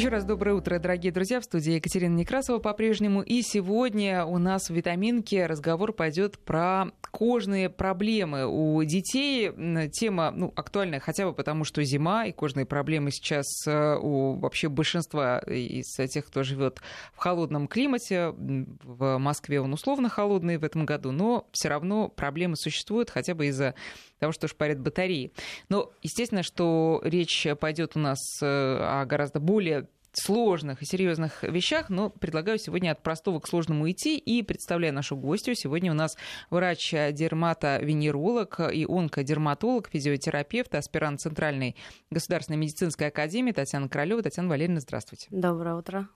Еще 0.00 0.08
раз 0.08 0.24
доброе 0.24 0.54
утро, 0.54 0.78
дорогие 0.78 1.12
друзья. 1.12 1.40
В 1.40 1.44
студии 1.44 1.72
Екатерина 1.72 2.14
Некрасова 2.14 2.58
по-прежнему. 2.58 3.20
И 3.20 3.42
сегодня 3.42 4.24
у 4.24 4.38
нас 4.38 4.70
в 4.70 4.72
«Витаминке» 4.72 5.44
разговор 5.44 5.92
пойдет 5.92 6.38
про 6.38 6.86
кожные 7.10 7.68
проблемы 7.68 8.46
у 8.46 8.82
детей. 8.82 9.50
Тема 9.90 10.30
ну, 10.30 10.54
актуальная 10.56 11.00
хотя 11.00 11.26
бы 11.26 11.34
потому, 11.34 11.64
что 11.64 11.84
зима, 11.84 12.24
и 12.24 12.32
кожные 12.32 12.64
проблемы 12.64 13.10
сейчас 13.10 13.44
э, 13.66 13.98
у 14.00 14.38
вообще 14.38 14.70
большинства 14.70 15.40
из 15.40 15.94
тех, 16.10 16.24
кто 16.24 16.44
живет 16.44 16.80
в 17.12 17.18
холодном 17.18 17.68
климате. 17.68 18.30
В 18.30 19.18
Москве 19.18 19.60
он 19.60 19.74
условно 19.74 20.08
холодный 20.08 20.56
в 20.56 20.64
этом 20.64 20.86
году, 20.86 21.12
но 21.12 21.46
все 21.52 21.68
равно 21.68 22.08
проблемы 22.08 22.56
существуют 22.56 23.10
хотя 23.10 23.34
бы 23.34 23.48
из-за 23.48 23.74
того, 24.20 24.32
что 24.32 24.46
шпарят 24.46 24.78
батареи. 24.78 25.32
Но, 25.68 25.90
естественно, 26.02 26.42
что 26.42 27.00
речь 27.02 27.46
пойдет 27.58 27.96
у 27.96 27.98
нас 27.98 28.18
э, 28.42 28.46
о 28.46 29.04
гораздо 29.06 29.40
более 29.40 29.88
сложных 30.12 30.82
и 30.82 30.86
серьезных 30.86 31.42
вещах, 31.42 31.90
но 31.90 32.10
предлагаю 32.10 32.58
сегодня 32.58 32.92
от 32.92 33.02
простого 33.02 33.40
к 33.40 33.48
сложному 33.48 33.90
идти 33.90 34.18
и 34.18 34.42
представляю 34.42 34.92
нашу 34.94 35.16
гостью. 35.16 35.54
Сегодня 35.54 35.90
у 35.90 35.94
нас 35.94 36.16
врач-дерматовенеролог 36.50 38.60
и 38.72 38.86
онкодерматолог, 38.86 39.88
физиотерапевт, 39.90 40.74
аспирант 40.74 41.20
Центральной 41.20 41.76
государственной 42.10 42.56
медицинской 42.56 43.08
академии 43.08 43.52
Татьяна 43.52 43.88
Королева. 43.88 44.22
Татьяна 44.22 44.48
Валерьевна, 44.48 44.80
здравствуйте. 44.80 45.26
Доброе 45.30 45.76
утро. 45.76 46.08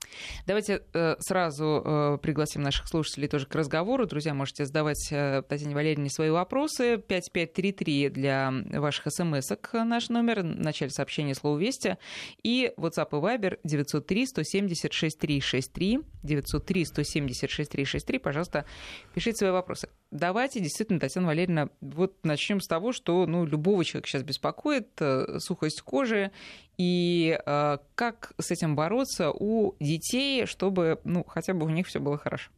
Давайте 0.47 0.83
э, 0.93 1.17
сразу 1.21 1.83
э, 1.85 2.19
пригласим 2.23 2.63
наших 2.63 2.89
слушателей 2.89 3.29
тоже 3.29 3.47
к 3.47 3.55
разговору. 3.55 4.07
Друзья, 4.07 4.35
можете 4.35 4.67
задавать 4.67 5.09
э, 5.11 5.43
Татьяне 5.49 5.75
Валерьевне 5.75 6.11
свои 6.11 6.31
вопросы. 6.31 6.99
5533 6.99 8.09
для 8.11 8.53
ваших 8.73 9.07
смс-ок 9.09 9.73
наш 9.73 10.09
номер. 10.09 10.41
В 10.41 10.45
начале 10.45 10.91
сообщения 10.91 11.35
слово 11.35 11.59
«Вести». 11.59 11.97
И 12.43 12.73
WhatsApp 12.77 13.09
и 13.13 13.15
Viber 13.15 13.59
9 13.65 13.84
903 13.85 14.27
176 14.27 15.19
363, 15.19 16.01
903 16.23 16.85
176 16.85 17.71
363, 17.71 18.19
пожалуйста, 18.19 18.65
пишите 19.15 19.39
свои 19.39 19.51
вопросы. 19.51 19.89
Давайте, 20.11 20.61
действительно, 20.61 21.01
Татьяна 21.01 21.29
Валерьевна, 21.29 21.69
вот 21.81 22.15
начнем 22.25 22.61
с 22.61 22.67
того, 22.67 22.93
что 22.93 23.27
ну, 23.27 23.45
любого 23.45 23.85
человека 23.85 24.09
сейчас 24.09 24.23
беспокоит 24.23 24.89
э, 25.01 25.39
сухость 25.39 25.83
кожи, 25.83 26.31
и 26.79 27.39
э, 27.45 27.79
как 27.95 28.33
с 28.39 28.51
этим 28.51 28.77
бороться 28.77 29.31
у 29.31 29.75
детей, 29.81 30.47
чтобы 30.47 31.01
ну, 31.05 31.25
хотя 31.25 31.55
бы 31.55 31.67
у 31.67 31.71
них 31.71 31.87
все 31.87 32.01
было 32.01 32.19
хорошо. 32.19 32.51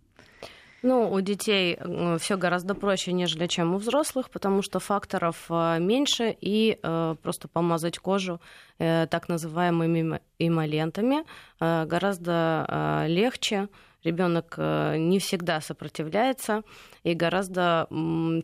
Ну, 0.83 1.11
у 1.11 1.21
детей 1.21 1.79
все 2.19 2.37
гораздо 2.37 2.75
проще, 2.75 3.13
нежели 3.13 3.47
чем 3.47 3.75
у 3.75 3.79
взрослых, 3.79 4.31
потому 4.31 4.63
что 4.63 4.79
факторов 4.79 5.47
э, 5.49 5.79
меньше, 5.81 6.37
и 6.41 6.79
э, 6.83 7.17
просто 7.23 7.49
помазать 7.49 7.99
кожу 7.99 8.41
э, 8.79 9.07
так 9.11 9.29
называемыми 9.29 10.21
эмолентами 10.39 11.25
гораздо 11.59 13.07
легче 13.09 13.69
ребенок 14.07 14.55
э, 14.57 14.97
не 14.97 15.19
всегда 15.19 15.61
сопротивляется 15.61 16.62
и 17.03 17.15
гораздо 17.15 17.87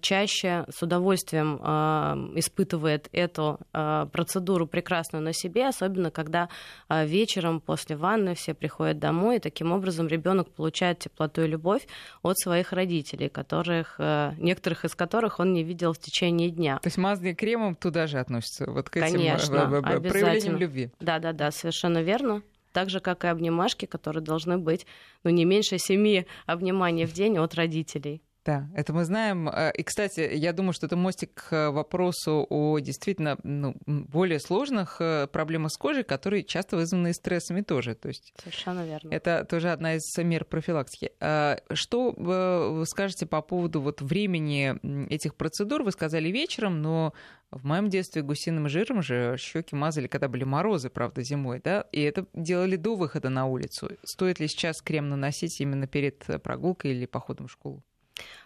чаще 0.00 0.66
с 0.68 0.82
удовольствием 0.82 1.58
э, 1.62 2.38
испытывает 2.38 3.08
эту 3.12 3.58
э, 3.72 4.06
процедуру 4.12 4.66
прекрасную 4.66 5.22
на 5.22 5.32
себе, 5.32 5.68
особенно 5.68 6.10
когда 6.10 6.48
вечером 6.90 7.60
после 7.60 7.96
ванны 7.96 8.34
все 8.34 8.54
приходят 8.54 8.98
домой, 8.98 9.36
и 9.36 9.40
таким 9.40 9.72
образом 9.72 10.08
ребенок 10.08 10.50
получает 10.50 10.98
теплоту 10.98 11.42
и 11.42 11.46
любовь 11.46 11.86
от 12.22 12.38
своих 12.38 12.72
родителей, 12.72 13.28
которых, 13.28 13.98
некоторых 14.38 14.84
из 14.84 14.94
которых 14.94 15.40
он 15.40 15.52
не 15.52 15.62
видел 15.62 15.92
в 15.92 15.98
течение 15.98 16.50
дня. 16.50 16.78
То 16.78 16.88
есть 16.88 16.98
мазание 16.98 17.34
кремом 17.34 17.74
туда 17.74 18.06
же 18.06 18.18
относится, 18.18 18.70
вот 18.70 18.90
к 18.90 18.96
этим 18.96 19.12
Конечно, 19.12 19.82
проявлениям 19.82 20.56
любви. 20.56 20.90
Да, 21.00 21.18
да, 21.18 21.32
да, 21.32 21.50
совершенно 21.50 22.02
верно 22.02 22.42
так 22.72 22.90
же, 22.90 23.00
как 23.00 23.24
и 23.24 23.28
обнимашки, 23.28 23.86
которые 23.86 24.22
должны 24.22 24.58
быть 24.58 24.86
ну, 25.24 25.30
не 25.30 25.44
меньше 25.44 25.78
семи 25.78 26.26
обниманий 26.46 27.04
в 27.04 27.12
день 27.12 27.38
от 27.38 27.54
родителей. 27.54 28.22
Да, 28.44 28.68
это 28.74 28.92
мы 28.92 29.04
знаем. 29.04 29.48
Э, 29.48 29.70
и, 29.72 29.84
кстати, 29.84 30.28
я 30.34 30.52
думаю, 30.52 30.72
что 30.72 30.86
это 30.86 30.96
мостик 30.96 31.32
к 31.34 31.70
вопросу 31.70 32.44
о 32.50 32.80
действительно 32.80 33.38
ну, 33.44 33.76
более 33.86 34.40
сложных 34.40 34.96
э, 35.00 35.28
проблемах 35.28 35.70
с 35.70 35.76
кожей, 35.76 36.02
которые 36.02 36.42
часто 36.42 36.76
вызваны 36.76 37.12
стрессами 37.14 37.60
тоже. 37.60 37.94
То 37.94 38.08
есть 38.08 38.34
Совершенно 38.42 38.84
верно. 38.84 39.10
Это 39.10 39.46
тоже 39.48 39.70
одна 39.70 39.94
из 39.94 40.02
мер 40.18 40.44
профилактики. 40.44 41.12
Э, 41.20 41.58
что 41.72 42.12
вы 42.16 42.84
скажете 42.86 43.26
по 43.26 43.42
поводу 43.42 43.80
вот 43.80 44.02
времени 44.02 44.74
этих 45.08 45.36
процедур? 45.36 45.84
Вы 45.84 45.92
сказали 45.92 46.28
вечером, 46.28 46.82
но 46.82 47.12
в 47.52 47.64
моем 47.64 47.90
детстве 47.90 48.22
гусиным 48.22 48.68
жиром 48.68 49.02
же 49.02 49.36
щеки 49.38 49.76
мазали, 49.76 50.08
когда 50.08 50.26
были 50.26 50.42
морозы, 50.42 50.90
правда, 50.90 51.22
зимой, 51.22 51.60
да, 51.62 51.82
и 51.92 52.00
это 52.00 52.26
делали 52.32 52.74
до 52.74 52.96
выхода 52.96 53.28
на 53.28 53.46
улицу. 53.46 53.90
Стоит 54.02 54.40
ли 54.40 54.48
сейчас 54.48 54.82
крем 54.82 55.10
наносить 55.10 55.60
именно 55.60 55.86
перед 55.86 56.26
прогулкой 56.42 56.92
или 56.92 57.06
походом 57.06 57.46
в 57.46 57.52
школу? 57.52 57.84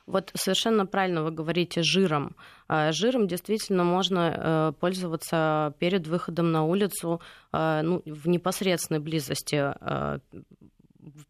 Вот 0.06 0.30
совершенно 0.34 0.86
правильно 0.86 1.22
вы 1.22 1.32
говорите 1.32 1.82
жиром. 1.82 2.36
А, 2.68 2.92
жиром 2.92 3.26
действительно 3.26 3.84
можно 3.84 4.34
э, 4.36 4.72
пользоваться 4.78 5.74
перед 5.78 6.06
выходом 6.06 6.52
на 6.52 6.64
улицу 6.64 7.20
а, 7.52 7.82
ну, 7.82 8.02
в 8.04 8.28
непосредственной 8.28 9.00
близости 9.00 9.56
а, 9.56 10.20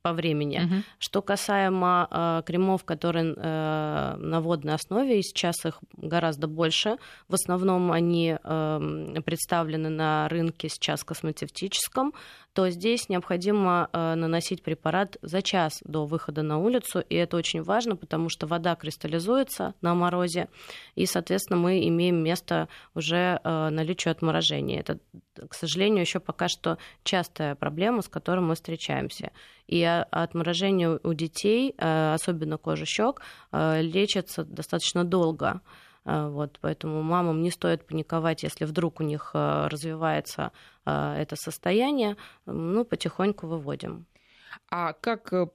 по 0.03 0.13
времени. 0.13 0.59
Угу. 0.59 0.75
Что 0.99 1.23
касаемо 1.23 2.09
э, 2.11 2.43
кремов, 2.47 2.85
которые 2.85 3.35
э, 3.37 4.17
на 4.19 4.41
водной 4.41 4.75
основе, 4.75 5.19
и 5.19 5.23
сейчас 5.23 5.65
их 5.65 5.81
гораздо 5.97 6.47
больше. 6.47 6.97
В 7.29 7.35
основном 7.35 7.93
они 7.93 8.37
э, 8.43 9.21
представлены 9.25 9.89
на 9.89 10.29
рынке 10.29 10.69
сейчас 10.69 11.05
косметическом 11.05 12.15
то 12.57 12.71
здесь 12.71 13.11
необходимо 13.11 13.91
э, 13.93 14.15
наносить 14.15 14.63
препарат 14.63 15.19
за 15.21 15.43
час 15.43 15.83
до 15.85 16.07
выхода 16.07 16.41
на 16.41 16.57
улицу, 16.57 17.01
и 17.01 17.15
это 17.15 17.37
очень 17.37 17.63
важно, 17.63 17.97
потому 17.97 18.31
что 18.31 18.47
вода 18.47 18.75
кристаллизуется 18.77 19.75
на 19.83 19.95
морозе, 19.95 20.49
и, 20.95 21.05
соответственно, 21.05 21.59
мы 21.59 21.87
имеем 21.87 22.17
место 22.17 22.69
уже 22.95 23.39
э, 23.45 23.69
наличию 23.69 24.13
отморожения. 24.13 24.81
Это, 24.81 24.99
к 25.47 25.53
сожалению, 25.53 26.01
еще 26.01 26.19
пока 26.19 26.49
что 26.49 26.79
частая 27.05 27.57
проблема, 27.57 28.01
с 28.01 28.09
которой 28.09 28.41
мы 28.41 28.55
встречаемся. 28.55 29.33
И 29.67 29.85
отморожение 30.11 30.99
у 31.03 31.13
детей, 31.13 31.75
э, 31.77 32.15
особенно 32.15 32.57
кожи 32.57 32.87
щек, 32.87 33.21
лечится 33.53 34.45
достаточно 34.45 35.05
долго. 35.05 35.61
А, 36.07 36.29
вот, 36.29 36.59
поэтому 36.61 37.03
мамам 37.03 37.43
не 37.43 37.51
стоит 37.51 37.85
паниковать, 37.85 38.45
если 38.45 38.65
вдруг 38.65 39.01
у 39.01 39.03
них 39.03 39.33
а, 39.35 39.69
развивается 39.69 40.53
а, 40.85 41.19
это 41.19 41.35
состояние. 41.35 42.17
Ну, 42.47 42.85
потихоньку 42.85 43.49
выводим. 43.49 44.07
А 44.71 44.93
как, 44.95 45.33
э, 45.33 45.47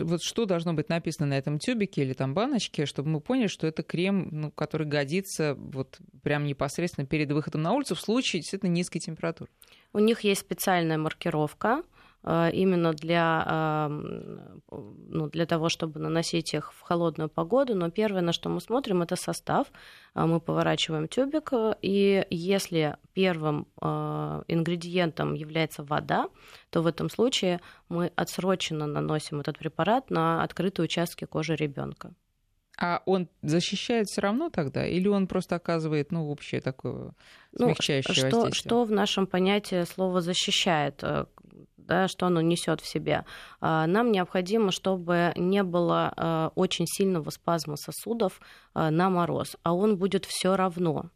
вот 0.00 0.22
что 0.22 0.44
должно 0.44 0.74
быть 0.74 0.90
написано 0.90 1.26
на 1.26 1.38
этом 1.38 1.58
тюбике 1.58 2.02
или 2.02 2.12
там 2.12 2.34
баночке, 2.34 2.86
чтобы 2.86 3.08
мы 3.08 3.20
поняли, 3.20 3.46
что 3.46 3.66
это 3.66 3.82
крем, 3.82 4.28
ну, 4.30 4.50
который 4.50 4.86
годится 4.86 5.54
вот 5.54 5.98
прям 6.22 6.44
непосредственно 6.44 7.06
перед 7.06 7.32
выходом 7.32 7.62
на 7.62 7.72
улицу 7.72 7.94
в 7.94 8.00
случае 8.00 8.40
действительно 8.42 8.70
низкой 8.70 9.00
температуры? 9.00 9.50
У 9.94 9.98
них 9.98 10.20
есть 10.20 10.42
специальная 10.42 10.98
маркировка, 10.98 11.82
именно 12.26 12.92
для, 12.92 13.88
ну, 14.70 15.28
для 15.28 15.46
того, 15.46 15.68
чтобы 15.68 16.00
наносить 16.00 16.54
их 16.54 16.72
в 16.72 16.80
холодную 16.80 17.28
погоду. 17.28 17.74
Но 17.74 17.90
первое, 17.90 18.22
на 18.22 18.32
что 18.32 18.48
мы 18.48 18.60
смотрим, 18.60 19.02
это 19.02 19.16
состав. 19.16 19.66
Э, 20.14 20.26
мы 20.26 20.40
поворачиваем 20.40 21.08
тюбик, 21.08 21.52
и 21.82 22.26
если 22.30 22.96
первым 23.12 23.66
э, 23.80 24.42
ингредиентом 24.48 25.34
является 25.34 25.82
вода, 25.82 26.28
то 26.70 26.82
в 26.82 26.86
этом 26.86 27.10
случае 27.10 27.60
мы 27.88 28.10
отсроченно 28.16 28.86
наносим 28.86 29.40
этот 29.40 29.58
препарат 29.58 30.10
на 30.10 30.42
открытые 30.42 30.84
участки 30.84 31.24
кожи 31.26 31.56
ребенка. 31.56 32.14
А 32.76 33.02
он 33.06 33.28
защищает 33.42 34.08
все 34.08 34.20
равно 34.20 34.50
тогда, 34.50 34.84
или 34.84 35.06
он 35.06 35.28
просто 35.28 35.54
оказывает, 35.54 36.10
ну, 36.10 36.28
общее 36.28 36.60
такое 36.60 37.12
ну, 37.52 37.66
смягчающее 37.66 38.08
ну, 38.08 38.14
что, 38.14 38.36
воздействие? 38.36 38.68
Что 38.68 38.84
в 38.84 38.90
нашем 38.90 39.26
понятии 39.28 39.84
слово 39.84 40.20
защищает? 40.20 41.04
Да, 41.86 42.08
что 42.08 42.26
оно 42.26 42.40
несет 42.40 42.80
в 42.80 42.86
себе. 42.86 43.24
А, 43.60 43.86
нам 43.86 44.12
необходимо, 44.12 44.70
чтобы 44.70 45.32
не 45.36 45.62
было 45.62 46.12
а, 46.16 46.52
очень 46.54 46.86
сильного 46.86 47.30
спазма 47.30 47.76
сосудов 47.76 48.40
а, 48.74 48.90
на 48.90 49.10
мороз, 49.10 49.56
а 49.62 49.74
он 49.74 49.96
будет 49.96 50.24
все 50.24 50.56
равно. 50.56 51.10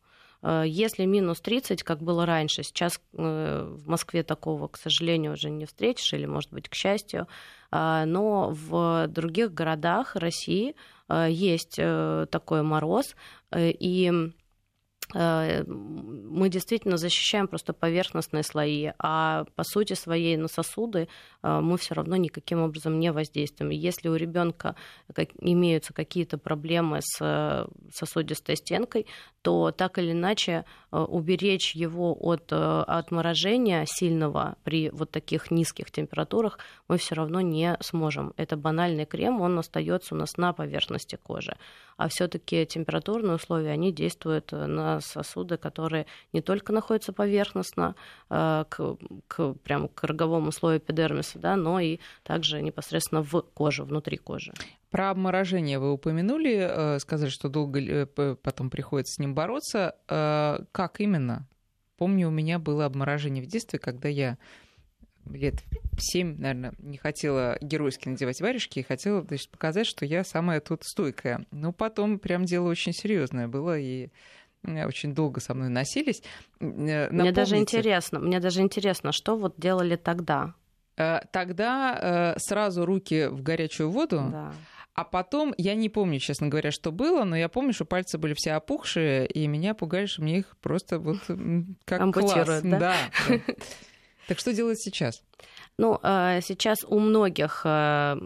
Если 0.64 1.04
минус 1.04 1.40
30, 1.40 1.82
как 1.82 2.00
было 2.00 2.24
раньше, 2.24 2.62
сейчас 2.62 3.00
э, 3.12 3.74
в 3.76 3.88
Москве 3.88 4.22
такого, 4.22 4.68
к 4.68 4.76
сожалению, 4.76 5.32
уже 5.32 5.50
не 5.50 5.66
встретишь, 5.66 6.12
или, 6.12 6.26
может 6.26 6.52
быть, 6.52 6.68
к 6.68 6.76
счастью, 6.76 7.26
но 7.72 8.50
в 8.52 9.08
других 9.08 9.52
городах 9.52 10.14
России 10.14 10.76
есть 11.10 11.76
э, 11.78 12.26
такой 12.30 12.62
мороз, 12.62 13.16
э, 13.50 13.70
и 13.70 14.32
мы 15.14 16.48
действительно 16.50 16.98
защищаем 16.98 17.48
просто 17.48 17.72
поверхностные 17.72 18.42
слои, 18.42 18.90
а 18.98 19.44
по 19.54 19.64
сути 19.64 19.94
своей 19.94 20.36
на 20.36 20.48
сосуды 20.48 21.08
э, 21.42 21.60
мы 21.60 21.78
все 21.78 21.94
равно 21.94 22.16
никаким 22.16 22.60
образом 22.60 22.98
не 22.98 23.10
воздействуем. 23.10 23.70
Если 23.70 24.08
у 24.08 24.14
ребенка 24.14 24.76
имеются 25.40 25.94
какие-то 25.94 26.36
проблемы 26.36 26.98
с 27.00 27.18
э, 27.20 27.66
сосудистой 27.92 28.56
стенкой, 28.56 29.06
то 29.48 29.72
так 29.72 29.98
или 29.98 30.12
иначе 30.12 30.66
уберечь 30.90 31.74
его 31.74 32.14
от 32.20 32.52
отморожения 32.52 33.86
сильного 33.86 34.56
при 34.62 34.90
вот 34.90 35.10
таких 35.10 35.50
низких 35.50 35.90
температурах 35.90 36.58
мы 36.86 36.98
все 36.98 37.14
равно 37.14 37.40
не 37.40 37.78
сможем. 37.80 38.34
Это 38.36 38.58
банальный 38.58 39.06
крем, 39.06 39.40
он 39.40 39.58
остается 39.58 40.14
у 40.14 40.18
нас 40.18 40.36
на 40.36 40.52
поверхности 40.52 41.16
кожи. 41.16 41.56
А 41.96 42.08
все-таки 42.08 42.66
температурные 42.66 43.36
условия, 43.36 43.70
они 43.70 43.90
действуют 43.90 44.52
на 44.52 45.00
сосуды, 45.00 45.56
которые 45.56 46.04
не 46.34 46.42
только 46.42 46.74
находятся 46.74 47.14
поверхностно 47.14 47.94
э, 48.28 48.64
к, 48.68 48.96
к, 49.28 49.54
прям 49.54 49.88
к 49.88 50.04
роговому 50.04 50.52
слою 50.52 50.78
эпидермиса, 50.78 51.38
да, 51.38 51.56
но 51.56 51.80
и 51.80 52.00
также 52.22 52.60
непосредственно 52.60 53.22
в 53.22 53.40
коже, 53.54 53.82
внутри 53.84 54.18
кожи. 54.18 54.52
Про 54.90 55.10
обморожение 55.10 55.78
вы 55.78 55.92
упомянули, 55.92 56.56
э, 56.58 56.98
сказали, 56.98 57.28
что 57.28 57.48
долго 57.48 57.80
э, 57.80 58.06
потом 58.06 58.70
приходится 58.70 59.14
с 59.14 59.18
ним 59.18 59.34
бороться. 59.34 59.96
Как 60.06 61.00
именно? 61.00 61.46
Помню, 61.96 62.28
у 62.28 62.30
меня 62.30 62.58
было 62.58 62.86
обморожение 62.86 63.42
в 63.42 63.46
детстве, 63.46 63.78
когда 63.78 64.08
я 64.08 64.38
лет 65.26 65.56
семь, 65.98 66.38
наверное, 66.38 66.72
не 66.78 66.96
хотела 66.96 67.58
геройски 67.60 68.08
надевать 68.08 68.40
варежки 68.40 68.78
и 68.78 68.82
хотела 68.82 69.22
значит, 69.22 69.50
показать, 69.50 69.86
что 69.86 70.06
я 70.06 70.24
самая 70.24 70.60
тут 70.60 70.84
стойкая. 70.84 71.44
Но 71.50 71.72
потом 71.72 72.18
прям 72.18 72.44
дело 72.44 72.68
очень 72.68 72.92
серьезное 72.92 73.48
было, 73.48 73.78
и 73.78 74.10
очень 74.64 75.14
долго 75.14 75.40
со 75.40 75.54
мной 75.54 75.68
носились. 75.68 76.22
Напомните... 76.60 77.08
Мне 77.10 77.32
даже 77.32 77.56
интересно, 77.56 78.20
мне 78.20 78.40
даже 78.40 78.60
интересно, 78.60 79.12
что 79.12 79.36
вот 79.36 79.54
делали 79.58 79.96
тогда? 79.96 80.54
Э, 80.96 81.20
тогда 81.30 82.34
э, 82.34 82.38
сразу 82.38 82.84
руки 82.84 83.28
в 83.28 83.42
горячую 83.42 83.90
воду. 83.90 84.28
Да. 84.32 84.52
А 84.98 85.04
потом, 85.04 85.54
я 85.56 85.76
не 85.76 85.88
помню, 85.88 86.18
честно 86.18 86.48
говоря, 86.48 86.72
что 86.72 86.90
было, 86.90 87.22
но 87.22 87.36
я 87.36 87.48
помню, 87.48 87.72
что 87.72 87.84
пальцы 87.84 88.18
были 88.18 88.34
все 88.34 88.54
опухшие, 88.54 89.28
и 89.28 89.46
меня 89.46 89.72
пугали, 89.74 90.06
что 90.06 90.22
мне 90.22 90.38
их 90.38 90.56
просто 90.60 90.98
вот 90.98 91.18
как 91.84 92.12
класс. 92.12 92.62
Да? 92.64 92.78
Да, 92.80 92.96
да. 93.28 93.38
Так 94.28 94.38
что 94.38 94.52
делать 94.52 94.78
сейчас? 94.78 95.22
Ну, 95.78 95.98
а, 96.02 96.40
сейчас 96.42 96.84
у 96.86 96.98
многих 96.98 97.62
а, 97.64 98.18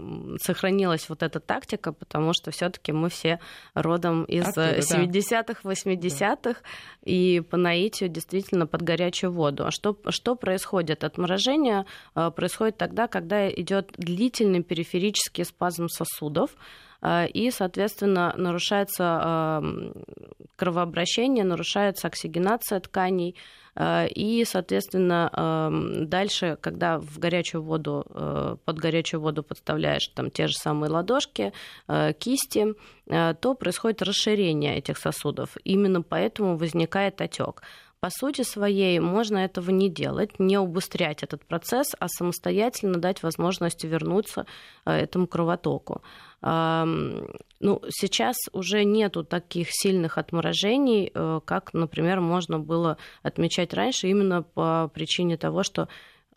сохранилась 0.43 1.09
вот 1.09 1.23
эта 1.23 1.39
тактика, 1.39 1.93
потому 1.93 2.33
что 2.33 2.51
все-таки 2.51 2.91
мы 2.93 3.09
все 3.09 3.39
родом 3.75 4.25
из 4.25 4.49
Оттуда, 4.49 4.79
70-х, 4.79 5.61
80-х, 5.63 6.39
да. 6.43 6.55
и 7.05 7.41
по 7.41 7.57
наитию 7.57 8.09
действительно 8.09 8.67
под 8.67 8.83
горячую 8.83 9.33
воду. 9.33 9.67
А 9.67 9.71
что, 9.71 9.97
что 10.09 10.35
происходит? 10.35 11.05
Отморожение 11.05 11.87
происходит 12.15 12.79
тогда, 12.79 13.07
когда 13.07 13.49
идет 13.49 13.93
длительный 13.97 14.65
периферический 14.65 15.45
спазм 15.45 15.89
сосудов, 15.89 16.51
и, 17.05 17.51
соответственно, 17.53 18.33
нарушается 18.37 19.61
кровообращение, 20.55 21.45
нарушается 21.45 22.07
оксигенация 22.07 22.79
тканей, 22.79 23.35
Э, 23.35 23.39
и, 23.81 24.45
соответственно, 24.47 25.31
эм, 25.33 26.09
дальше, 26.09 26.59
когда 26.61 26.99
в 26.99 27.19
горячую 27.19 27.63
воду, 27.63 28.05
э, 28.11 28.57
под 28.65 28.79
горячую 28.79 29.21
воду 29.21 29.43
подставляешь 29.43 30.09
там 30.09 30.31
те 30.31 30.47
же 30.47 30.55
самые 30.55 30.91
ладошки, 30.91 31.53
э, 31.89 32.13
кисти, 32.13 32.75
то 33.07 33.55
происходит 33.59 34.03
расширение 34.03 34.79
этих 34.79 34.97
сосудов. 34.97 35.57
Именно 35.65 36.03
поэтому 36.03 36.57
возникает 36.57 37.21
отек. 37.21 37.63
По 38.01 38.11
сути 38.11 38.43
своей 38.43 38.99
можно 39.01 39.39
этого 39.39 39.71
не 39.71 39.89
делать, 39.89 40.39
не 40.39 40.59
убыстрять 40.59 41.23
этот 41.23 41.45
процесс, 41.45 41.93
а 41.99 42.09
самостоятельно 42.09 42.99
дать 42.99 43.23
возможность 43.23 43.85
вернуться 43.85 44.47
этому 44.85 45.27
кровотоку. 45.27 46.03
Ну, 46.43 47.81
сейчас 47.91 48.37
уже 48.53 48.85
нету 48.85 49.23
таких 49.23 49.69
сильных 49.71 50.19
отморожений, 50.19 51.13
э, 51.15 51.41
как, 51.45 51.73
например, 51.73 52.21
можно 52.21 52.59
было 52.59 52.99
отмечать 53.23 53.73
раньше, 53.73 54.09
именно 54.09 54.43
по 54.43 54.91
причине 54.93 55.37
того, 55.37 55.63
что 55.63 55.89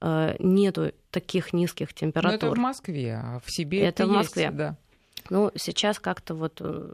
э, 0.02 0.36
нету 0.38 0.92
таких 1.10 1.52
низких 1.52 1.96
температур. 1.96 2.40
Но 2.40 2.48
это 2.48 2.56
в 2.56 2.60
Москве, 2.60 3.16
а 3.16 3.40
в 3.44 3.52
себе 3.52 3.80
это, 3.80 4.04
это 4.04 4.08
в 4.08 4.12
Москве. 4.12 4.44
Есть, 4.44 4.56
да. 4.56 4.78
Ну, 5.32 5.52
сейчас 5.56 6.00
как-то 6.00 6.36
вот 6.36 6.62
э, 6.62 6.94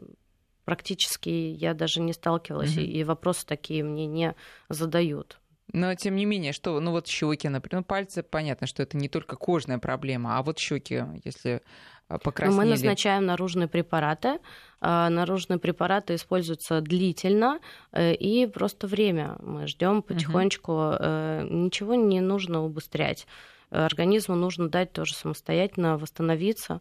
практически 0.64 1.28
я 1.28 1.74
даже 1.74 2.00
не 2.00 2.14
сталкивалась, 2.14 2.74
угу. 2.74 2.80
и 2.80 3.04
вопросы 3.04 3.44
такие 3.46 3.84
мне 3.84 4.06
не 4.06 4.34
задают. 4.70 5.38
Но 5.72 5.94
тем 5.94 6.16
не 6.16 6.24
менее, 6.24 6.52
что, 6.52 6.78
ну 6.80 6.90
вот 6.90 7.06
щеки, 7.06 7.48
например, 7.48 7.80
ну, 7.80 7.84
пальцы, 7.84 8.22
понятно, 8.22 8.66
что 8.66 8.82
это 8.82 8.96
не 8.96 9.08
только 9.08 9.36
кожная 9.36 9.78
проблема, 9.78 10.38
а 10.38 10.42
вот 10.42 10.58
щеки, 10.58 11.04
если 11.24 11.62
покраснели. 12.08 12.58
Мы 12.58 12.64
назначаем 12.64 13.26
наружные 13.26 13.68
препараты. 13.68 14.38
А, 14.80 15.08
наружные 15.08 15.58
препараты 15.58 16.16
используются 16.16 16.80
длительно 16.80 17.60
э, 17.92 18.14
и 18.14 18.46
просто 18.46 18.86
время. 18.86 19.36
Мы 19.40 19.66
ждем 19.68 20.02
потихонечку. 20.02 20.72
Угу. 20.72 21.54
Ничего 21.64 21.94
не 21.94 22.20
нужно 22.20 22.64
убыстрять. 22.64 23.26
Организму 23.70 24.34
нужно 24.34 24.68
дать 24.68 24.92
тоже 24.92 25.14
самостоятельно 25.14 25.96
восстановиться. 25.96 26.80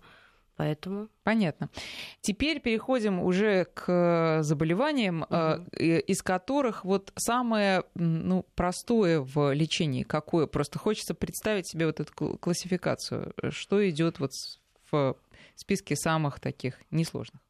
Поэтому... 0.58 1.08
Понятно. 1.24 1.70
Теперь 2.22 2.60
переходим 2.60 3.22
уже 3.22 3.66
к 3.74 4.42
заболеваниям, 4.44 5.22
угу. 5.24 5.66
из 5.80 6.22
которых 6.22 6.84
вот 6.84 7.12
самое 7.16 7.84
ну, 7.96 8.46
простое 8.56 9.22
в 9.22 9.54
лечении 9.54 10.04
какое? 10.04 10.48
Просто 10.48 10.78
хочется 10.78 11.16
представить 11.16 11.68
себе 11.68 11.86
вот 11.86 12.00
эту 12.00 12.14
классификацию. 12.14 13.34
Что 13.50 13.90
идет 13.90 14.20
вот 14.20 14.34
в 14.92 15.16
списке 15.56 15.96
самых 15.96 16.40
таких 16.40 16.80
несложных? 16.92 17.42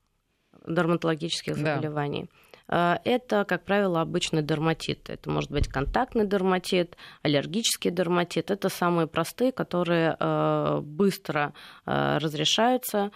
Дерматологических 0.68 1.56
заболеваний. 1.56 2.24
Да. 2.24 2.52
А, 2.74 3.02
это, 3.04 3.44
как 3.44 3.66
правило, 3.66 4.00
обычный 4.02 4.42
дерматит. 4.42 5.10
Это 5.10 5.30
может 5.30 5.52
быть 5.52 5.68
контактный 5.68 6.26
дерматит, 6.26 6.96
аллергический 7.22 7.92
дерматит. 7.92 8.50
Это 8.50 8.70
самые 8.70 9.08
простые, 9.08 9.52
которые 9.52 10.16
а, 10.18 10.80
быстро 10.82 11.54
а, 11.86 12.18
разрешаются. 12.20 13.12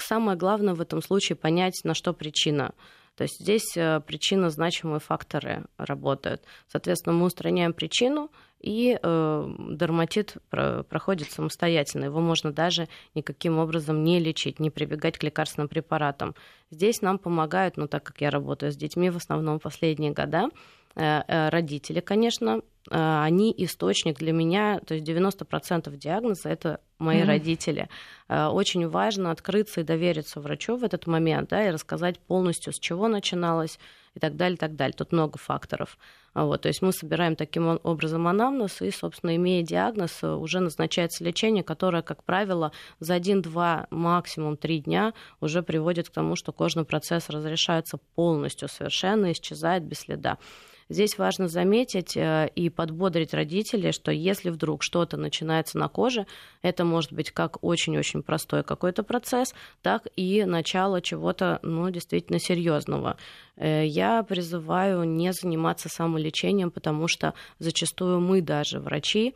Самое 0.00 0.36
главное 0.36 0.74
в 0.74 0.80
этом 0.80 1.02
случае 1.02 1.36
понять, 1.36 1.80
на 1.84 1.94
что 1.94 2.12
причина. 2.12 2.72
То 3.14 3.22
есть 3.22 3.40
здесь 3.40 3.72
причинно 4.06 4.50
значимые 4.50 5.00
факторы 5.00 5.66
работают. 5.78 6.42
Соответственно, 6.68 7.14
мы 7.14 7.26
устраняем 7.26 7.72
причину, 7.72 8.30
и 8.60 8.98
э, 9.00 9.54
дерматит 9.70 10.36
про- 10.50 10.82
проходит 10.82 11.30
самостоятельно. 11.30 12.04
Его 12.04 12.20
можно 12.20 12.52
даже 12.52 12.88
никаким 13.14 13.58
образом 13.58 14.02
не 14.02 14.18
лечить, 14.18 14.60
не 14.60 14.70
прибегать 14.70 15.18
к 15.18 15.22
лекарственным 15.22 15.68
препаратам. 15.68 16.34
Здесь 16.70 17.02
нам 17.02 17.18
помогают, 17.18 17.76
ну 17.76 17.86
так 17.86 18.02
как 18.02 18.20
я 18.20 18.30
работаю 18.30 18.72
с 18.72 18.76
детьми 18.76 19.10
в 19.10 19.16
основном 19.16 19.60
последние 19.60 20.12
года, 20.12 20.48
э, 20.94 21.22
э, 21.28 21.48
родители, 21.50 22.00
конечно, 22.00 22.60
э, 22.90 23.22
они 23.22 23.54
источник 23.56 24.18
для 24.18 24.32
меня, 24.32 24.80
то 24.80 24.94
есть 24.94 25.06
90% 25.06 25.94
диагноза 25.96 26.48
это 26.48 26.80
мои 26.98 27.20
mm-hmm. 27.20 27.26
родители. 27.26 27.88
Очень 28.28 28.88
важно 28.88 29.30
открыться 29.30 29.82
и 29.82 29.84
довериться 29.84 30.40
врачу 30.40 30.76
в 30.76 30.82
этот 30.82 31.06
момент, 31.06 31.50
да, 31.50 31.68
и 31.68 31.70
рассказать 31.70 32.18
полностью, 32.18 32.72
с 32.72 32.78
чего 32.78 33.06
начиналось 33.06 33.78
и 34.16 34.18
так 34.18 34.34
далее, 34.34 34.56
и 34.56 34.58
так 34.58 34.74
далее. 34.74 34.94
Тут 34.96 35.12
много 35.12 35.38
факторов. 35.38 35.98
Вот, 36.34 36.62
то 36.62 36.68
есть 36.68 36.82
мы 36.82 36.92
собираем 36.92 37.36
таким 37.36 37.78
образом 37.82 38.26
анамнез, 38.26 38.82
и, 38.82 38.90
собственно, 38.90 39.36
имея 39.36 39.62
диагноз, 39.62 40.24
уже 40.24 40.60
назначается 40.60 41.22
лечение, 41.22 41.62
которое, 41.62 42.02
как 42.02 42.24
правило, 42.24 42.72
за 42.98 43.14
один-два, 43.14 43.86
максимум 43.90 44.56
три 44.56 44.80
дня 44.80 45.14
уже 45.40 45.62
приводит 45.62 46.08
к 46.08 46.12
тому, 46.12 46.34
что 46.34 46.52
кожный 46.52 46.84
процесс 46.84 47.30
разрешается 47.30 47.98
полностью, 48.14 48.68
совершенно 48.68 49.32
исчезает 49.32 49.84
без 49.84 50.00
следа. 50.00 50.38
Здесь 50.88 51.18
важно 51.18 51.48
заметить 51.48 52.16
э, 52.16 52.48
и 52.54 52.70
подбодрить 52.70 53.34
родителей, 53.34 53.90
что 53.90 54.12
если 54.12 54.50
вдруг 54.50 54.84
что-то 54.84 55.16
начинается 55.16 55.78
на 55.78 55.88
коже, 55.88 56.26
это 56.62 56.84
может 56.84 57.12
быть 57.12 57.32
как 57.32 57.62
очень-очень 57.64 58.22
простой 58.22 58.62
какой-то 58.62 59.02
процесс, 59.02 59.52
так 59.82 60.06
и 60.14 60.44
начало 60.44 61.02
чего-то, 61.02 61.58
ну, 61.62 61.90
действительно 61.90 62.38
серьезного. 62.38 63.16
Э, 63.56 63.84
я 63.84 64.22
призываю 64.22 65.02
не 65.02 65.32
заниматься 65.32 65.88
самолечением, 65.88 66.70
потому 66.70 67.08
что 67.08 67.34
зачастую 67.58 68.20
мы 68.20 68.40
даже, 68.40 68.78
врачи, 68.78 69.34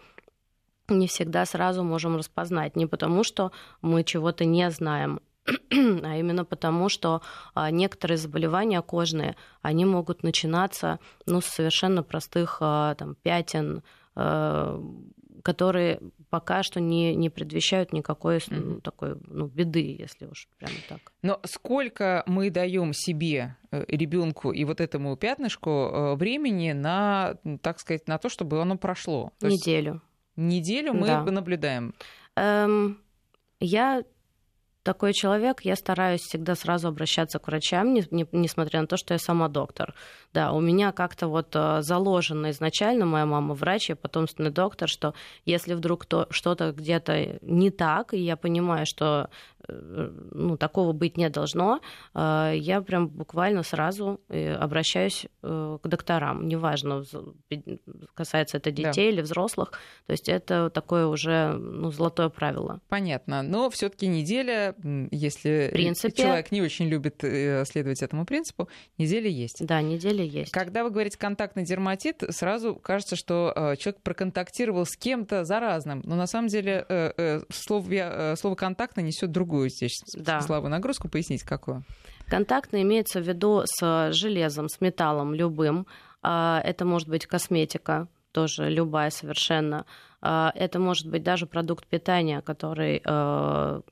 не 0.88 1.08
всегда 1.08 1.46
сразу 1.46 1.82
можем 1.82 2.16
распознать. 2.16 2.76
Не 2.76 2.86
потому, 2.86 3.24
что 3.24 3.50
мы 3.82 4.04
чего-то 4.04 4.44
не 4.44 4.70
знаем, 4.70 5.20
а 5.70 6.16
именно 6.16 6.44
потому, 6.44 6.88
что 6.88 7.22
а, 7.54 7.70
некоторые 7.70 8.18
заболевания 8.18 8.80
кожные, 8.82 9.36
они 9.62 9.84
могут 9.84 10.22
начинаться 10.22 10.98
ну, 11.26 11.40
с 11.40 11.46
совершенно 11.46 12.02
простых 12.02 12.58
а, 12.60 12.94
там, 12.94 13.14
пятен, 13.14 13.82
а, 14.14 14.82
которые 15.42 16.00
пока 16.28 16.62
что 16.62 16.80
не, 16.80 17.14
не 17.14 17.30
предвещают 17.30 17.92
никакой 17.92 18.36
mm-hmm. 18.36 18.82
такой 18.82 19.16
ну, 19.26 19.46
беды, 19.46 19.96
если 19.98 20.26
уж 20.26 20.48
прямо 20.58 20.74
так. 20.88 21.12
Но 21.22 21.40
сколько 21.44 22.22
мы 22.26 22.50
даем 22.50 22.92
себе, 22.92 23.56
э, 23.70 23.84
ребенку 23.88 24.52
и 24.52 24.64
вот 24.64 24.80
этому 24.80 25.16
пятнышку 25.16 26.14
времени 26.14 26.72
на, 26.72 27.36
так 27.62 27.80
сказать, 27.80 28.06
на 28.06 28.18
то, 28.18 28.28
чтобы 28.28 28.60
оно 28.60 28.76
прошло? 28.76 29.32
То 29.40 29.48
неделю. 29.48 30.02
Неделю 30.36 30.92
мы 30.92 31.06
да. 31.06 31.22
наблюдаем. 31.24 31.94
Эм, 32.36 32.98
я 33.60 34.04
такой 34.82 35.12
человек, 35.12 35.62
я 35.62 35.76
стараюсь 35.76 36.22
всегда 36.22 36.54
сразу 36.54 36.88
обращаться 36.88 37.38
к 37.38 37.46
врачам, 37.46 37.92
не, 37.92 38.04
не, 38.10 38.26
несмотря 38.32 38.80
на 38.80 38.86
то, 38.86 38.96
что 38.96 39.14
я 39.14 39.18
сама 39.18 39.48
доктор. 39.48 39.94
Да, 40.32 40.52
у 40.52 40.60
меня 40.60 40.92
как-то 40.92 41.28
вот 41.28 41.48
э, 41.54 41.82
заложено 41.82 42.50
изначально, 42.50 43.04
моя 43.04 43.26
мама 43.26 43.54
врач, 43.54 43.90
я 43.90 43.96
потомственный 43.96 44.50
доктор, 44.50 44.88
что 44.88 45.14
если 45.44 45.74
вдруг 45.74 46.06
то, 46.06 46.26
что-то 46.30 46.72
где-то 46.72 47.38
не 47.42 47.70
так, 47.70 48.14
и 48.14 48.18
я 48.18 48.36
понимаю, 48.36 48.86
что 48.86 49.28
э, 49.68 50.10
ну, 50.30 50.56
такого 50.56 50.92
быть 50.92 51.16
не 51.16 51.28
должно, 51.28 51.80
э, 52.14 52.52
я 52.56 52.80
прям 52.80 53.08
буквально 53.08 53.62
сразу 53.62 54.20
обращаюсь 54.28 55.26
к 55.42 55.80
докторам. 55.82 56.46
Неважно, 56.46 57.04
касается 58.14 58.58
это 58.58 58.70
детей 58.70 59.10
да. 59.10 59.14
или 59.14 59.20
взрослых. 59.20 59.72
То 60.06 60.12
есть 60.12 60.28
это 60.28 60.70
такое 60.70 61.06
уже 61.06 61.52
ну, 61.52 61.90
золотое 61.90 62.28
правило. 62.28 62.80
Понятно. 62.88 63.42
Но 63.42 63.68
все-таки 63.70 64.06
неделя, 64.06 64.69
если 65.10 65.70
принципе... 65.72 66.22
человек 66.22 66.52
не 66.52 66.62
очень 66.62 66.88
любит 66.88 67.16
следовать 67.20 68.02
этому 68.02 68.24
принципу, 68.24 68.68
неделя 68.98 69.28
есть. 69.28 69.64
Да, 69.64 69.82
неделя 69.82 70.24
есть. 70.24 70.52
Когда 70.52 70.84
вы 70.84 70.90
говорите 70.90 71.18
контактный 71.18 71.64
дерматит, 71.64 72.22
сразу 72.30 72.74
кажется, 72.74 73.16
что 73.16 73.52
э, 73.54 73.76
человек 73.76 74.02
проконтактировал 74.02 74.86
с 74.86 74.96
кем-то 74.96 75.44
заразным. 75.44 76.02
Но 76.04 76.16
на 76.16 76.26
самом 76.26 76.48
деле 76.48 76.84
э, 76.88 77.12
э, 77.16 77.40
слово, 77.50 78.34
слово 78.36 78.54
контактно 78.54 79.00
несет 79.00 79.30
другую 79.30 79.70
здесь 79.70 80.00
да. 80.14 80.40
смысловую 80.40 80.70
нагрузку. 80.70 81.08
Поясните, 81.08 81.46
какую? 81.46 81.84
Контактно 82.26 82.80
имеется 82.82 83.20
в 83.20 83.26
виду 83.26 83.62
с 83.64 84.12
железом, 84.12 84.68
с 84.68 84.80
металлом 84.80 85.34
любым. 85.34 85.86
А, 86.22 86.60
это 86.64 86.84
может 86.84 87.08
быть 87.08 87.26
косметика, 87.26 88.08
тоже 88.32 88.68
любая 88.68 89.10
совершенно. 89.10 89.86
А, 90.22 90.52
это 90.54 90.78
может 90.78 91.06
быть 91.06 91.22
даже 91.22 91.46
продукт 91.46 91.86
питания, 91.86 92.40
который, 92.40 93.02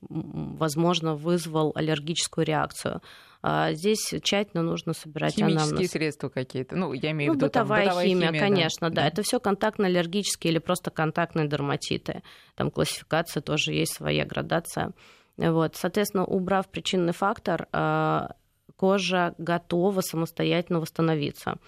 возможно, 0.01 1.15
вызвал 1.15 1.71
аллергическую 1.75 2.45
реакцию. 2.45 3.01
А, 3.41 3.71
здесь 3.71 4.13
тщательно 4.21 4.63
нужно 4.63 4.93
собирать 4.93 5.35
Химические 5.35 5.67
анамнез. 5.69 5.91
средства 5.91 6.29
какие-то. 6.29 6.75
Ну, 6.75 6.91
я 6.91 7.11
имею 7.11 7.31
ну, 7.31 7.33
в 7.33 7.37
виду 7.37 7.45
бытовая, 7.47 7.81
там, 7.81 7.87
бытовая 7.87 8.07
химия, 8.07 8.27
химия, 8.27 8.41
конечно, 8.41 8.89
да. 8.89 8.95
да. 9.01 9.07
Это 9.07 9.23
все 9.23 9.39
контактно-аллергические 9.39 10.51
или 10.51 10.59
просто 10.59 10.91
контактные 10.91 11.47
дерматиты. 11.47 12.21
Там 12.55 12.69
классификация 12.69 13.41
тоже 13.41 13.71
есть 13.71 13.93
своя 13.93 14.25
градация. 14.25 14.91
Вот. 15.37 15.77
Соответственно, 15.77 16.25
убрав 16.25 16.67
причинный 16.67 17.13
фактор, 17.13 17.67
а, 17.71 18.35
кожа 18.75 19.35
готова 19.37 20.01
самостоятельно 20.01 20.81
восстановиться. 20.81 21.59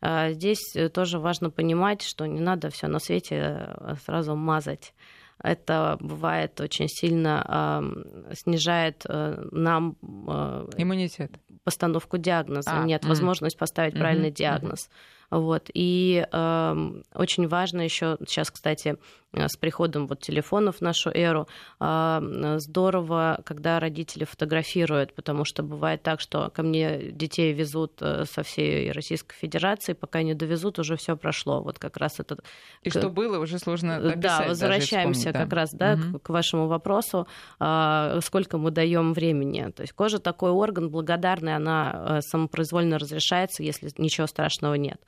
А, 0.00 0.30
здесь 0.30 0.74
тоже 0.92 1.18
важно 1.18 1.50
понимать, 1.50 2.02
что 2.02 2.26
не 2.26 2.40
надо 2.40 2.70
все 2.70 2.86
на 2.86 2.98
свете 2.98 3.76
сразу 4.04 4.34
мазать 4.36 4.94
это 5.42 5.96
бывает 6.00 6.60
очень 6.60 6.88
сильно 6.88 7.82
э, 8.28 8.34
снижает 8.34 9.04
э, 9.08 9.42
нам 9.52 9.96
э, 10.02 10.66
иммунитет, 10.76 11.32
постановку 11.64 12.18
диагноза, 12.18 12.70
а, 12.72 12.84
нет 12.84 13.04
mm 13.04 13.08
возможность 13.08 13.58
поставить 13.58 13.94
mm-hmm. 13.94 13.98
правильный 13.98 14.30
диагноз. 14.30 14.88
Mm-hmm. 14.88 15.19
Вот. 15.30 15.70
И 15.72 16.26
э, 16.30 16.90
очень 17.14 17.46
важно 17.46 17.82
еще 17.82 18.16
сейчас, 18.26 18.50
кстати, 18.50 18.96
э, 19.32 19.46
с 19.46 19.56
приходом 19.56 20.08
вот 20.08 20.20
телефонов 20.20 20.78
в 20.78 20.80
нашу 20.80 21.10
эру, 21.10 21.46
э, 21.78 22.56
здорово, 22.58 23.40
когда 23.44 23.78
родители 23.78 24.24
фотографируют, 24.24 25.14
потому 25.14 25.44
что 25.44 25.62
бывает 25.62 26.02
так, 26.02 26.20
что 26.20 26.50
ко 26.50 26.64
мне 26.64 27.12
детей 27.12 27.52
везут 27.52 27.92
э, 28.00 28.24
со 28.24 28.42
всей 28.42 28.90
Российской 28.90 29.36
Федерации, 29.36 29.92
пока 29.92 30.22
не 30.22 30.34
довезут, 30.34 30.80
уже 30.80 30.96
все 30.96 31.16
прошло. 31.16 31.62
Вот 31.62 31.78
как 31.78 31.96
раз 31.96 32.18
это... 32.18 32.38
И 32.82 32.90
что 32.90 33.08
было, 33.08 33.38
уже 33.38 33.60
сложно 33.60 33.96
описать, 33.98 34.20
Да, 34.20 34.44
возвращаемся 34.48 35.32
как 35.32 35.52
раз 35.52 35.72
да, 35.72 35.94
угу. 35.94 36.18
к, 36.18 36.22
к 36.24 36.28
вашему 36.30 36.66
вопросу, 36.66 37.28
сколько 37.56 38.58
мы 38.58 38.70
даем 38.72 39.12
времени. 39.12 39.70
То 39.70 39.82
есть 39.82 39.92
кожа 39.92 40.18
такой 40.18 40.50
орган 40.50 40.90
благодарный, 40.90 41.54
она 41.54 42.20
самопроизвольно 42.22 42.98
разрешается, 42.98 43.62
если 43.62 43.90
ничего 43.96 44.26
страшного 44.26 44.74
нет 44.74 45.00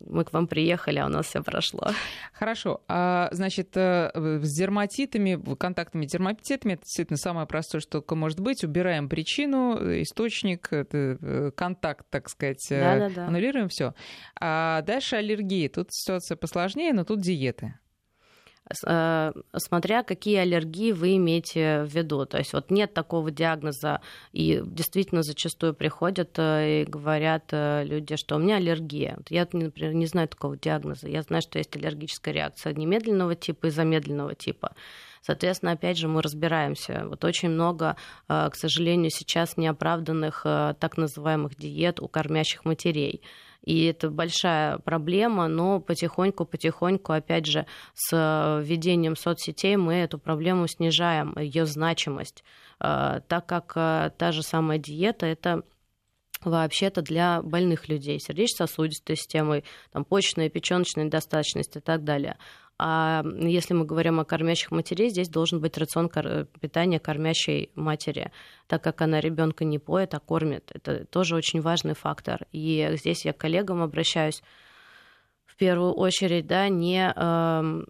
мы 0.00 0.24
к 0.24 0.32
вам 0.32 0.46
приехали, 0.46 0.98
а 0.98 1.06
у 1.06 1.08
нас 1.08 1.26
все 1.26 1.42
прошло. 1.42 1.90
Хорошо. 2.32 2.82
А, 2.88 3.28
значит, 3.32 3.70
э, 3.76 4.10
с 4.42 4.52
дерматитами, 4.52 5.38
контактными 5.56 6.06
дерматитами, 6.06 6.74
это 6.74 6.82
действительно 6.82 7.16
самое 7.16 7.46
простое, 7.46 7.80
что 7.80 8.00
только 8.00 8.14
может 8.14 8.40
быть. 8.40 8.64
Убираем 8.64 9.08
причину, 9.08 9.76
источник, 10.02 10.68
э, 10.70 11.50
контакт, 11.56 12.06
так 12.10 12.28
сказать, 12.28 12.66
э, 12.70 12.80
Да-да-да. 12.80 13.26
аннулируем 13.26 13.68
все. 13.68 13.94
А 14.40 14.82
дальше 14.82 15.16
аллергии. 15.16 15.68
Тут 15.68 15.92
ситуация 15.92 16.36
посложнее, 16.36 16.92
но 16.92 17.04
тут 17.04 17.20
диеты. 17.20 17.74
Э, 18.86 19.32
смотря 19.56 20.02
какие 20.02 20.38
аллергии 20.38 20.92
вы 20.92 21.16
имеете 21.16 21.82
в 21.82 21.94
виду. 21.94 22.24
То 22.24 22.38
есть 22.38 22.52
вот 22.54 22.70
нет 22.70 22.94
такого 22.94 23.30
диагноза, 23.30 24.00
и 24.32 24.62
действительно 24.64 25.22
зачастую 25.22 25.74
приходят 25.74 26.30
э, 26.38 26.82
и 26.82 26.84
говорят 26.84 27.44
э, 27.52 27.84
люди, 27.84 28.16
что 28.16 28.36
у 28.36 28.38
меня 28.38 28.56
аллергия. 28.56 29.18
Я, 29.28 29.46
например, 29.52 29.92
не 29.92 30.06
знаю 30.06 30.28
такого 30.28 30.56
диагноза. 30.56 31.08
Я 31.08 31.22
знаю, 31.22 31.42
что 31.42 31.58
есть 31.58 31.76
аллергическая 31.76 32.32
реакция 32.32 32.72
немедленного 32.72 33.34
типа 33.34 33.66
и 33.66 33.70
замедленного 33.70 34.34
типа. 34.34 34.74
Соответственно, 35.20 35.72
опять 35.72 35.98
же, 35.98 36.08
мы 36.08 36.20
разбираемся. 36.20 37.04
Вот 37.06 37.24
очень 37.24 37.48
много, 37.48 37.96
к 38.28 38.52
сожалению, 38.52 39.10
сейчас 39.10 39.56
неоправданных 39.56 40.42
так 40.42 40.98
называемых 40.98 41.56
диет 41.56 41.98
у 42.00 42.08
кормящих 42.08 42.66
матерей. 42.66 43.22
И 43.64 43.86
это 43.86 44.10
большая 44.10 44.78
проблема, 44.78 45.48
но 45.48 45.80
потихоньку-потихоньку, 45.80 47.12
опять 47.12 47.46
же, 47.46 47.66
с 47.94 48.60
введением 48.62 49.16
соцсетей 49.16 49.76
мы 49.76 49.94
эту 49.94 50.18
проблему 50.18 50.66
снижаем, 50.68 51.34
ее 51.38 51.64
значимость, 51.64 52.44
э, 52.80 53.20
так 53.26 53.46
как 53.46 53.72
э, 53.76 54.10
та 54.18 54.32
же 54.32 54.42
самая 54.42 54.78
диета– 54.78 55.26
это 55.26 55.62
вообще-то 56.44 57.00
для 57.00 57.42
больных 57.42 57.88
людей, 57.88 58.20
сердечно-сосудистой 58.20 59.16
системой, 59.16 59.64
там, 59.92 60.04
почечная, 60.04 60.50
печеночная 60.50 61.04
недостаточность 61.04 61.76
и 61.76 61.80
так 61.80 62.04
далее. 62.04 62.36
А 62.78 63.24
если 63.38 63.72
мы 63.72 63.84
говорим 63.84 64.18
о 64.18 64.24
кормящих 64.24 64.72
матерей, 64.72 65.08
здесь 65.08 65.28
должен 65.28 65.60
быть 65.60 65.78
рацион 65.78 66.10
питания 66.60 66.98
кормящей 66.98 67.70
матери, 67.74 68.32
так 68.66 68.82
как 68.82 69.00
она 69.00 69.20
ребенка 69.20 69.64
не 69.64 69.78
поет, 69.78 70.14
а 70.14 70.20
кормит. 70.20 70.70
Это 70.74 71.04
тоже 71.04 71.36
очень 71.36 71.60
важный 71.60 71.94
фактор. 71.94 72.46
И 72.52 72.90
здесь 72.94 73.24
я 73.24 73.32
к 73.32 73.38
коллегам 73.38 73.82
обращаюсь 73.82 74.42
в 75.46 75.56
первую 75.56 75.92
очередь, 75.92 76.48
да, 76.48 76.68
не 76.68 77.12
э, 77.14 77.84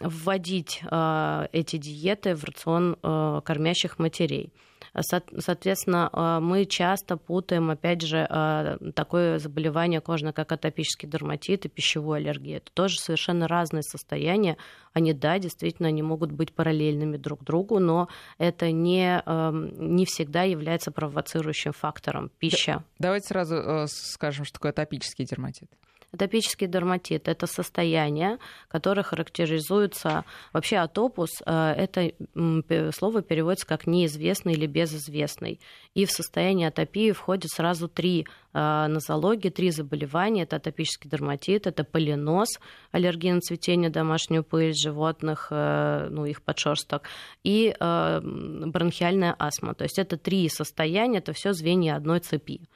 вводить 0.00 0.80
э, 0.88 1.46
эти 1.52 1.76
диеты 1.76 2.36
в 2.36 2.44
рацион 2.44 2.96
э, 3.02 3.40
кормящих 3.44 3.98
матерей. 3.98 4.52
Соответственно, 4.94 6.10
а, 6.12 6.40
мы 6.40 6.66
часто 6.66 7.16
путаем, 7.16 7.70
опять 7.70 8.02
же, 8.02 8.26
а, 8.28 8.78
такое 8.94 9.38
заболевание 9.38 10.00
кожно, 10.00 10.32
как 10.32 10.52
атопический 10.52 11.08
дерматит 11.08 11.66
и 11.66 11.68
пищевую 11.68 12.16
аллергию. 12.16 12.58
Это 12.58 12.72
тоже 12.72 12.98
совершенно 12.98 13.48
разные 13.48 13.82
состояния. 13.82 14.56
Они, 14.92 15.12
да, 15.12 15.38
действительно, 15.38 15.88
они 15.88 16.02
могут 16.02 16.32
быть 16.32 16.52
параллельными 16.52 17.16
друг 17.16 17.44
другу, 17.44 17.78
но 17.78 18.08
это 18.38 18.72
не, 18.72 19.22
не 19.26 20.04
всегда 20.04 20.42
является 20.42 20.90
провоцирующим 20.90 21.72
фактором 21.72 22.30
пища. 22.38 22.82
Давайте 22.98 23.28
сразу 23.28 23.54
э, 23.54 23.86
скажем, 23.88 24.44
что 24.44 24.54
такое 24.54 24.72
атопический 24.72 25.24
дерматит. 25.24 25.70
Атопический 26.12 26.66
дерматит– 26.66 27.28
это 27.28 27.46
состояние, 27.46 28.38
которое 28.68 29.02
характеризуется... 29.02 30.24
Вообще 30.52 30.78
атопус 30.78 31.30
э,– 31.46 31.72
это 31.76 32.12
слово 32.92 33.22
переводится 33.22 33.66
как 33.66 33.86
неизвестный 33.86 34.54
или 34.54 34.66
безызвестный. 34.66 35.60
И 35.94 36.04
в 36.06 36.10
состояние 36.10 36.68
атопии 36.68 37.12
входят 37.12 37.50
сразу 37.50 37.86
три 37.86 38.26
э, 38.52 38.86
нозологии, 38.88 39.50
три 39.50 39.70
заболевания. 39.70 40.42
Это 40.42 40.56
атопический 40.56 41.08
дерматит, 41.08 41.68
это 41.68 41.84
полинос, 41.84 42.48
аллергия 42.90 43.34
на 43.34 43.40
цветение, 43.40 43.88
домашнюю 43.88 44.42
пыль 44.42 44.74
животных, 44.74 45.48
э, 45.50 46.08
ну, 46.10 46.24
их 46.24 46.42
подшерсток, 46.42 47.04
и 47.44 47.74
бронхиальная 47.80 49.34
астма. 49.38 49.74
То 49.74 49.84
есть 49.84 49.98
это 49.98 50.16
три 50.16 50.48
состояния, 50.48 51.18
это 51.18 51.32
все 51.32 51.52
звенья 51.52 51.94
одной 51.94 52.18
цепи. 52.18 52.68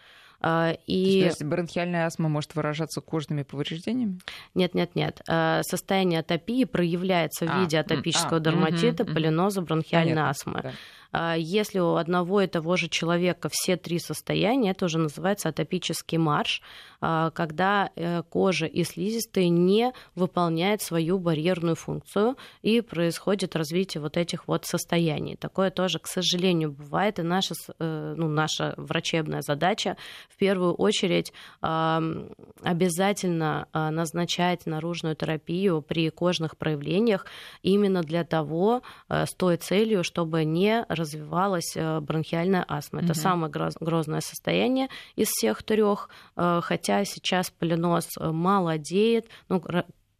А, 0.46 0.76
и... 0.86 1.20
То 1.20 1.26
есть 1.26 1.42
бронхиальная 1.42 2.04
астма 2.04 2.28
может 2.28 2.54
выражаться 2.54 3.00
кожными 3.00 3.44
повреждениями? 3.44 4.18
Нет, 4.54 4.74
нет, 4.74 4.94
нет. 4.94 5.22
А, 5.26 5.62
состояние 5.62 6.20
атопии 6.20 6.64
проявляется 6.64 7.46
в 7.46 7.50
а, 7.50 7.60
виде 7.60 7.78
атопического 7.78 8.36
а, 8.36 8.40
дерматита, 8.40 9.04
угу, 9.04 9.14
полиноза, 9.14 9.62
бронхиальной 9.62 10.10
Понятно, 10.10 10.28
астмы. 10.28 10.60
Да. 10.62 10.72
А, 11.16 11.36
если 11.36 11.78
у 11.78 11.94
одного 11.94 12.40
и 12.40 12.48
того 12.48 12.76
же 12.76 12.88
человека 12.88 13.48
все 13.50 13.76
три 13.76 14.00
состояния, 14.00 14.72
это 14.72 14.86
уже 14.86 14.98
называется 14.98 15.48
атопический 15.48 16.18
марш, 16.18 16.60
а, 17.00 17.30
когда 17.30 17.90
э, 17.94 18.24
кожа 18.24 18.66
и 18.66 18.82
слизистые 18.82 19.48
не 19.48 19.92
выполняют 20.16 20.82
свою 20.82 21.18
барьерную 21.18 21.76
функцию 21.76 22.36
и 22.62 22.80
происходит 22.80 23.54
развитие 23.54 24.00
вот 24.00 24.16
этих 24.16 24.48
вот 24.48 24.64
состояний. 24.64 25.36
Такое 25.36 25.70
тоже, 25.70 26.00
к 26.00 26.08
сожалению, 26.08 26.72
бывает, 26.72 27.20
и 27.20 27.22
наша, 27.22 27.54
э, 27.78 28.14
ну, 28.16 28.28
наша 28.28 28.74
врачебная 28.76 29.42
задача 29.42 29.96
в 30.28 30.36
первую 30.36 30.74
очередь 30.74 31.32
обязательно 31.60 33.68
а, 33.72 33.90
назначать 33.90 34.66
наружную 34.66 35.14
терапию 35.14 35.82
при 35.82 36.10
кожных 36.10 36.56
проявлениях 36.56 37.26
именно 37.62 38.02
для 38.02 38.24
того, 38.24 38.82
э, 39.08 39.26
с 39.26 39.34
той 39.34 39.58
целью, 39.58 40.02
чтобы 40.02 40.44
не 40.44 40.84
развивалась 41.04 41.76
бронхиальная 41.76 42.64
астма. 42.66 43.00
Это 43.00 43.12
угу. 43.12 43.20
самое 43.20 43.52
грозное 43.52 44.20
состояние 44.20 44.88
из 45.16 45.28
всех 45.28 45.62
трех, 45.62 46.08
хотя 46.34 46.84
хотя 46.84 47.04
сейчас 47.04 47.50
полинос 47.50 48.08
э, 48.18 48.30
молодеет, 48.30 49.26
ну, 49.48 49.62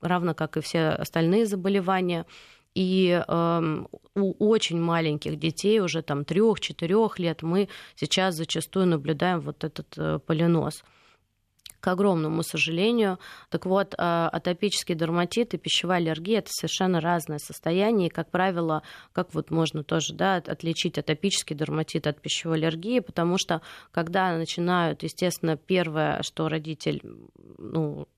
равно 0.01 0.35
как 0.35 0.57
и 0.57 0.61
все 0.61 0.89
остальные 0.89 1.47
заболевания. 1.47 2.25
И 2.75 3.23
э, 3.27 3.85
у 4.15 4.49
очень 4.49 4.81
маленьких 4.81 5.39
детей, 5.39 5.81
уже 5.81 6.03
там 6.03 6.25
трех-четырех 6.25 7.19
лет, 7.19 7.43
мы 7.43 7.69
сейчас 7.97 8.35
зачастую 8.35 8.87
наблюдаем 8.87 9.41
вот 9.41 9.63
этот 9.63 9.87
э, 9.97 10.19
полинос 10.27 10.83
к 11.85 11.89
огромному 11.89 12.43
сожалению. 12.43 13.19
Так 13.51 13.67
вот, 13.67 13.93
э, 13.93 13.97
атопический 13.99 14.95
дерматит 14.95 15.53
и 15.53 15.59
пищевая 15.59 15.99
аллергия– 15.99 16.39
это 16.41 16.49
совершенно 16.51 16.99
разные 16.99 17.39
состояния. 17.39 18.07
И, 18.07 18.11
как 18.11 18.31
правило, 18.31 18.83
как 19.13 19.35
вот 19.35 19.51
можно 19.51 19.85
тоже 19.85 20.15
да, 20.15 20.37
отличить 20.37 20.97
атопический 20.97 21.55
дерматит 21.55 22.07
от 22.07 22.23
пищевой 22.23 22.57
аллергии, 22.57 23.01
потому 23.01 23.37
что 23.37 23.61
когда 23.91 24.35
начинают, 24.35 25.03
естественно, 25.03 25.59
первое, 25.59 26.23
что 26.23 26.49
родитель 26.49 27.03
ну, 27.59 28.09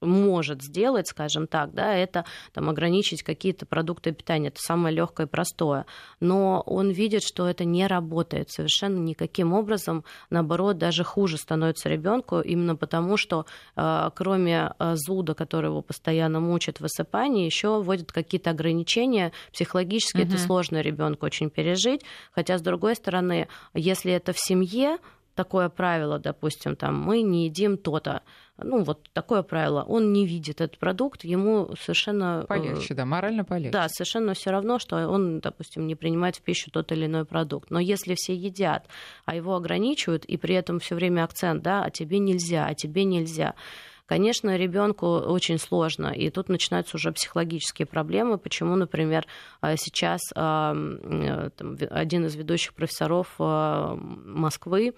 может 0.00 0.62
сделать, 0.62 1.08
скажем 1.08 1.46
так, 1.46 1.72
да, 1.72 1.94
это 1.94 2.24
там, 2.52 2.68
ограничить 2.68 3.22
какие-то 3.22 3.66
продукты 3.66 4.12
питания. 4.12 4.48
Это 4.48 4.60
самое 4.60 4.94
легкое 4.94 5.26
и 5.26 5.30
простое. 5.30 5.86
Но 6.20 6.62
он 6.66 6.90
видит, 6.90 7.22
что 7.22 7.48
это 7.48 7.64
не 7.64 7.86
работает 7.86 8.50
совершенно 8.50 8.98
никаким 8.98 9.52
образом. 9.52 10.04
Наоборот, 10.30 10.78
даже 10.78 11.04
хуже 11.04 11.36
становится 11.36 11.88
ребенку, 11.88 12.40
именно 12.40 12.76
потому, 12.76 13.16
что 13.16 13.46
э, 13.76 14.10
кроме 14.14 14.72
э, 14.78 14.94
зуда, 14.96 15.34
который 15.34 15.66
его 15.66 15.82
постоянно 15.82 16.40
мучит 16.40 16.80
высыпание, 16.80 17.46
еще 17.46 17.80
вводят 17.82 18.12
какие-то 18.12 18.50
ограничения. 18.50 19.32
Психологически 19.52 20.18
угу. 20.18 20.28
это 20.28 20.38
сложно 20.38 20.80
ребенку 20.80 21.26
очень 21.26 21.50
пережить. 21.50 22.02
Хотя, 22.32 22.58
с 22.58 22.62
другой 22.62 22.94
стороны, 22.94 23.48
если 23.74 24.12
это 24.12 24.32
в 24.32 24.38
семье, 24.38 24.98
такое 25.38 25.68
правило, 25.68 26.18
допустим, 26.18 26.74
там, 26.74 27.00
мы 27.00 27.22
не 27.22 27.44
едим 27.44 27.78
то-то, 27.78 28.22
ну, 28.56 28.82
вот 28.82 29.08
такое 29.12 29.42
правило, 29.42 29.84
он 29.84 30.12
не 30.12 30.26
видит 30.26 30.60
этот 30.60 30.78
продукт, 30.78 31.22
ему 31.22 31.70
совершенно... 31.80 32.40
Э, 32.42 32.46
полегче, 32.48 32.94
да, 32.94 33.04
морально 33.04 33.44
полегче. 33.44 33.70
Да, 33.70 33.88
совершенно 33.88 34.34
все 34.34 34.50
равно, 34.50 34.80
что 34.80 34.96
он, 35.06 35.38
допустим, 35.38 35.86
не 35.86 35.94
принимает 35.94 36.34
в 36.34 36.42
пищу 36.42 36.72
тот 36.72 36.90
или 36.90 37.06
иной 37.06 37.24
продукт. 37.24 37.70
Но 37.70 37.78
если 37.78 38.16
все 38.16 38.34
едят, 38.34 38.88
а 39.26 39.36
его 39.36 39.54
ограничивают, 39.54 40.24
и 40.24 40.36
при 40.36 40.56
этом 40.56 40.80
все 40.80 40.96
время 40.96 41.22
акцент, 41.22 41.62
да, 41.62 41.84
а 41.84 41.90
тебе 41.90 42.18
нельзя, 42.18 42.66
а 42.66 42.74
тебе 42.74 43.04
нельзя, 43.04 43.54
Конечно, 44.08 44.56
ребенку 44.56 45.06
очень 45.06 45.58
сложно, 45.58 46.06
и 46.06 46.30
тут 46.30 46.48
начинаются 46.48 46.96
уже 46.96 47.12
психологические 47.12 47.84
проблемы. 47.84 48.38
Почему, 48.38 48.74
например, 48.74 49.26
э, 49.60 49.76
сейчас 49.76 50.20
э, 50.34 51.50
один 51.90 52.24
из 52.24 52.34
ведущих 52.34 52.72
профессоров 52.72 53.34
Москвы 53.38 54.94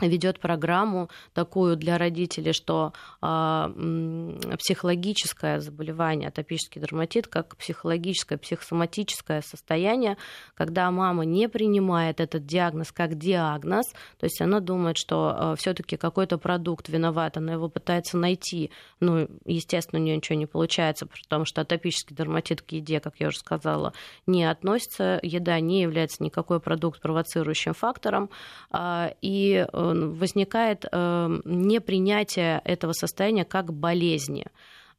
ведет 0.00 0.40
программу 0.40 1.10
такую 1.34 1.76
для 1.76 1.98
родителей, 1.98 2.52
что 2.52 2.92
э, 3.20 4.56
психологическое 4.58 5.60
заболевание, 5.60 6.28
атопический 6.28 6.80
дерматит, 6.80 7.28
как 7.28 7.56
психологическое, 7.56 8.38
психосоматическое 8.38 9.42
состояние, 9.42 10.16
когда 10.54 10.90
мама 10.90 11.24
не 11.24 11.48
принимает 11.48 12.20
этот 12.20 12.46
диагноз 12.46 12.90
как 12.90 13.16
диагноз, 13.16 13.86
то 14.18 14.24
есть 14.24 14.40
она 14.40 14.60
думает, 14.60 14.96
что 14.96 15.30
э, 15.30 15.34
а, 15.36 15.56
все-таки 15.56 15.96
какой-то 15.96 16.38
продукт 16.38 16.88
виноват, 16.88 17.36
она 17.36 17.52
его 17.52 17.68
пытается 17.68 18.16
найти, 18.16 18.70
ну, 19.00 19.28
естественно, 19.44 20.00
у 20.00 20.04
нее 20.04 20.16
ничего 20.16 20.38
не 20.38 20.46
получается, 20.46 21.06
потому 21.06 21.44
что 21.44 21.60
атопический 21.60 22.16
дерматит 22.16 22.62
к 22.62 22.72
еде, 22.72 23.00
как 23.00 23.16
я 23.18 23.28
уже 23.28 23.38
сказала, 23.38 23.92
не 24.26 24.44
относится, 24.44 25.20
еда 25.22 25.60
не 25.60 25.82
является 25.82 26.22
никакой 26.22 26.60
продукт 26.60 27.00
провоцирующим 27.00 27.74
фактором, 27.74 28.30
э, 28.72 29.10
и 29.20 29.66
э, 29.70 29.81
возникает 29.82 30.84
э, 30.90 31.40
непринятие 31.44 32.60
этого 32.64 32.92
состояния 32.92 33.44
как 33.44 33.72
болезни. 33.72 34.46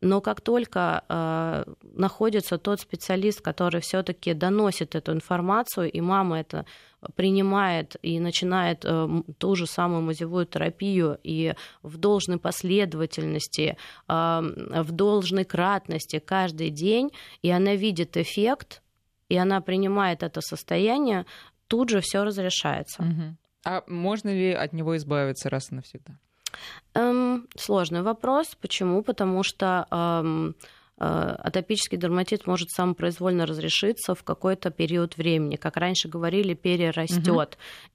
Но 0.03 0.19
как 0.19 0.41
только 0.41 1.03
э, 1.07 1.63
находится 1.81 2.57
тот 2.57 2.81
специалист, 2.81 3.39
который 3.39 3.79
все-таки 3.79 4.33
доносит 4.33 4.95
эту 4.95 5.13
информацию, 5.13 5.89
и 5.89 6.01
мама 6.01 6.41
это 6.41 6.65
принимает 7.15 7.95
и 8.01 8.19
начинает 8.19 8.83
э, 8.83 9.07
ту 9.37 9.55
же 9.55 9.65
самую 9.65 10.01
мазевую 10.01 10.45
терапию 10.45 11.19
и 11.23 11.53
в 11.83 11.97
должной 11.97 12.37
последовательности, 12.37 13.77
э, 14.07 14.41
в 14.83 14.91
должной 14.91 15.45
кратности 15.45 16.19
каждый 16.19 16.69
день, 16.69 17.11
и 17.41 17.49
она 17.49 17.75
видит 17.75 18.17
эффект, 18.17 18.81
и 19.29 19.37
она 19.37 19.61
принимает 19.61 20.21
это 20.21 20.41
состояние, 20.41 21.25
тут 21.67 21.89
же 21.89 22.01
все 22.01 22.23
разрешается. 22.23 23.03
Угу. 23.03 23.37
А 23.65 23.83
можно 23.87 24.29
ли 24.29 24.51
от 24.51 24.73
него 24.73 24.95
избавиться 24.97 25.49
раз 25.49 25.71
и 25.71 25.75
навсегда? 25.75 26.17
Эм, 26.93 27.47
сложный 27.55 28.01
вопрос. 28.01 28.55
Почему? 28.61 29.03
Потому 29.03 29.43
что 29.43 29.87
эм, 29.91 30.55
атопический 30.97 31.97
дерматит 31.97 32.47
может 32.47 32.69
самопроизвольно 32.69 33.45
разрешиться 33.45 34.15
в 34.15 34.23
какой-то 34.23 34.69
период 34.69 35.17
времени. 35.17 35.55
Как 35.55 35.77
раньше 35.77 36.07
говорили, 36.07 36.53
перерастет. 36.53 37.27
Угу. 37.27 37.47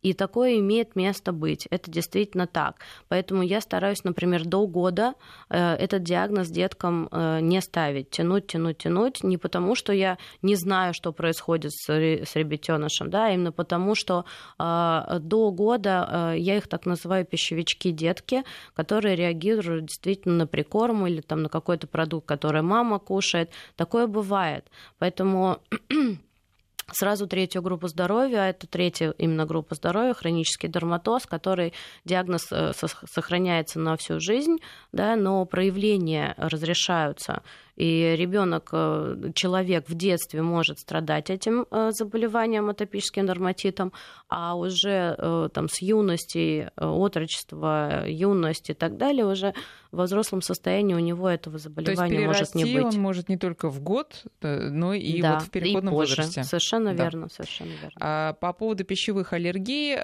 И 0.03 0.13
такое 0.13 0.59
имеет 0.59 0.97
место 0.97 1.33
быть. 1.33 1.67
Это 1.71 1.91
действительно 1.91 2.47
так. 2.47 2.81
Поэтому 3.09 3.43
я 3.43 3.61
стараюсь, 3.61 4.05
например, 4.05 4.45
до 4.45 4.67
года 4.67 5.15
э, 5.49 5.75
этот 5.75 6.03
диагноз 6.03 6.49
деткам 6.49 7.09
э, 7.11 7.41
не 7.41 7.61
ставить. 7.61 8.11
Тянуть, 8.11 8.47
тянуть, 8.47 8.79
тянуть. 8.79 9.23
Не 9.23 9.37
потому, 9.39 9.75
что 9.75 9.93
я 9.93 10.19
не 10.43 10.57
знаю, 10.57 10.93
что 10.95 11.13
происходит 11.13 11.73
с 11.73 11.89
ребятенышем, 11.89 13.11
да, 13.11 13.27
а 13.27 13.31
именно 13.31 13.53
потому, 13.53 13.95
что 13.95 14.25
до 14.59 15.51
года 15.53 16.35
я 16.37 16.57
их 16.57 16.69
так 16.69 16.87
называю 16.87 17.25
пищевички 17.25 17.91
детки, 17.91 18.45
которые 18.75 19.17
реагируют 19.17 19.87
действительно 19.87 20.37
на 20.37 20.47
прикорм 20.47 21.07
или 21.07 21.21
там, 21.21 21.43
на 21.43 21.49
какой-то 21.49 21.87
продукт, 21.87 22.27
который 22.27 22.63
мама 22.63 22.88
кушает. 22.97 23.51
Такое 23.77 24.07
бывает. 24.07 24.65
Поэтому 24.99 25.61
сразу 26.91 27.27
третью 27.27 27.61
группу 27.61 27.89
здоровья, 27.89 28.45
а 28.45 28.49
это 28.49 28.67
третья 28.67 29.11
именно 29.19 29.45
группа 29.45 29.75
здоровья, 29.75 30.15
хронический 30.15 30.69
дерматоз, 30.69 31.27
который 31.27 31.75
диагноз 32.07 32.51
э, 32.51 32.73
сохраняется 32.73 33.79
на 33.79 33.97
всю 33.97 34.21
жизнь, 34.21 34.57
да, 34.93 35.17
но 35.17 35.45
проявления 35.45 36.35
разрешаются 36.39 37.43
и 37.79 38.17
ребенок, 38.17 38.71
э, 38.73 39.31
человек 39.35 39.89
в 39.89 39.95
детстве 39.95 40.43
может 40.43 40.81
страдать 40.81 41.31
этим 41.31 41.65
э, 41.71 41.93
заболеванием, 41.93 42.69
атопическим 42.71 43.25
дерматитом, 43.25 43.93
а 44.29 44.57
уже 44.57 45.15
э, 45.17 45.49
там, 45.55 45.69
с 45.69 45.81
юности, 45.81 46.73
отрочества, 46.77 48.05
юности 48.09 48.73
и 48.73 48.75
так 48.75 48.97
далее, 48.97 49.27
уже 49.27 49.55
в 49.93 50.03
взрослом 50.03 50.43
состоянии 50.43 50.95
у 50.95 50.99
него 50.99 51.29
этого 51.29 51.59
заболевания 51.59 52.27
может 52.27 52.57
не 52.57 52.65
быть. 52.65 52.95
он 52.97 53.01
может 53.01 53.29
не 53.29 53.39
только 53.39 53.71
в 53.71 53.81
год, 53.81 54.25
но 54.43 54.93
и 54.93 55.23
да, 55.23 55.35
вот 55.35 55.45
в 55.45 55.51
переходном 55.51 55.95
и 55.95 55.97
позже. 55.97 56.17
возрасте. 56.17 56.43
Совершенно 56.43 56.95
да. 56.95 57.05
верно, 57.05 57.29
совершенно 57.29 57.71
верно. 57.71 57.93
А 58.01 58.33
по 58.35 58.53
поводу 58.53 58.85
пищевых 58.85 59.33
аллергий, 59.33 59.97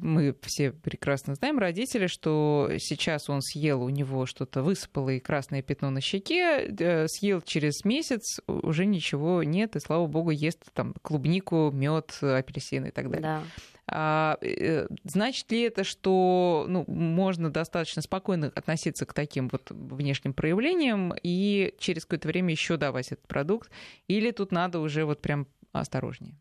мы 0.00 0.34
все 0.42 0.70
прекрасно 0.70 1.34
знаем, 1.34 1.58
родители, 1.58 2.06
что 2.06 2.70
сейчас 2.78 3.28
он 3.28 3.42
съел, 3.42 3.82
у 3.82 3.88
него 3.88 4.24
что-то 4.24 4.62
высыпало 4.62 5.10
и 5.10 5.20
красное 5.20 5.62
пятно 5.62 5.90
на 5.90 6.00
щеке, 6.00 6.68
съел 7.08 7.40
через 7.40 7.84
месяц, 7.84 8.40
уже 8.46 8.86
ничего 8.86 9.42
нет, 9.42 9.76
и 9.76 9.80
слава 9.80 10.06
богу, 10.06 10.30
ест 10.30 10.62
там 10.74 10.94
клубнику, 11.02 11.70
мед, 11.72 12.18
апельсины 12.20 12.88
и 12.88 12.90
так 12.90 13.10
далее. 13.10 13.22
Да. 13.22 13.42
А, 13.88 14.38
э, 14.40 14.86
значит 15.04 15.50
ли 15.50 15.62
это, 15.62 15.84
что 15.84 16.66
ну, 16.68 16.84
можно 16.86 17.50
достаточно 17.50 18.00
спокойно 18.00 18.52
относиться 18.54 19.06
к 19.06 19.12
таким 19.12 19.48
вот 19.48 19.70
внешним 19.70 20.32
проявлениям 20.32 21.12
и 21.22 21.74
через 21.78 22.04
какое-то 22.04 22.28
время 22.28 22.52
еще 22.52 22.76
давать 22.76 23.08
этот 23.08 23.26
продукт? 23.26 23.70
Или 24.08 24.30
тут 24.30 24.52
надо 24.52 24.78
уже 24.78 25.04
вот 25.04 25.20
прям 25.20 25.46
осторожнее? 25.72 26.36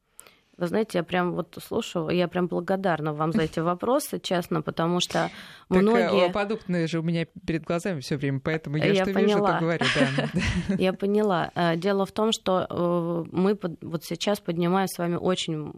Вы 0.61 0.67
знаете, 0.67 0.99
я 0.99 1.03
прям 1.03 1.31
вот 1.33 1.57
слушаю, 1.59 2.09
я 2.09 2.27
прям 2.27 2.45
благодарна 2.45 3.13
вам 3.13 3.31
за 3.31 3.41
эти 3.41 3.59
вопросы, 3.59 4.19
честно, 4.19 4.61
потому 4.61 4.99
что 4.99 5.13
так, 5.13 5.31
э, 5.71 5.81
многие... 5.81 6.29
Подобные 6.31 6.85
же 6.85 6.99
у 6.99 7.01
меня 7.01 7.25
перед 7.47 7.63
глазами 7.63 7.99
все 8.01 8.15
время, 8.15 8.39
поэтому 8.39 8.77
я, 8.77 8.85
я 8.85 9.03
что 9.03 9.11
поняла. 9.11 9.25
вижу, 9.25 9.45
то 9.53 9.59
говорю. 9.59 9.85
Да. 9.95 10.75
Я 10.77 10.93
поняла. 10.93 11.51
Э, 11.55 11.75
дело 11.75 12.05
в 12.05 12.11
том, 12.11 12.31
что 12.31 12.67
э, 12.69 13.25
мы 13.31 13.57
вот 13.81 14.03
сейчас 14.03 14.39
поднимаем 14.39 14.87
с 14.87 14.99
вами 14.99 15.15
очень 15.15 15.71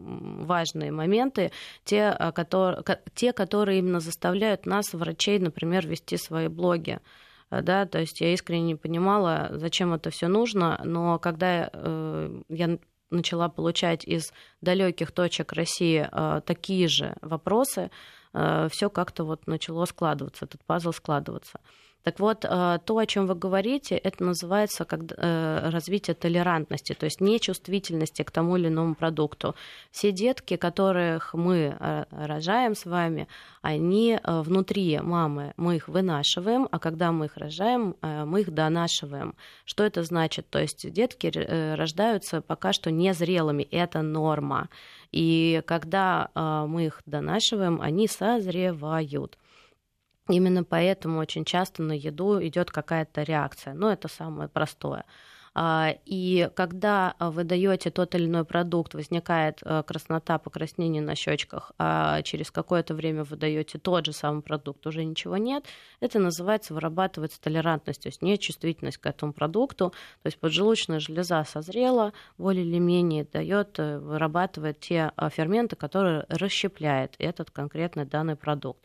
важные 0.44 0.92
моменты, 0.92 1.50
те, 1.84 2.14
которые, 2.34 2.84
те, 3.14 3.32
которые 3.32 3.78
именно 3.78 4.00
заставляют 4.00 4.66
нас, 4.66 4.92
врачей, 4.92 5.38
например, 5.38 5.86
вести 5.86 6.18
свои 6.18 6.48
блоги 6.48 6.98
да, 7.50 7.86
то 7.86 8.00
есть 8.00 8.20
я 8.20 8.32
искренне 8.32 8.62
не 8.62 8.74
понимала, 8.74 9.50
зачем 9.52 9.94
это 9.94 10.10
все 10.10 10.26
нужно, 10.26 10.80
но 10.82 11.20
когда 11.20 11.70
э, 11.72 12.42
я 12.48 12.78
начала 13.10 13.48
получать 13.48 14.04
из 14.04 14.32
далеких 14.60 15.12
точек 15.12 15.52
России 15.52 16.08
э, 16.10 16.40
такие 16.44 16.88
же 16.88 17.16
вопросы, 17.20 17.90
э, 18.32 18.68
все 18.70 18.90
как-то 18.90 19.24
вот 19.24 19.46
начало 19.46 19.84
складываться, 19.84 20.44
этот 20.44 20.64
пазл 20.64 20.92
складываться. 20.92 21.60
Так 22.04 22.20
вот, 22.20 22.44
э, 22.44 22.78
то, 22.84 22.98
о 22.98 23.06
чем 23.06 23.26
вы 23.26 23.34
говорите, 23.34 23.96
это 23.96 24.24
называется 24.24 24.84
как 24.84 25.00
э, 25.16 25.70
развитие 25.70 26.14
толерантности, 26.14 26.92
то 26.92 27.06
есть 27.06 27.22
нечувствительности 27.22 28.22
к 28.22 28.30
тому 28.30 28.58
или 28.58 28.68
иному 28.68 28.94
продукту. 28.94 29.54
Все 29.90 30.12
детки, 30.12 30.56
которых 30.56 31.32
мы 31.32 31.74
э, 31.80 32.04
рожаем 32.10 32.74
с 32.74 32.84
вами, 32.84 33.26
они 33.62 34.18
внутри 34.22 35.00
мамы, 35.00 35.54
мы 35.56 35.76
их 35.76 35.88
вынашиваем, 35.88 36.68
а 36.70 36.78
когда 36.78 37.10
мы 37.10 37.24
их 37.26 37.38
рожаем, 37.38 37.96
мы 38.02 38.42
их 38.42 38.52
донашиваем. 38.52 39.34
Что 39.64 39.84
это 39.84 40.02
значит? 40.02 40.50
То 40.50 40.58
есть 40.58 40.92
детки 40.92 41.32
рождаются 41.74 42.42
пока 42.42 42.74
что 42.74 42.90
незрелыми, 42.90 43.62
это 43.62 44.02
норма. 44.02 44.68
И 45.12 45.62
когда 45.64 46.30
мы 46.34 46.86
их 46.86 47.00
донашиваем, 47.06 47.80
они 47.80 48.06
созревают. 48.06 49.38
Именно 50.28 50.64
поэтому 50.64 51.18
очень 51.18 51.44
часто 51.44 51.82
на 51.82 51.92
еду 51.92 52.42
идет 52.42 52.70
какая-то 52.70 53.22
реакция. 53.22 53.74
Ну, 53.74 53.88
это 53.88 54.08
самое 54.08 54.48
простое. 54.48 55.04
А, 55.56 55.94
и 56.04 56.50
когда 56.56 57.14
вы 57.20 57.44
даете 57.44 57.90
тот 57.90 58.14
или 58.16 58.26
иной 58.26 58.44
продукт, 58.44 58.94
возникает 58.94 59.60
э, 59.62 59.84
краснота, 59.86 60.38
покраснение 60.38 61.00
на 61.00 61.14
щечках, 61.14 61.72
а 61.78 62.22
через 62.22 62.50
какое-то 62.50 62.94
время 62.94 63.22
вы 63.22 63.36
даете 63.36 63.78
тот 63.78 64.06
же 64.06 64.12
самый 64.12 64.42
продукт, 64.42 64.84
уже 64.86 65.04
ничего 65.04 65.36
нет, 65.36 65.64
это 66.00 66.18
называется 66.18 66.74
вырабатывается 66.74 67.40
толерантность, 67.40 68.02
то 68.02 68.08
есть 68.08 68.20
нечувствительность 68.20 68.98
к 68.98 69.06
этому 69.06 69.32
продукту. 69.32 69.90
То 70.22 70.26
есть 70.26 70.38
поджелудочная 70.40 70.98
железа 70.98 71.44
созрела, 71.44 72.12
более 72.36 72.64
или 72.64 72.78
менее 72.78 73.24
дает, 73.24 73.78
э, 73.78 74.00
вырабатывает 74.00 74.80
те 74.80 75.12
ферменты, 75.30 75.76
которые 75.76 76.24
расщепляет 76.28 77.14
этот 77.18 77.52
конкретный 77.52 78.06
данный 78.06 78.34
продукт. 78.34 78.84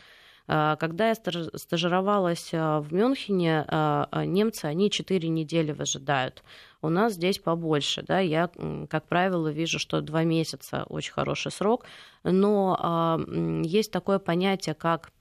А, 0.51 0.77
когда 0.77 1.09
я 1.09 1.15
стажировалась 1.15 2.49
а, 2.53 2.81
в 2.81 2.91
Мюнхене, 2.91 3.65
а, 3.67 4.25
немцы, 4.25 4.65
они 4.65 4.89
4 4.89 5.29
недели 5.29 5.71
выжидают. 5.71 6.43
У 6.81 6.89
нас 6.89 7.13
здесь 7.13 7.37
побольше. 7.37 8.01
Да? 8.01 8.19
Я, 8.19 8.49
как 8.89 9.05
правило, 9.05 9.49
вижу, 9.49 9.77
что 9.77 10.01
2 10.01 10.23
месяца 10.23 10.85
очень 10.89 11.13
хороший 11.13 11.51
срок. 11.51 11.85
Но 12.23 13.19
есть 13.63 13.91
такое 13.91 14.17
понятие, 14.17 14.75
как 14.75 15.11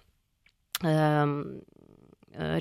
эм, 0.82 1.62
э, 2.32 2.58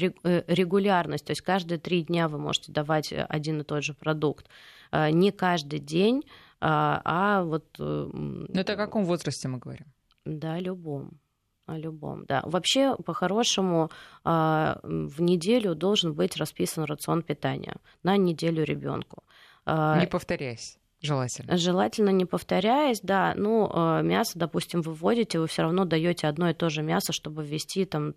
регулярность, 0.47 1.25
то 1.25 1.31
есть 1.31 1.41
каждые 1.41 1.79
три 1.79 2.03
дня 2.03 2.27
вы 2.27 2.37
можете 2.37 2.71
давать 2.71 3.13
один 3.13 3.61
и 3.61 3.63
тот 3.63 3.83
же 3.83 3.93
продукт. 3.93 4.47
Не 4.91 5.31
каждый 5.31 5.79
день, 5.79 6.23
а 6.59 7.43
вот... 7.43 7.65
Э, 7.79 8.09
Но 8.13 8.61
это 8.61 8.73
о 8.73 8.77
каком 8.77 9.05
возрасте 9.05 9.47
мы 9.47 9.59
говорим? 9.59 9.85
Да, 10.25 10.59
любом. 10.59 11.19
О 11.67 11.77
любом, 11.77 12.25
да. 12.25 12.41
Вообще, 12.45 12.95
по-хорошему, 12.95 13.91
а, 14.23 14.79
в 14.83 15.21
неделю 15.21 15.75
должен 15.75 16.13
быть 16.13 16.37
расписан 16.37 16.85
рацион 16.85 17.23
питания 17.23 17.75
на 18.03 18.15
неделю 18.15 18.63
ребенку. 18.63 19.23
А, 19.65 19.99
не 19.99 20.07
повторяясь. 20.07 20.77
Желательно. 21.01 21.57
Желательно 21.57 22.09
не 22.09 22.23
повторяясь, 22.23 23.01
да. 23.01 23.33
Ну, 23.35 23.69
а, 23.71 24.01
мясо, 24.01 24.39
допустим, 24.39 24.81
вы 24.81 24.93
вводите, 24.93 25.39
вы 25.39 25.47
все 25.47 25.63
равно 25.63 25.83
даете 25.83 26.27
одно 26.27 26.49
и 26.49 26.53
то 26.53 26.69
же 26.69 26.83
мясо, 26.83 27.11
чтобы 27.11 27.45
ввести 27.45 27.83
там 27.83 28.13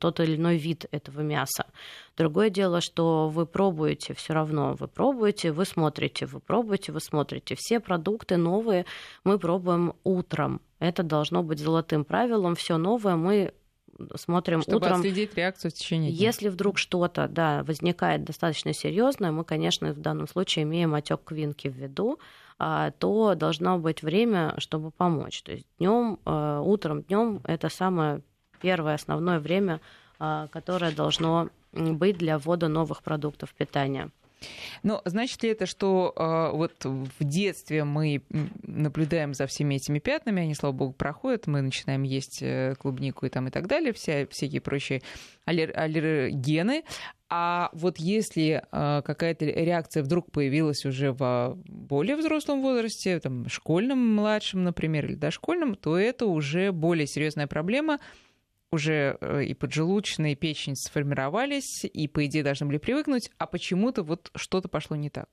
тот 0.00 0.18
или 0.18 0.34
иной 0.34 0.56
вид 0.56 0.86
этого 0.90 1.20
мяса. 1.20 1.66
Другое 2.16 2.50
дело, 2.50 2.80
что 2.80 3.28
вы 3.28 3.46
пробуете 3.46 4.12
все 4.12 4.34
равно, 4.34 4.74
вы 4.74 4.88
пробуете, 4.88 5.52
вы 5.52 5.64
смотрите, 5.64 6.26
вы 6.26 6.40
пробуете, 6.40 6.90
вы 6.90 7.00
смотрите. 7.00 7.54
Все 7.56 7.78
продукты 7.78 8.36
новые 8.38 8.86
мы 9.22 9.38
пробуем 9.38 9.94
утром. 10.02 10.60
Это 10.78 11.02
должно 11.02 11.42
быть 11.42 11.58
золотым 11.58 12.04
правилом. 12.04 12.54
Все 12.54 12.76
новое 12.76 13.16
мы 13.16 13.52
смотрим 14.14 14.62
Чтобы 14.62 14.76
утром. 14.76 14.94
отследить 14.94 15.34
реакцию 15.34 15.70
в 15.70 15.74
течение 15.74 16.12
дня. 16.12 16.26
Если 16.26 16.48
вдруг 16.48 16.78
что-то 16.78 17.28
да, 17.28 17.64
возникает 17.64 18.24
достаточно 18.24 18.72
серьезное, 18.72 19.32
мы, 19.32 19.44
конечно, 19.44 19.92
в 19.92 20.00
данном 20.00 20.28
случае 20.28 20.64
имеем 20.64 20.94
отек 20.94 21.22
квинки 21.24 21.68
в 21.68 21.74
виду, 21.74 22.18
а, 22.58 22.92
то 22.92 23.34
должно 23.34 23.78
быть 23.78 24.02
время, 24.02 24.54
чтобы 24.58 24.90
помочь. 24.90 25.42
То 25.42 25.52
есть 25.52 25.66
днем, 25.78 26.18
э, 26.24 26.62
утром, 26.64 27.02
днем 27.02 27.40
это 27.44 27.68
самое 27.68 28.22
первое 28.60 28.94
основное 28.94 29.40
время, 29.40 29.80
а, 30.18 30.48
которое 30.48 30.92
должно 30.92 31.50
быть 31.72 32.18
для 32.18 32.38
ввода 32.38 32.68
новых 32.68 33.02
продуктов 33.02 33.52
питания. 33.54 34.10
Но 34.82 35.02
значит 35.04 35.42
ли 35.42 35.50
это, 35.50 35.66
что 35.66 36.12
э, 36.16 36.56
вот 36.56 36.84
в 36.84 37.24
детстве 37.24 37.84
мы 37.84 38.22
наблюдаем 38.62 39.34
за 39.34 39.46
всеми 39.46 39.76
этими 39.76 39.98
пятнами, 39.98 40.42
они, 40.42 40.54
слава 40.54 40.72
богу, 40.72 40.92
проходят, 40.92 41.46
мы 41.46 41.60
начинаем 41.60 42.02
есть 42.02 42.38
э, 42.42 42.74
клубнику 42.78 43.26
и 43.26 43.28
там 43.28 43.48
и 43.48 43.50
так 43.50 43.66
далее, 43.66 43.92
вся, 43.92 44.26
всякие 44.26 44.60
прочие 44.60 45.02
аллер- 45.46 45.72
аллергены, 45.72 46.84
а 47.30 47.68
вот 47.74 47.98
если 47.98 48.62
э, 48.70 49.02
какая-то 49.04 49.44
реакция 49.44 50.02
вдруг 50.02 50.30
появилась 50.30 50.86
уже 50.86 51.12
в 51.12 51.58
более 51.66 52.16
взрослом 52.16 52.62
возрасте, 52.62 53.20
там, 53.20 53.48
школьном, 53.48 54.14
младшем, 54.14 54.64
например, 54.64 55.04
или 55.06 55.14
дошкольном, 55.14 55.74
то 55.74 55.98
это 55.98 56.26
уже 56.26 56.72
более 56.72 57.06
серьезная 57.06 57.46
проблема, 57.46 57.98
уже 58.70 59.16
э, 59.20 59.44
и 59.44 59.54
поджелудочная, 59.54 60.32
и 60.32 60.36
печень 60.36 60.76
сформировались, 60.76 61.84
и, 61.84 62.08
по 62.08 62.24
идее, 62.26 62.42
должны 62.42 62.66
были 62.66 62.78
привыкнуть, 62.78 63.30
а 63.38 63.46
почему-то 63.46 64.02
вот 64.02 64.30
что-то 64.34 64.68
пошло 64.68 64.96
не 64.96 65.10
так. 65.10 65.28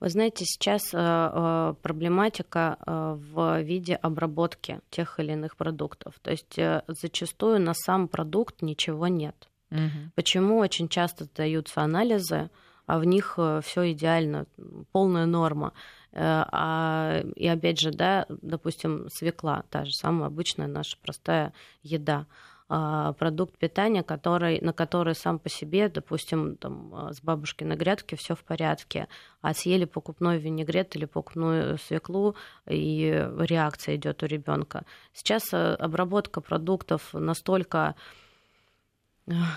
Вы 0.00 0.10
знаете, 0.10 0.44
сейчас 0.44 0.94
э, 0.94 0.98
э, 0.98 1.74
проблематика 1.82 2.78
в 2.86 3.60
виде 3.62 3.94
обработки 3.94 4.80
тех 4.90 5.18
или 5.18 5.32
иных 5.32 5.56
продуктов. 5.56 6.14
То 6.22 6.30
есть 6.30 6.58
зачастую 6.86 7.60
на 7.60 7.74
сам 7.74 8.08
продукт 8.08 8.62
ничего 8.62 9.08
нет. 9.08 9.48
Угу. 9.70 10.12
Почему 10.14 10.58
очень 10.58 10.88
часто 10.88 11.28
даются 11.34 11.82
анализы, 11.82 12.50
а 12.86 12.98
в 12.98 13.04
них 13.04 13.38
все 13.62 13.92
идеально, 13.92 14.46
полная 14.92 15.26
норма. 15.26 15.72
А, 16.12 17.22
и 17.36 17.46
опять 17.46 17.80
же, 17.80 17.90
да, 17.90 18.26
допустим, 18.28 19.08
свекла, 19.10 19.64
та 19.70 19.84
же 19.84 19.92
самая 19.92 20.28
обычная 20.28 20.66
наша 20.66 20.96
простая 21.02 21.52
еда 21.82 22.26
а, 22.70 23.14
продукт 23.14 23.56
питания, 23.56 24.02
который, 24.02 24.60
на 24.60 24.72
который 24.72 25.14
сам 25.14 25.38
по 25.38 25.48
себе, 25.48 25.88
допустим, 25.88 26.56
там, 26.56 26.94
а, 26.94 27.12
с 27.12 27.20
бабушкиной 27.22 27.76
грядки 27.76 28.14
все 28.14 28.34
в 28.34 28.44
порядке, 28.44 29.08
а 29.40 29.54
съели 29.54 29.86
покупной 29.86 30.38
винегрет 30.38 30.94
или 30.94 31.06
покупную 31.06 31.78
свеклу, 31.78 32.36
и 32.68 33.26
реакция 33.38 33.96
идет 33.96 34.22
у 34.22 34.26
ребенка. 34.26 34.84
Сейчас 35.14 35.52
обработка 35.52 36.40
продуктов 36.40 37.14
настолько 37.14 37.94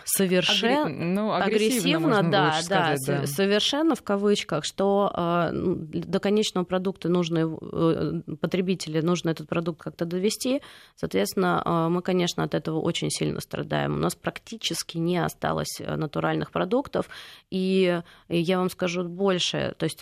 совершенно 0.06 0.86
Агри... 0.86 0.96
ну, 0.96 1.34
агрессивно, 1.34 2.20
агрессивно 2.20 2.24
да, 2.24 2.30
да, 2.30 2.62
сказать, 2.62 3.00
да, 3.08 3.28
совершенно 3.28 3.96
в 3.96 4.02
кавычках, 4.02 4.66
что 4.66 5.12
э, 5.16 5.50
до 5.54 6.20
конечного 6.20 6.66
продукта 6.66 7.10
нужно 7.10 7.58
э, 7.62 8.22
потребители 8.40 9.02
нужно 9.02 9.30
этот 9.30 9.48
продукт 9.48 9.82
как-то 9.82 10.06
довести, 10.06 10.62
соответственно, 10.96 11.62
э, 11.66 11.88
мы, 11.90 12.02
конечно, 12.02 12.44
от 12.44 12.54
этого 12.54 12.80
очень 12.80 13.10
сильно 13.10 13.40
страдаем. 13.40 13.96
У 13.96 14.00
нас 14.00 14.16
практически 14.16 14.98
не 14.98 15.18
осталось 15.18 15.80
натуральных 15.80 16.52
продуктов, 16.52 17.10
и 17.50 18.02
я 18.30 18.58
вам 18.58 18.70
скажу 18.70 19.04
больше, 19.04 19.76
то 19.78 19.86
есть 19.86 20.00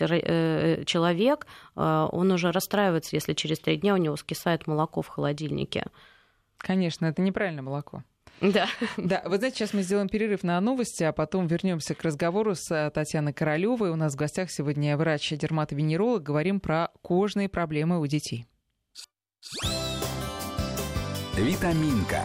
человек, 0.86 1.46
он 1.74 2.32
уже 2.32 2.52
расстраивается, 2.52 3.16
если 3.16 3.34
через 3.34 3.58
три 3.58 3.76
дня 3.76 3.94
у 3.94 3.98
него 3.98 4.16
скисает 4.16 4.66
молоко 4.66 5.02
в 5.02 5.08
холодильнике. 5.08 5.84
Конечно, 6.58 7.06
это 7.06 7.22
неправильное 7.22 7.62
молоко. 7.62 8.02
Да. 8.40 8.66
Да, 8.96 9.22
вы 9.26 9.36
знаете, 9.36 9.58
сейчас 9.58 9.74
мы 9.74 9.82
сделаем 9.82 10.08
перерыв 10.08 10.42
на 10.42 10.60
новости, 10.60 11.02
а 11.02 11.12
потом 11.12 11.46
вернемся 11.46 11.94
к 11.94 12.02
разговору 12.02 12.54
с 12.54 12.70
э, 12.70 12.90
Татьяной 12.90 13.32
Королевой. 13.32 13.90
У 13.90 13.96
нас 13.96 14.14
в 14.14 14.16
гостях 14.16 14.50
сегодня 14.50 14.96
врач-дерматовенеролог. 14.96 16.22
Говорим 16.22 16.60
про 16.60 16.90
кожные 17.02 17.48
проблемы 17.48 18.00
у 18.00 18.06
детей. 18.06 18.46
Витаминка. 21.36 22.24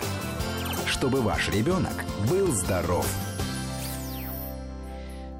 Чтобы 0.87 1.21
ваш 1.21 1.49
ребенок 1.49 2.03
был 2.29 2.47
здоров. 2.51 3.24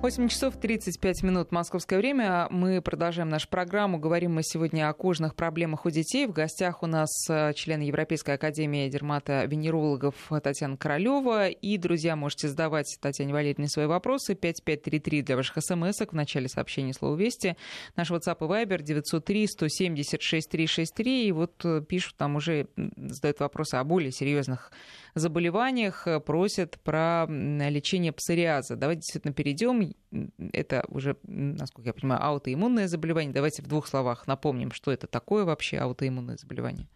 8 0.06 0.28
часов 0.28 0.56
35 0.56 1.24
минут 1.24 1.52
московское 1.52 1.98
время. 1.98 2.46
Мы 2.52 2.80
продолжаем 2.80 3.28
нашу 3.30 3.50
программу. 3.50 3.98
Говорим 3.98 4.36
мы 4.36 4.44
сегодня 4.44 4.88
о 4.88 4.94
кожных 4.94 5.34
проблемах 5.34 5.88
у 5.88 5.90
детей. 5.90 6.28
В 6.28 6.32
гостях 6.32 6.84
у 6.84 6.86
нас 6.86 7.10
э, 7.28 7.54
член 7.56 7.82
Европейской 7.82 8.36
академии 8.36 8.88
дерматовенерологов 8.88 10.14
Татьяна 10.44 10.78
Королева. 10.78 11.48
И, 11.50 11.80
друзья, 11.80 12.16
можете 12.16 12.50
задавать 12.50 12.86
Татьяне 13.02 13.34
Валерьевне 13.34 13.68
свои 13.68 13.88
вопросы. 13.88 14.36
5533 14.36 15.24
для 15.24 15.38
ваших 15.38 15.58
смс 15.64 16.00
В 16.00 16.14
начале 16.14 16.50
сообщения 16.50 16.94
слово 16.94 17.16
«Вести». 17.16 17.58
Наш 17.96 18.12
WhatsApp 18.12 18.38
и 18.42 18.44
Viber 18.44 18.84
903 18.84 19.48
176 19.48 20.52
363. 20.52 21.28
И 21.30 21.32
вот 21.32 21.66
э, 21.66 21.82
пишут, 21.82 22.16
там 22.16 22.36
уже 22.36 22.68
задают 22.96 23.40
вопросы 23.40 23.74
о 23.74 23.84
более 23.84 24.12
серьезных 24.12 24.72
заболеваниях, 25.16 26.08
э, 26.08 26.20
просят 26.20 26.78
про 26.84 27.26
лечение 27.28 28.12
псориаза. 28.12 28.76
Давайте 28.76 29.00
действительно 29.00 29.34
перейдем 29.34 29.95
это 30.54 30.86
уже, 30.88 31.18
насколько 31.24 31.90
я 31.90 31.94
понимаю, 31.94 32.24
аутоиммунное 32.24 32.88
заболевание. 32.88 33.34
Давайте 33.34 33.62
в 33.62 33.68
двух 33.68 33.88
словах 33.88 34.28
напомним, 34.28 34.72
что 34.72 34.92
это 34.92 35.08
такое 35.08 35.46
вообще 35.46 35.78
аутоиммунное 35.78 36.38
заболевание. 36.38 36.88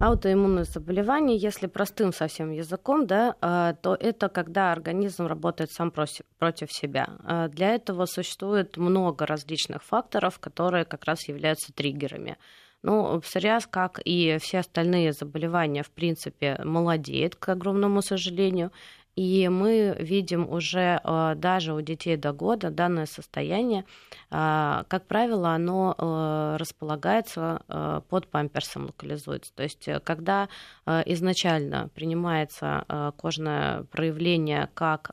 Аутоиммунное 0.00 0.64
заболевание, 0.64 1.36
если 1.36 1.66
простым 1.66 2.14
совсем 2.14 2.50
языком, 2.52 3.06
да, 3.06 3.36
а, 3.42 3.74
то 3.74 3.94
это 3.94 4.30
когда 4.30 4.72
организм 4.72 5.26
работает 5.26 5.72
сам 5.72 5.90
против 5.90 6.72
себя. 6.72 7.18
А, 7.22 7.48
для 7.48 7.74
этого 7.74 8.06
существует 8.06 8.78
много 8.78 9.26
различных 9.26 9.82
факторов, 9.82 10.38
которые 10.38 10.86
как 10.86 11.04
раз 11.04 11.28
являются 11.28 11.74
триггерами. 11.74 12.38
Ну, 12.82 13.20
псориаз, 13.20 13.66
как 13.66 14.00
и 14.02 14.38
все 14.40 14.60
остальные 14.60 15.12
заболевания, 15.12 15.82
в 15.82 15.90
принципе, 15.90 16.58
молодеет, 16.64 17.36
к 17.36 17.50
огромному 17.50 18.00
сожалению. 18.00 18.72
И 19.16 19.48
мы 19.48 19.96
видим 19.98 20.48
уже 20.48 21.00
э, 21.02 21.34
даже 21.36 21.74
у 21.74 21.80
детей 21.80 22.16
до 22.16 22.32
года 22.32 22.70
данное 22.70 23.06
состояние, 23.06 23.84
э, 24.30 24.84
как 24.88 25.06
правило, 25.06 25.50
оно 25.50 25.94
э, 25.96 26.56
располагается 26.58 27.62
под 28.08 28.28
памперсом, 28.28 28.86
локализуется. 28.86 29.52
То 29.54 29.62
есть, 29.62 29.88
когда 30.04 30.48
изначально 30.86 31.90
принимается 31.94 33.12
кожное 33.16 33.84
проявление 33.84 34.68
как 34.74 35.12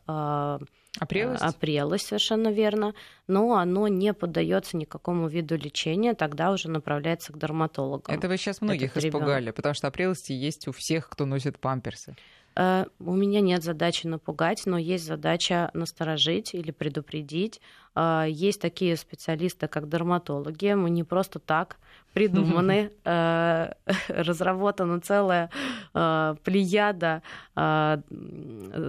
Опрелость? 1.00 1.44
Опрелость, 1.44 2.08
совершенно 2.08 2.52
верно. 2.52 2.94
Но 3.28 3.56
оно 3.56 3.88
не 3.88 4.14
поддается 4.14 4.78
никакому 4.78 5.28
виду 5.28 5.56
лечения, 5.56 6.14
тогда 6.14 6.52
уже 6.52 6.70
направляется 6.70 7.34
к 7.34 7.38
дерматологу. 7.38 8.12
Это 8.12 8.28
вы 8.28 8.38
сейчас 8.38 8.62
многих 8.62 8.98
испугали, 8.98 9.52
потому 9.52 9.76
что 9.76 9.88
опрелости 9.88 10.32
есть 10.32 10.68
у 10.68 10.72
всех, 10.72 11.10
кто 11.10 11.26
носит 11.26 11.60
памперсы. 11.60 12.16
Э, 12.58 12.86
у 13.00 13.14
меня 13.14 13.42
нет 13.42 13.64
задачи 13.64 14.08
напугать, 14.08 14.64
но 14.66 14.78
есть 14.80 15.06
задача 15.06 15.70
насторожить 15.74 16.56
или 16.56 16.72
предупредить. 16.72 17.62
Э, 17.96 18.26
есть 18.28 18.60
такие 18.60 18.98
специалисты, 18.98 19.68
как 19.68 19.88
дерматологи. 19.88 20.74
Мы 20.74 20.90
не 20.90 21.04
просто 21.04 21.38
так 21.40 21.78
придуманы, 22.14 22.92
э, 23.06 23.74
разработана 24.10 25.00
целая 25.02 25.50
плеяда 25.94 27.22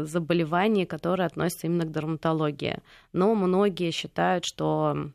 заболеваний, 0.05 0.85
которые 0.87 1.27
относятся 1.27 1.67
именно 1.67 1.85
к 1.85 1.93
дерматологии. 1.93 2.79
Но 3.13 3.35
многие 3.35 3.91
считают, 3.93 4.45
что 4.45 5.11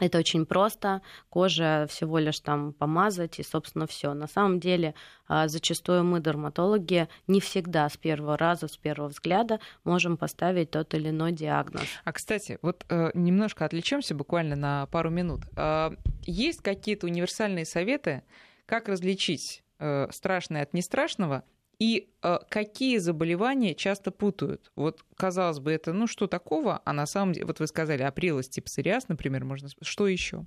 это 0.00 0.18
очень 0.18 0.44
просто, 0.46 1.02
кожа 1.28 1.86
всего 1.88 2.18
лишь 2.18 2.40
там 2.40 2.72
помазать 2.72 3.38
и, 3.38 3.42
собственно, 3.42 3.86
все. 3.86 4.12
На 4.14 4.26
самом 4.26 4.60
деле, 4.60 4.94
а, 5.28 5.48
зачастую 5.48 6.04
мы, 6.04 6.20
дерматологи, 6.20 7.08
не 7.26 7.40
всегда 7.40 7.88
с 7.88 7.96
первого 7.96 8.36
раза, 8.36 8.68
с 8.68 8.76
первого 8.76 9.08
взгляда 9.08 9.60
можем 9.84 10.16
поставить 10.16 10.70
тот 10.70 10.94
или 10.94 11.10
иной 11.10 11.32
диагноз. 11.32 11.84
А, 12.04 12.12
кстати, 12.12 12.58
вот 12.62 12.84
э, 12.88 13.10
немножко 13.14 13.64
отвлечемся 13.64 14.14
буквально 14.14 14.56
на 14.56 14.86
пару 14.86 15.10
минут. 15.10 15.42
Э, 15.56 15.92
есть 16.22 16.60
какие-то 16.60 17.06
универсальные 17.06 17.64
советы, 17.64 18.22
как 18.66 18.88
различить 18.88 19.62
э, 19.78 20.08
страшное 20.10 20.62
от 20.62 20.74
нестрашного 20.74 21.44
и 21.78 22.10
э, 22.22 22.38
какие 22.48 22.98
заболевания 22.98 23.74
часто 23.74 24.10
путают? 24.10 24.70
Вот, 24.76 25.04
казалось 25.16 25.60
бы, 25.60 25.72
это 25.72 25.92
ну 25.92 26.06
что 26.06 26.26
такого, 26.26 26.80
а 26.84 26.92
на 26.92 27.06
самом 27.06 27.32
деле, 27.32 27.46
вот 27.46 27.60
вы 27.60 27.66
сказали, 27.66 28.02
апрелос 28.02 28.48
типа 28.48 28.66
псориаз, 28.66 29.08
например, 29.08 29.44
можно 29.44 29.68
что 29.82 30.06
еще? 30.06 30.44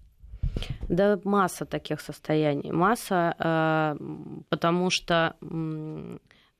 Да, 0.89 1.19
масса 1.23 1.65
таких 1.65 2.01
состояний. 2.01 2.71
Масса, 2.71 3.35
э, 3.37 3.97
потому 4.49 4.89
что, 4.89 5.35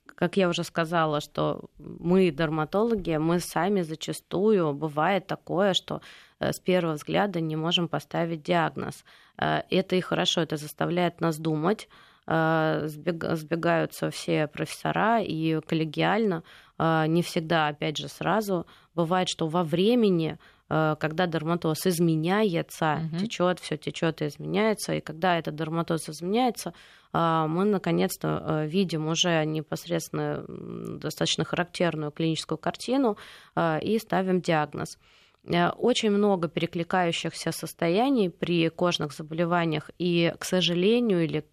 как 0.06 0.38
я 0.38 0.49
уже 0.49 0.63
сказала, 0.63 1.21
что 1.21 1.69
мы, 1.77 2.30
дерматологи, 2.32 3.17
мы 3.17 3.39
сами 3.39 3.82
зачастую, 3.82 4.73
бывает 4.73 5.27
такое, 5.27 5.73
что 5.73 6.01
э, 6.39 6.51
с 6.51 6.60
первого 6.60 6.93
взгляда 6.93 7.39
не 7.41 7.56
можем 7.56 7.88
поставить 7.88 8.43
диагноз. 8.43 9.03
Э, 9.38 9.62
это 9.69 9.95
и 9.95 10.01
хорошо, 10.01 10.41
это 10.41 10.58
заставляет 10.58 11.21
нас 11.21 11.38
думать, 11.38 11.89
сбегаются 12.28 14.10
все 14.12 14.48
профессора 14.48 15.22
и 15.22 15.62
коллегиально, 15.62 16.44
э, 16.78 17.06
не 17.08 17.22
всегда, 17.22 17.70
опять 17.70 17.98
же, 17.98 18.10
сразу. 18.10 18.68
Бывает, 18.96 19.30
что 19.30 19.48
во 19.48 19.63
времени 19.63 20.38
э, 20.70 20.96
когда 21.00 21.26
дерматоз 21.26 21.88
изменяется, 21.88 23.00
угу. 23.06 23.18
течет, 23.20 23.60
все 23.62 23.78
течет 23.78 24.22
и 24.22 24.28
изменяется, 24.28 24.96
и 24.96 25.00
когда 25.00 25.40
этот 25.40 25.56
дерматоз 25.56 26.10
изменяется, 26.10 26.74
мы 27.13 27.63
наконец-то 27.63 28.66
видим 28.68 29.08
уже 29.08 29.44
непосредственно 29.46 30.44
достаточно 31.00 31.46
характерную 31.46 32.12
клиническую 32.12 32.58
картину 32.58 33.18
и 33.82 33.98
ставим 33.98 34.42
диагноз. 34.42 35.00
Очень 35.78 36.12
много 36.12 36.50
перекликающихся 36.50 37.54
состояний 37.54 38.30
при 38.30 38.68
кожных 38.68 39.13
заболеваниях, 39.13 39.90
и, 39.98 40.34
к 40.38 40.44
сожалению, 40.44 41.24
или 41.24 41.46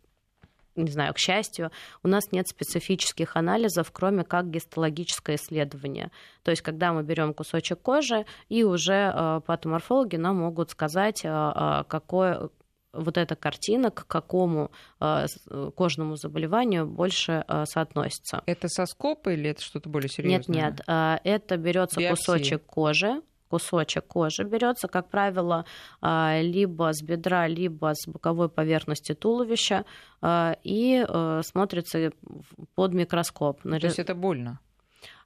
не 0.76 0.90
знаю, 0.90 1.14
к 1.14 1.18
счастью, 1.18 1.70
у 2.02 2.08
нас 2.08 2.32
нет 2.32 2.48
специфических 2.48 3.36
анализов, 3.36 3.90
кроме 3.92 4.24
как 4.24 4.50
гистологическое 4.50 5.36
исследование. 5.36 6.10
То 6.42 6.50
есть, 6.50 6.62
когда 6.62 6.92
мы 6.92 7.02
берем 7.02 7.34
кусочек 7.34 7.80
кожи, 7.80 8.26
и 8.48 8.64
уже 8.64 9.12
э, 9.14 9.40
патоморфологи 9.46 10.16
нам 10.16 10.36
могут 10.36 10.70
сказать, 10.70 11.24
э, 11.24 11.28
э, 11.28 11.84
какое 11.88 12.50
вот 12.92 13.18
эта 13.18 13.34
картина 13.34 13.90
к 13.90 14.06
какому 14.06 14.70
кожному 15.74 16.14
заболеванию 16.14 16.86
больше 16.86 17.44
соотносится. 17.64 18.44
Это 18.46 18.68
соскоп 18.68 19.26
или 19.26 19.50
это 19.50 19.62
что-то 19.62 19.88
более 19.88 20.08
серьезное? 20.08 20.54
Нет, 20.54 20.80
нет, 20.86 21.20
это 21.24 21.56
берется 21.56 22.00
кусочек 22.08 22.64
кожи, 22.64 23.20
кусочек 23.54 24.04
кожи 24.06 24.42
берется, 24.42 24.88
как 24.88 25.08
правило, 25.08 25.64
а, 26.00 26.40
либо 26.42 26.92
с 26.92 27.02
бедра, 27.02 27.46
либо 27.46 27.92
с 27.94 28.08
боковой 28.08 28.48
поверхности 28.48 29.14
туловища 29.14 29.84
а, 30.20 30.56
и 30.64 31.06
э, 31.08 31.42
смотрится 31.44 32.10
под 32.74 32.94
микроскоп. 32.94 33.62
То 33.62 33.76
есть 33.76 34.00
это 34.00 34.16
больно? 34.16 34.58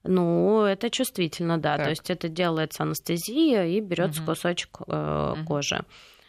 Ну, 0.04 0.62
это 0.64 0.90
чувствительно, 0.90 1.56
да. 1.56 1.76
Так. 1.76 1.84
То 1.84 1.90
есть 1.90 2.10
это 2.10 2.28
делается 2.28 2.82
анестезия 2.82 3.64
и 3.64 3.80
берется 3.80 4.20
угу. 4.20 4.32
кусочек 4.32 4.80
э, 4.86 5.34
угу. 5.34 5.46
кожи. 5.46 5.84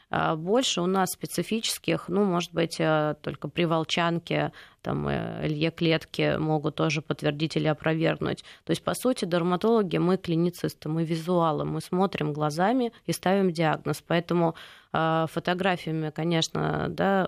А 0.09 0.35
больше 0.35 0.81
у 0.81 0.87
нас 0.87 1.11
специфических, 1.11 2.07
ну, 2.07 2.23
может 2.23 2.53
быть, 2.53 2.77
э, 2.79 3.15
только 3.21 3.49
при 3.49 3.65
волчанке, 3.65 4.53
там, 4.81 5.07
э, 5.07 5.47
Илье 5.47 5.71
клетки 5.71 6.37
могут 6.37 6.75
тоже 6.75 7.01
подтвердить 7.01 7.55
или 7.57 7.67
опровергнуть. 7.67 8.43
То 8.63 8.71
есть, 8.71 8.83
по 8.83 8.93
сути, 8.93 9.25
дерматологи, 9.25 9.97
мы 9.97 10.17
клиницисты, 10.17 10.89
мы 10.89 11.03
визуалы, 11.03 11.65
мы 11.65 11.81
смотрим 11.81 12.33
глазами 12.33 12.91
и 13.05 13.13
ставим 13.13 13.51
диагноз. 13.51 14.03
Поэтому 14.05 14.55
э, 14.93 15.25
фотографиями, 15.29 16.09
конечно, 16.09 16.87
да, 16.89 17.27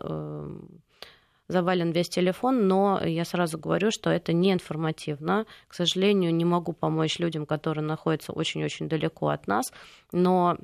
завален 1.52 1.92
весь 1.92 2.10
телефон, 2.10 2.68
но 2.68 3.02
я 3.04 3.26
сразу 3.26 3.58
говорю, 3.60 3.92
что 3.92 4.10
это 4.10 4.34
не 4.34 4.54
информативно. 4.54 5.46
К 5.68 5.74
сожалению, 5.74 6.34
не 6.34 6.46
могу 6.46 6.74
помочь 6.74 7.20
людям, 7.20 7.46
которые 7.46 7.84
находятся 7.84 8.32
очень-очень 8.32 8.90
далеко 8.90 9.28
от 9.28 9.48
нас, 9.48 9.72
но 10.12 10.58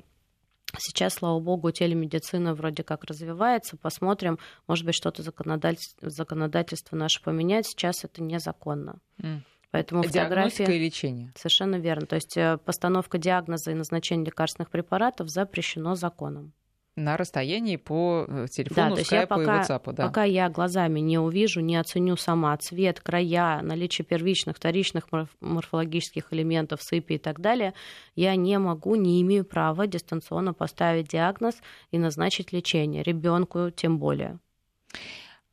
Сейчас, 0.76 1.14
слава 1.14 1.40
богу, 1.40 1.70
телемедицина 1.70 2.54
вроде 2.54 2.82
как 2.82 3.04
развивается. 3.04 3.76
Посмотрим, 3.76 4.38
может 4.66 4.84
быть, 4.84 4.94
что-то 4.94 5.22
законодательство, 5.22 6.10
законодательство 6.10 6.96
наше 6.96 7.22
поменять. 7.22 7.66
Сейчас 7.66 8.04
это 8.04 8.22
незаконно. 8.22 9.00
Mm. 9.20 9.40
Поэтому 9.70 10.02
фотография... 10.02 10.64
и 10.64 10.78
лечение. 10.78 11.32
Совершенно 11.36 11.76
верно. 11.76 12.06
То 12.06 12.16
есть 12.16 12.36
э, 12.36 12.58
постановка 12.58 13.18
диагноза 13.18 13.70
и 13.70 13.74
назначение 13.74 14.26
лекарственных 14.26 14.70
препаратов 14.70 15.28
запрещено 15.28 15.94
законом 15.94 16.52
на 16.98 17.16
расстоянии 17.16 17.76
по 17.76 18.26
э, 18.28 18.46
телефону, 18.50 18.96
да, 18.96 19.04
скайпу 19.04 19.40
и 19.40 19.44
WhatsApp. 19.44 19.92
Да. 19.92 20.06
Пока 20.06 20.24
я 20.24 20.48
глазами 20.48 21.00
не 21.00 21.18
увижу, 21.18 21.60
не 21.60 21.76
оценю 21.76 22.16
сама 22.16 22.56
цвет, 22.58 23.00
края, 23.00 23.62
наличие 23.62 24.04
первичных, 24.04 24.56
вторичных 24.56 25.04
морфологических 25.40 26.32
элементов, 26.32 26.82
сыпи 26.82 27.14
и 27.14 27.18
так 27.18 27.40
далее, 27.40 27.74
я 28.14 28.34
не 28.36 28.58
могу, 28.58 28.96
не 28.96 29.22
имею 29.22 29.44
права 29.44 29.86
дистанционно 29.86 30.52
поставить 30.52 31.08
диагноз 31.08 31.56
и 31.90 31.98
назначить 31.98 32.52
лечение. 32.52 33.02
Ребенку 33.02 33.70
тем 33.70 33.98
более. 33.98 34.38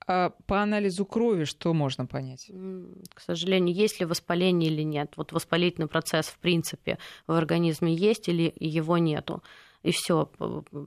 А 0.08 0.32
по 0.46 0.62
анализу 0.62 1.06
крови 1.06 1.46
что 1.46 1.74
можно 1.74 2.06
понять? 2.06 2.52
К 3.14 3.20
сожалению, 3.20 3.76
есть 3.76 4.00
ли 4.00 4.06
воспаление 4.06 4.70
или 4.70 4.84
нет. 4.84 5.14
Вот 5.16 5.32
воспалительный 5.32 5.88
процесс, 5.88 6.28
в 6.28 6.38
принципе, 6.38 7.00
в 7.26 7.32
организме 7.32 7.94
есть 7.94 8.28
или 8.30 8.54
его 8.60 8.98
нету. 8.98 9.42
И 9.86 9.92
все. 9.92 10.32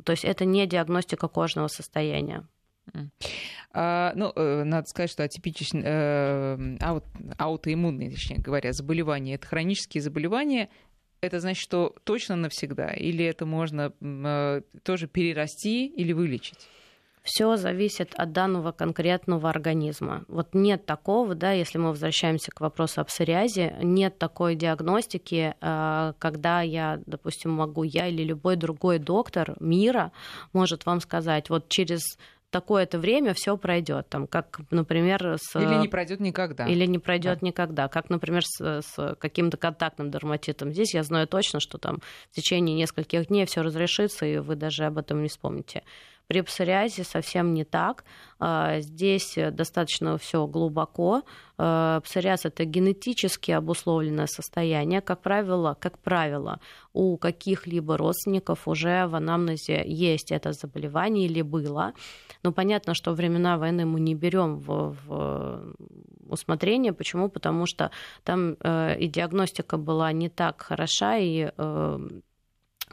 То 0.05 0.13
есть 0.13 0.25
это 0.25 0.45
не 0.45 0.67
диагностика 0.67 1.29
кожного 1.29 1.69
состояния. 1.69 2.45
А, 3.73 4.13
ну, 4.17 4.33
э, 4.35 4.65
надо 4.65 4.89
сказать, 4.89 5.11
что 5.11 5.23
атипичные, 5.23 5.85
э, 5.85 6.77
аут, 6.81 7.05
аутоиммунные, 7.37 8.11
точнее 8.11 8.39
говоря, 8.39 8.73
заболевания, 8.73 9.35
это 9.35 9.47
хронические 9.47 10.03
заболевания, 10.03 10.69
это 11.21 11.39
значит, 11.39 11.63
что 11.63 11.95
точно 12.05 12.35
навсегда? 12.37 12.89
Или 12.89 13.25
это 13.25 13.45
можно 13.47 13.93
э, 14.01 14.63
тоже 14.83 15.07
перерасти 15.07 15.87
или 15.87 16.13
вылечить? 16.13 16.67
Все 17.29 17.57
зависит 17.57 18.15
от 18.15 18.33
данного 18.33 18.73
конкретного 18.73 19.51
организма. 19.51 20.25
Вот 20.29 20.55
нет 20.55 20.87
такого, 20.87 21.35
да, 21.35 21.53
если 21.53 21.77
мы 21.77 21.91
возвращаемся 21.91 22.51
к 22.51 22.61
вопросу 22.61 23.03
о 23.03 23.05
псориазе, 23.05 23.77
нет 23.83 24.19
такой 24.19 24.55
диагностики, 24.55 25.55
э, 25.61 26.13
когда 26.19 26.63
я, 26.63 27.01
допустим, 27.05 27.51
могу, 27.51 27.83
я 27.83 28.07
или 28.07 28.23
любой 28.23 28.57
другой 28.57 28.99
доктор 28.99 29.57
мира 29.61 30.11
может 30.55 30.87
вам 30.87 31.01
сказать, 31.01 31.51
вот 31.51 31.69
через 31.69 32.01
такое-то 32.51 32.99
время 32.99 33.35
все 33.35 33.57
пройдет, 33.57 34.09
там, 34.09 34.27
как, 34.27 34.61
например, 34.71 35.37
с... 35.39 35.55
Или 35.55 35.81
не 35.81 35.89
пройдет 35.89 36.21
никогда. 36.21 36.67
Или 36.67 36.87
не 36.87 36.99
пройдет 36.99 37.41
да. 37.41 37.47
никогда, 37.47 37.89
как, 37.89 38.09
например, 38.09 38.43
с, 38.45 38.83
с 38.83 39.17
каким-то 39.17 39.59
контактным 39.59 40.11
дерматитом. 40.11 40.73
Здесь 40.73 40.95
я 40.95 41.03
знаю 41.03 41.27
точно, 41.27 41.61
что 41.61 41.77
там 41.77 41.99
в 42.31 42.37
течение 42.37 42.75
нескольких 42.75 43.27
дней 43.27 43.45
все 43.45 43.61
разрешится, 43.61 44.25
и 44.25 44.39
вы 44.39 44.57
даже 44.57 44.85
об 44.85 44.97
этом 44.97 45.23
не 45.23 45.29
вспомните. 45.29 45.83
При 46.29 46.43
псориазе 46.43 47.05
совсем 47.05 47.55
не 47.55 47.65
так. 47.65 48.05
А, 48.39 48.81
здесь 48.81 49.39
достаточно 49.53 50.19
все 50.19 50.47
глубоко. 50.47 51.23
А, 51.57 52.01
псориаз 52.01 52.45
это 52.45 52.67
генетически 52.67 53.51
обусловленное 53.51 54.27
состояние. 54.27 55.01
Как 55.01 55.23
правило, 55.23 55.75
как 55.81 55.99
правило, 55.99 56.61
у 56.93 57.17
каких-либо 57.17 57.97
родственников 57.97 58.69
уже 58.69 59.07
в 59.07 59.15
анамнезе 59.15 59.83
есть 59.87 60.31
это 60.31 60.53
заболевание 60.53 61.25
или 61.25 61.41
было. 61.41 61.95
Но 62.43 62.53
понятно, 62.53 62.93
что 62.95 63.13
времена 63.13 63.57
войны 63.57 63.87
мы 63.87 63.99
не 63.99 64.15
берем 64.15 64.59
в, 64.59 64.97
в 65.07 65.75
усмотрение. 66.29 66.93
Почему? 66.93 67.31
Потому 67.31 67.65
что 67.67 67.91
там 68.23 68.57
э, 68.61 68.99
и 68.99 69.09
диагностика 69.09 69.79
была 69.79 70.13
не 70.13 70.29
так 70.29 70.61
хороша, 70.61 71.17
и 71.17 71.51
э, 71.57 72.09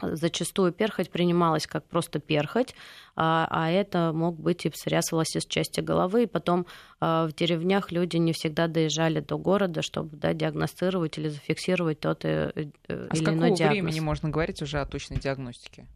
Зачастую 0.00 0.72
перхоть 0.72 1.10
принималась 1.10 1.66
как 1.66 1.84
просто 1.86 2.18
перхоть, 2.18 2.74
а, 3.14 3.46
а 3.50 3.70
это 3.70 4.12
мог 4.12 4.38
быть 4.38 4.66
и 4.66 4.70
псориаз 4.70 5.12
волосистой 5.12 5.50
части 5.50 5.80
головы. 5.80 6.24
И 6.24 6.26
потом 6.26 6.66
а, 7.00 7.26
в 7.26 7.32
деревнях 7.32 7.92
люди 7.92 8.16
не 8.16 8.32
всегда 8.32 8.66
доезжали 8.66 9.20
до 9.20 9.38
города, 9.38 9.82
чтобы 9.82 10.16
да, 10.16 10.32
диагностировать 10.32 11.18
или 11.18 11.28
зафиксировать 11.28 12.00
тот 12.00 12.24
и, 12.24 12.28
э, 12.28 12.52
а 12.88 13.16
или 13.16 13.24
иной 13.24 13.52
диагноз. 13.52 13.56
с 13.56 13.56
какого 13.56 13.70
времени 13.70 14.00
можно 14.00 14.28
говорить 14.28 14.62
уже 14.62 14.80
о 14.80 14.86
точной 14.86 15.18
диагностике? 15.18 15.86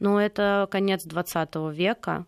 Ну, 0.00 0.18
это 0.18 0.68
конец 0.70 1.04
20 1.04 1.54
века. 1.72 2.26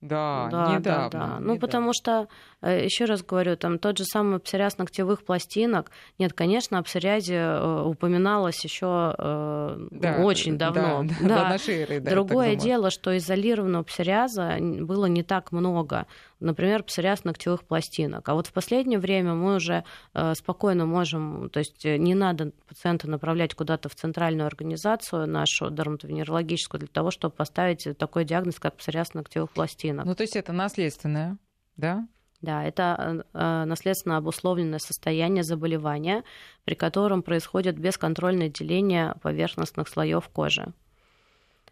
Да, 0.00 0.48
да, 0.50 0.76
недавно. 0.76 1.10
Да, 1.10 1.26
да. 1.26 1.40
Ну, 1.40 1.58
потому 1.58 1.92
что, 1.92 2.22
э, 2.22 2.26
еще 2.68 3.06
раз 3.06 3.22
говорю, 3.22 3.56
там 3.56 3.78
тот 3.78 3.98
же 3.98 4.04
самый 4.04 4.38
псориаз 4.38 4.78
ногтевых 4.78 5.24
пластинок. 5.24 5.90
Нет, 6.18 6.32
конечно, 6.32 6.78
о 6.78 6.82
псориазе 6.82 7.36
э, 7.36 7.82
упоминалось 7.84 8.62
еще 8.64 9.14
э, 9.16 9.88
да, 9.90 10.18
очень 10.18 10.58
давно. 10.58 11.04
Да, 11.04 11.14
да. 11.20 11.42
До 11.44 11.48
нашей 11.50 11.82
эры, 11.82 12.00
да, 12.00 12.10
Другое 12.10 12.56
дело, 12.56 12.90
что 12.90 13.16
изолированного 13.16 13.84
псориаза 13.84 14.56
было 14.60 15.06
не 15.06 15.22
так 15.22 15.52
много 15.52 16.06
например, 16.40 16.82
псориаз 16.82 17.24
ногтевых 17.24 17.64
пластинок. 17.64 18.28
А 18.28 18.34
вот 18.34 18.46
в 18.46 18.52
последнее 18.52 18.98
время 18.98 19.34
мы 19.34 19.56
уже 19.56 19.84
э, 20.14 20.34
спокойно 20.34 20.86
можем, 20.86 21.50
то 21.50 21.58
есть 21.58 21.84
э, 21.84 21.98
не 21.98 22.14
надо 22.14 22.52
пациента 22.66 23.08
направлять 23.08 23.54
куда-то 23.54 23.88
в 23.88 23.94
центральную 23.94 24.46
организацию 24.46 25.26
нашу 25.26 25.70
дерматовенерологическую 25.70 26.80
для 26.80 26.88
того, 26.88 27.10
чтобы 27.10 27.34
поставить 27.34 27.86
такой 27.98 28.24
диагноз, 28.24 28.58
как 28.58 28.76
псориаз 28.76 29.14
ногтевых 29.14 29.50
пластинок. 29.50 30.06
Ну, 30.06 30.14
то 30.14 30.22
есть 30.22 30.36
это 30.36 30.52
наследственное, 30.52 31.36
да? 31.76 32.06
Да, 32.42 32.64
это 32.64 33.24
э, 33.34 33.64
наследственно 33.64 34.16
обусловленное 34.16 34.78
состояние 34.78 35.44
заболевания, 35.44 36.24
при 36.64 36.74
котором 36.74 37.22
происходит 37.22 37.78
бесконтрольное 37.78 38.48
деление 38.48 39.14
поверхностных 39.22 39.88
слоев 39.88 40.26
кожи. 40.28 40.72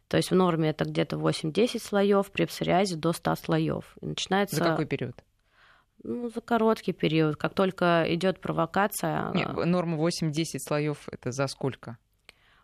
То 0.08 0.16
есть 0.16 0.30
в 0.30 0.34
норме 0.34 0.70
это 0.70 0.84
где-то 0.84 1.16
8-10 1.16 1.78
слоев, 1.80 2.30
при 2.30 2.44
псориазе 2.44 2.96
до 2.96 3.12
100 3.12 3.36
слоев. 3.36 3.96
И 4.00 4.06
начинается... 4.06 4.56
За 4.56 4.64
какой 4.64 4.86
период? 4.86 5.22
Ну, 6.02 6.30
за 6.30 6.40
короткий 6.40 6.92
период. 6.92 7.36
Как 7.36 7.54
только 7.54 8.04
идет 8.08 8.40
провокация... 8.40 9.32
Нет, 9.32 9.52
норма 9.52 9.96
8-10 9.96 10.58
слоев 10.66 11.08
это 11.10 11.32
за 11.32 11.46
сколько? 11.46 11.98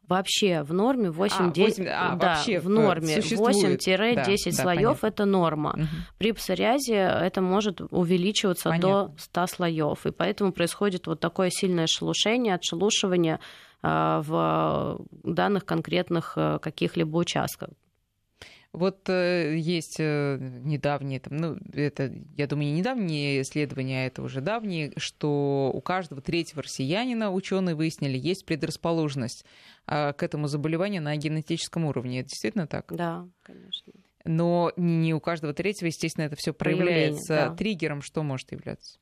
Вообще 0.08 0.62
в 0.62 0.72
норме 0.72 1.08
8-10 1.08 1.30
а, 1.38 1.48
8, 1.48 1.86
а, 1.88 2.16
да, 2.16 2.26
вообще 2.28 2.58
в 2.58 2.68
норме 2.68 3.18
8-10 3.18 4.16
да, 4.16 4.52
слоев 4.52 5.00
да, 5.00 5.08
это 5.08 5.24
норма. 5.24 5.70
Угу. 5.76 5.86
При 6.18 6.32
псориазе 6.32 6.94
это 6.94 7.40
может 7.40 7.80
увеличиваться 7.90 8.70
понятно. 8.70 9.08
до 9.08 9.14
100 9.18 9.46
слоев. 9.46 10.06
И 10.06 10.10
поэтому 10.10 10.52
происходит 10.52 11.06
вот 11.06 11.20
такое 11.20 11.50
сильное 11.50 11.86
шелушение, 11.86 12.54
отшелушивание 12.54 13.40
а, 13.82 14.22
в 14.22 15.00
данных 15.22 15.64
конкретных 15.64 16.34
э, 16.36 16.58
каких-либо 16.60 17.16
участках. 17.16 17.68
Вот 18.74 19.08
э, 19.08 19.56
есть 19.56 19.96
э, 20.00 20.36
недавние, 20.40 21.20
там, 21.20 21.36
ну, 21.36 21.56
это, 21.72 22.12
я 22.36 22.48
думаю, 22.48 22.66
не 22.66 22.80
недавние 22.80 23.42
исследования, 23.42 24.02
а 24.02 24.06
это 24.06 24.20
уже 24.20 24.40
давние, 24.40 24.92
что 24.96 25.70
у 25.72 25.80
каждого 25.80 26.20
третьего 26.20 26.62
россиянина 26.62 27.30
ученые 27.30 27.76
выяснили, 27.76 28.18
есть 28.18 28.44
предрасположенность 28.44 29.44
э, 29.86 30.12
к 30.12 30.22
этому 30.24 30.48
заболеванию 30.48 31.02
на 31.02 31.14
генетическом 31.16 31.84
уровне. 31.84 32.20
Это 32.20 32.30
действительно 32.30 32.66
так? 32.66 32.92
Да, 32.92 33.28
конечно. 33.44 33.92
Но 34.24 34.72
не 34.76 35.14
у 35.14 35.20
каждого 35.20 35.54
третьего, 35.54 35.86
естественно, 35.86 36.24
это 36.24 36.34
все 36.34 36.52
проявляется. 36.52 37.34
Да. 37.50 37.54
Триггером 37.54 38.02
что 38.02 38.24
может 38.24 38.50
являться? 38.50 38.98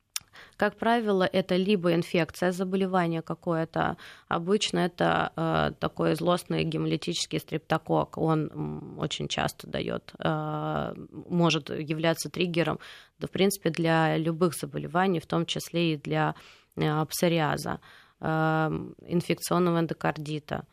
Как 0.57 0.75
правило, 0.75 1.23
это 1.23 1.55
либо 1.55 1.93
инфекция, 1.93 2.51
заболевание 2.51 3.21
какое-то. 3.21 3.97
Обычно 4.27 4.79
это 4.79 5.31
э, 5.35 5.71
такой 5.79 6.15
злостный 6.15 6.63
гемолитический 6.63 7.39
стрептокок. 7.39 8.17
Он 8.17 8.95
очень 8.97 9.27
часто 9.27 9.67
дает, 9.67 10.13
э, 10.19 10.93
может 11.29 11.69
являться 11.69 12.29
триггером, 12.29 12.79
да, 13.19 13.27
в 13.27 13.31
принципе, 13.31 13.69
для 13.69 14.17
любых 14.17 14.55
заболеваний, 14.55 15.19
в 15.19 15.27
том 15.27 15.45
числе 15.45 15.93
и 15.93 15.97
для 15.97 16.35
э, 16.75 17.05
псориаза, 17.05 17.79
э, 18.19 18.25
инфекционного 19.07 19.79
эндокардита 19.79 20.65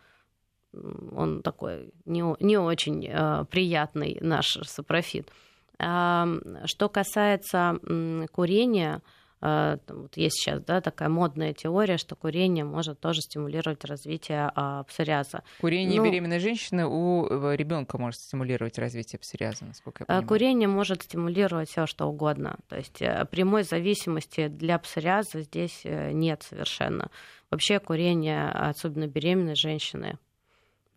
он 0.73 1.43
такой 1.43 1.93
не, 2.05 2.23
не 2.43 2.59
очень 2.59 3.07
э, 3.07 3.45
приятный 3.51 4.19
наш 4.21 4.59
сапрофит. 4.63 5.31
Э, 5.79 6.25
что 6.65 6.89
касается 6.89 7.79
э, 7.83 8.27
курения, 8.33 9.03
вот 9.41 10.17
есть 10.17 10.37
сейчас 10.37 10.63
да, 10.63 10.81
такая 10.81 11.09
модная 11.09 11.55
теория, 11.55 11.97
что 11.97 12.15
курение 12.15 12.65
может 12.65 13.01
тоже 13.01 13.21
стимулировать 13.23 13.85
развитие 13.85 14.51
а, 14.55 14.85
псориаза. 14.85 15.43
Курение 15.61 15.99
ну, 15.99 16.07
беременной 16.07 16.41
женщины 16.41 16.87
у 16.87 17.27
э, 17.27 17.57
ребенка 17.57 17.97
может 17.97 18.21
стимулировать 18.21 18.79
развитие 18.79 19.19
псориаза, 19.19 19.65
насколько 19.65 20.03
я 20.03 20.07
понимаю. 20.07 20.29
Курение 20.29 20.69
может 20.69 21.03
стимулировать 21.03 21.71
все 21.71 21.87
что 21.87 22.07
угодно. 22.07 22.59
То 22.69 22.77
есть 22.77 23.01
э, 23.01 23.25
прямой 23.31 23.63
зависимости 23.63 24.49
для 24.49 24.79
псориаза 24.79 25.41
здесь 25.41 25.83
нет 25.85 26.43
совершенно. 26.43 27.11
Вообще 27.51 27.81
курение, 27.81 28.49
особенно 28.51 29.07
беременной 29.07 29.57
женщины, 29.57 30.19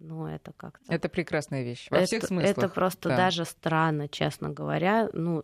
ну, 0.04 0.28
это 0.28 0.52
как-то... 0.58 0.94
Это 0.94 1.08
прекрасная 1.08 1.64
вещь. 1.64 1.88
Во 1.90 1.98
это, 1.98 2.08
всех 2.08 2.26
смыслах. 2.26 2.58
Это 2.58 2.68
просто 2.68 3.10
да. 3.10 3.18
даже 3.18 3.46
странно, 3.46 4.10
честно 4.10 4.50
говоря. 4.50 5.10
Ну, 5.14 5.44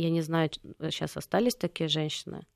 я 0.00 0.10
не 0.10 0.22
знаю, 0.22 0.50
сейчас 0.90 1.16
остались 1.16 1.54
такие 1.54 1.88
женщины. 1.88 2.46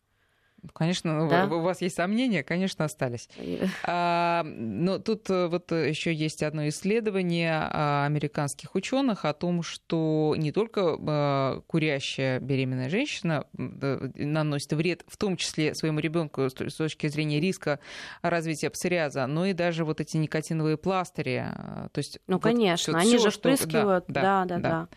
Конечно, 0.75 1.29
да? 1.29 1.47
у 1.47 1.61
вас 1.61 1.81
есть 1.81 1.97
сомнения, 1.97 2.43
конечно, 2.43 2.85
остались. 2.85 3.29
А, 3.85 4.45
но 4.45 4.99
тут 4.99 5.29
э, 5.29 5.49
вот 5.49 5.73
еще 5.73 6.15
есть 6.15 6.43
одно 6.43 6.69
исследование 6.69 7.53
а, 7.53 8.07
американских 8.07 8.75
ученых 8.75 9.25
о 9.25 9.33
том, 9.33 9.63
что 9.63 10.35
не 10.37 10.53
только 10.53 10.97
а, 10.99 11.61
курящая 11.67 12.39
беременная 12.39 12.89
женщина 12.89 13.47
наносит 13.53 14.73
вред, 14.73 15.05
в 15.09 15.17
том 15.17 15.37
числе 15.37 15.75
своему 15.75 15.99
ребенку 15.99 16.43
с 16.43 16.53
точки 16.53 17.09
зрения 17.09 17.41
риска 17.41 17.81
развития 18.23 18.71
псориаза, 18.71 19.27
но 19.27 19.47
и 19.47 19.53
даже 19.53 19.85
вот 19.85 20.01
эти 20.01 20.17
никотиновые 20.17 20.77
пластыри. 20.77 21.45
То 21.93 21.99
есть 21.99 22.21
ну, 22.27 22.37
вот 22.37 22.43
конечно, 22.43 22.97
они 22.99 23.19
же 23.19 23.31
впрыскивают. 23.31 24.05
Да, 24.09 24.45
да, 24.45 24.45
да. 24.45 24.57
да, 24.57 24.59
да. 24.59 24.89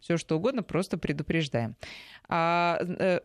Все 0.00 0.16
что 0.16 0.36
угодно, 0.36 0.62
просто 0.62 0.98
предупреждаем. 0.98 1.76
А 2.32 2.78
э, 2.80 3.20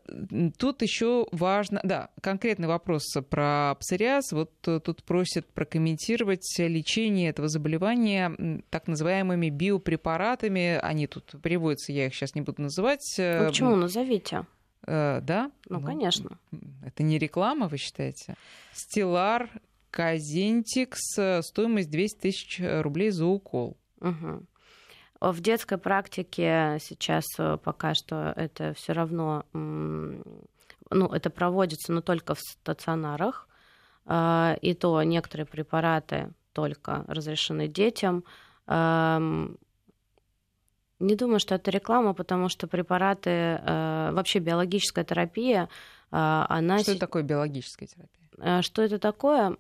тут 0.58 0.82
еще 0.82 1.28
важно, 1.32 1.80
да, 1.84 2.10
конкретный 2.22 2.68
вопрос 2.68 3.04
про 3.30 3.76
псориаз. 3.80 4.32
Вот 4.32 4.52
э, 4.68 4.80
тут 4.80 5.04
просят 5.04 5.46
прокомментировать 5.48 6.56
лечение 6.58 7.30
этого 7.30 7.48
заболевания 7.48 8.62
так 8.72 8.88
называемыми 8.88 9.50
биопрепаратами. 9.50 10.80
Они 10.82 11.06
тут 11.06 11.36
переводятся, 11.42 11.94
я 11.94 12.08
их 12.08 12.16
сейчас 12.16 12.34
не 12.34 12.42
буду 12.42 12.64
называть. 12.64 13.16
Ну, 13.18 13.46
почему? 13.46 13.76
Назовите. 13.76 14.48
Э, 14.88 15.22
да? 15.22 15.52
Ну, 15.70 15.80
ну, 15.80 15.86
конечно. 15.86 16.40
Это 16.84 17.04
не 17.04 17.20
реклама, 17.20 17.68
вы 17.68 17.78
считаете? 17.78 18.36
Стеллар, 18.74 19.50
Казентикс, 19.92 21.00
стоимость 21.42 21.92
200 21.92 22.20
тысяч 22.20 22.60
рублей 22.60 23.12
за 23.12 23.28
укол. 23.28 23.78
Угу. 24.02 24.46
В 25.32 25.42
детской 25.42 25.78
практике 25.80 26.78
сейчас 26.80 27.26
э, 27.40 27.58
пока 27.64 27.96
что 27.96 28.32
это 28.36 28.74
все 28.76 28.94
равно, 28.94 29.44
ну, 29.54 30.18
это 30.92 31.30
проводится, 31.32 31.92
но 31.92 32.02
только 32.02 32.36
в 32.36 32.40
стационарах, 32.40 33.48
а, 34.06 34.56
и 34.62 34.76
то 34.76 35.02
некоторые 35.02 35.48
препараты 35.48 36.32
только 36.54 37.04
разрешены 37.08 37.68
детям. 37.68 38.24
Не 41.00 41.16
думаю, 41.16 41.40
что 41.40 41.56
это 41.56 41.72
реклама, 41.72 42.14
потому 42.14 42.48
что 42.48 42.68
препараты, 42.68 43.30
э, 43.30 44.12
вообще 44.14 44.40
биологическая 44.40 45.04
терапия, 45.04 45.70
а, 46.12 46.46
она... 46.48 46.80
Что 46.80 46.92
это 46.92 47.00
такое 47.02 47.24
биологическая 47.24 47.88
терапия? 47.88 48.30
Э, 48.38 48.62
что 48.62 48.82
это 48.82 49.00
такое? 49.00 49.58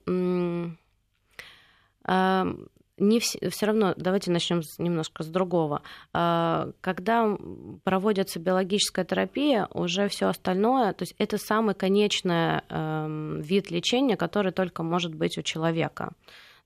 Не 2.97 3.19
все, 3.19 3.49
все 3.49 3.65
равно, 3.65 3.93
давайте 3.97 4.31
начнем 4.31 4.61
немножко 4.77 5.23
с 5.23 5.27
другого. 5.27 5.81
А, 6.13 6.71
когда 6.81 7.37
проводится 7.83 8.39
биологическая 8.39 9.05
терапия, 9.05 9.67
уже 9.73 10.07
все 10.07 10.27
остальное, 10.27 10.93
то 10.93 11.03
есть 11.03 11.15
это 11.17 11.37
самый 11.37 11.75
конечный 11.75 12.61
эм, 12.69 13.41
вид 13.41 13.69
лечения, 13.71 14.15
который 14.15 14.51
только 14.51 14.83
может 14.83 15.13
быть 15.13 15.37
у 15.37 15.41
человека. 15.41 16.13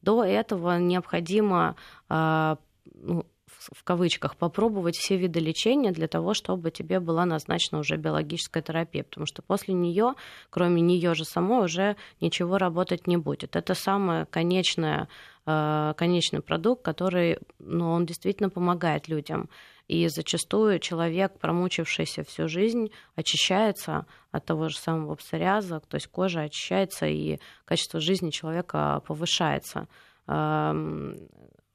До 0.01 0.23
этого 0.23 0.77
необходимо 0.77 1.75
а, 2.07 2.57
ну, 2.85 3.25
в 3.71 3.83
кавычках, 3.83 4.35
попробовать 4.35 4.97
все 4.97 5.17
виды 5.17 5.39
лечения 5.39 5.91
для 5.91 6.07
того, 6.07 6.33
чтобы 6.33 6.71
тебе 6.71 6.99
была 6.99 7.25
назначена 7.25 7.79
уже 7.79 7.97
биологическая 7.97 8.63
терапия, 8.63 9.03
потому 9.03 9.25
что 9.27 9.41
после 9.41 9.73
нее, 9.73 10.13
кроме 10.49 10.81
нее 10.81 11.13
же 11.13 11.25
самой, 11.25 11.65
уже 11.65 11.95
ничего 12.21 12.57
работать 12.57 13.07
не 13.07 13.17
будет. 13.17 13.55
Это 13.55 13.75
самое 13.75 14.25
конечное, 14.25 15.07
э, 15.45 15.93
конечный 15.97 16.41
продукт, 16.41 16.83
который, 16.83 17.37
ну, 17.59 17.91
он 17.91 18.05
действительно 18.05 18.49
помогает 18.49 19.07
людям. 19.07 19.49
И 19.87 20.07
зачастую 20.07 20.79
человек, 20.79 21.39
промучившийся 21.39 22.23
всю 22.23 22.47
жизнь, 22.47 22.91
очищается 23.15 24.05
от 24.31 24.45
того 24.45 24.69
же 24.69 24.77
самого 24.77 25.15
псориаза, 25.15 25.79
то 25.79 25.95
есть 25.95 26.07
кожа 26.07 26.41
очищается, 26.41 27.07
и 27.07 27.39
качество 27.65 27.99
жизни 27.99 28.29
человека 28.29 29.01
повышается 29.07 29.87
эм, 30.27 31.17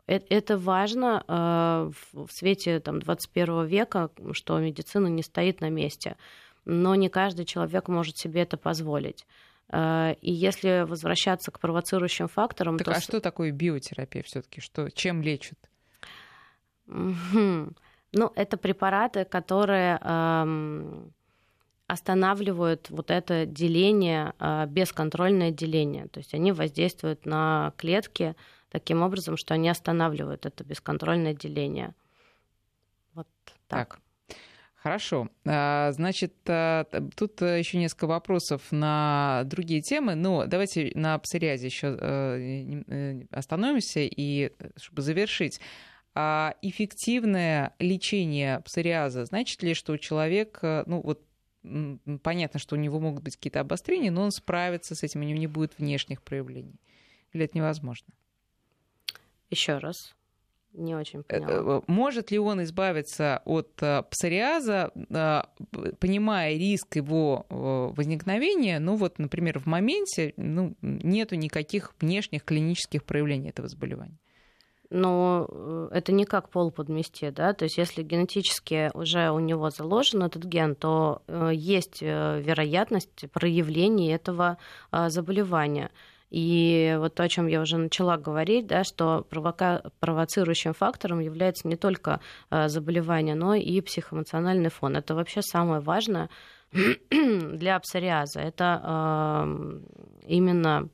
это 0.06 0.58
важно 0.58 1.24
э, 1.26 1.90
в 2.12 2.30
свете 2.30 2.80
там, 2.80 3.00
21 3.00 3.64
века, 3.66 4.10
что 4.32 4.58
медицина 4.58 5.06
не 5.06 5.22
стоит 5.22 5.60
на 5.60 5.70
месте. 5.70 6.16
Но 6.64 6.94
не 6.94 7.08
каждый 7.08 7.44
человек 7.46 7.88
может 7.88 8.16
себе 8.16 8.42
это 8.42 8.56
позволить. 8.56 9.26
Э, 9.70 10.14
и 10.20 10.30
если 10.30 10.84
возвращаться 10.86 11.50
к 11.50 11.58
провоцирующим 11.58 12.28
факторам... 12.28 12.76
Так, 12.76 12.86
то... 12.86 12.92
А 12.92 13.00
что 13.00 13.20
такое 13.20 13.50
биотерапия 13.50 14.22
все-таки? 14.22 14.60
Что, 14.60 14.90
чем 14.90 15.22
лечат? 15.22 15.58
Ну, 16.86 18.30
это 18.36 18.56
препараты, 18.58 19.24
которые 19.24 19.98
эм, 20.00 21.12
останавливают 21.88 22.88
вот 22.90 23.10
это 23.10 23.44
деление, 23.44 24.34
бесконтрольное 24.68 25.50
деление. 25.50 26.06
То 26.08 26.18
есть 26.20 26.32
они 26.32 26.52
воздействуют 26.52 27.26
на 27.26 27.72
клетки, 27.76 28.36
таким 28.74 29.02
образом, 29.02 29.36
что 29.36 29.54
они 29.54 29.68
останавливают 29.68 30.46
это 30.46 30.64
бесконтрольное 30.64 31.32
деление. 31.32 31.94
Вот 33.12 33.28
так. 33.68 33.88
так. 33.88 34.00
Хорошо. 34.74 35.28
А, 35.46 35.92
значит, 35.92 36.34
а, 36.48 36.84
тут 37.16 37.40
еще 37.40 37.78
несколько 37.78 38.08
вопросов 38.08 38.62
на 38.72 39.42
другие 39.44 39.80
темы, 39.80 40.16
но 40.16 40.46
давайте 40.46 40.90
на 40.96 41.16
псориазе 41.20 41.66
еще 41.66 41.96
э, 42.00 42.82
э, 42.88 43.26
остановимся 43.30 44.00
и 44.00 44.52
чтобы 44.76 45.02
завершить. 45.02 45.60
А 46.16 46.56
эффективное 46.60 47.76
лечение 47.78 48.58
псориаза, 48.60 49.24
значит 49.24 49.62
ли, 49.62 49.74
что 49.74 49.96
человек, 49.98 50.58
э, 50.62 50.82
ну 50.86 51.00
вот 51.00 51.22
понятно, 52.24 52.58
что 52.58 52.74
у 52.74 52.78
него 52.78 52.98
могут 52.98 53.22
быть 53.22 53.36
какие-то 53.36 53.60
обострения, 53.60 54.10
но 54.10 54.22
он 54.22 54.32
справится 54.32 54.96
с 54.96 55.04
этим, 55.04 55.20
у 55.20 55.24
него 55.24 55.38
не 55.38 55.46
будет 55.46 55.78
внешних 55.78 56.22
проявлений? 56.22 56.80
Или 57.32 57.44
это 57.44 57.56
невозможно? 57.56 58.12
Еще 59.50 59.78
раз. 59.78 60.14
Не 60.74 60.96
очень 60.96 61.20
э, 61.20 61.22
поняла. 61.22 61.78
Э, 61.78 61.80
может 61.86 62.32
ли 62.32 62.38
он 62.38 62.62
избавиться 62.64 63.42
от 63.44 63.70
э, 63.80 64.02
псориаза, 64.10 64.90
понимая 66.00 66.56
риск 66.56 66.96
его 66.96 67.46
возникновения? 67.48 68.80
Ну 68.80 68.96
вот, 68.96 69.18
например, 69.18 69.60
в 69.60 69.66
моменте 69.66 70.34
ну, 70.36 70.74
нету 70.82 71.36
никаких 71.36 71.94
внешних 72.00 72.44
клинических 72.44 73.04
проявлений 73.04 73.50
этого 73.50 73.68
заболевания. 73.68 74.18
Но 74.90 75.88
это 75.92 76.12
не 76.12 76.24
как 76.24 76.50
пол 76.50 76.70
подмести, 76.70 77.30
да, 77.30 77.52
то 77.52 77.64
есть 77.64 77.78
если 77.78 78.02
генетически 78.02 78.90
уже 78.94 79.30
у 79.30 79.40
него 79.40 79.70
заложен 79.70 80.22
этот 80.22 80.44
ген, 80.44 80.76
то 80.76 81.22
есть 81.26 82.00
вероятность 82.00 83.24
проявления 83.32 84.14
этого 84.14 84.58
заболевания. 85.08 85.90
И 86.34 86.96
вот 86.98 87.14
то, 87.14 87.22
о 87.22 87.28
чем 87.28 87.46
я 87.46 87.60
уже 87.60 87.76
начала 87.76 88.16
говорить, 88.16 88.66
да, 88.66 88.82
что 88.82 89.24
провока... 89.30 89.92
провоцирующим 90.00 90.74
фактором 90.74 91.20
является 91.20 91.68
не 91.68 91.76
только 91.76 92.18
э, 92.50 92.66
заболевание, 92.66 93.36
но 93.36 93.54
и 93.54 93.80
психоэмоциональный 93.80 94.70
фон. 94.70 94.96
Это 94.96 95.14
вообще 95.14 95.42
самое 95.42 95.80
важное 95.80 96.28
для 97.10 97.78
псориаза. 97.78 98.40
Это 98.40 98.82
э, 98.84 99.80
именно 100.26 100.88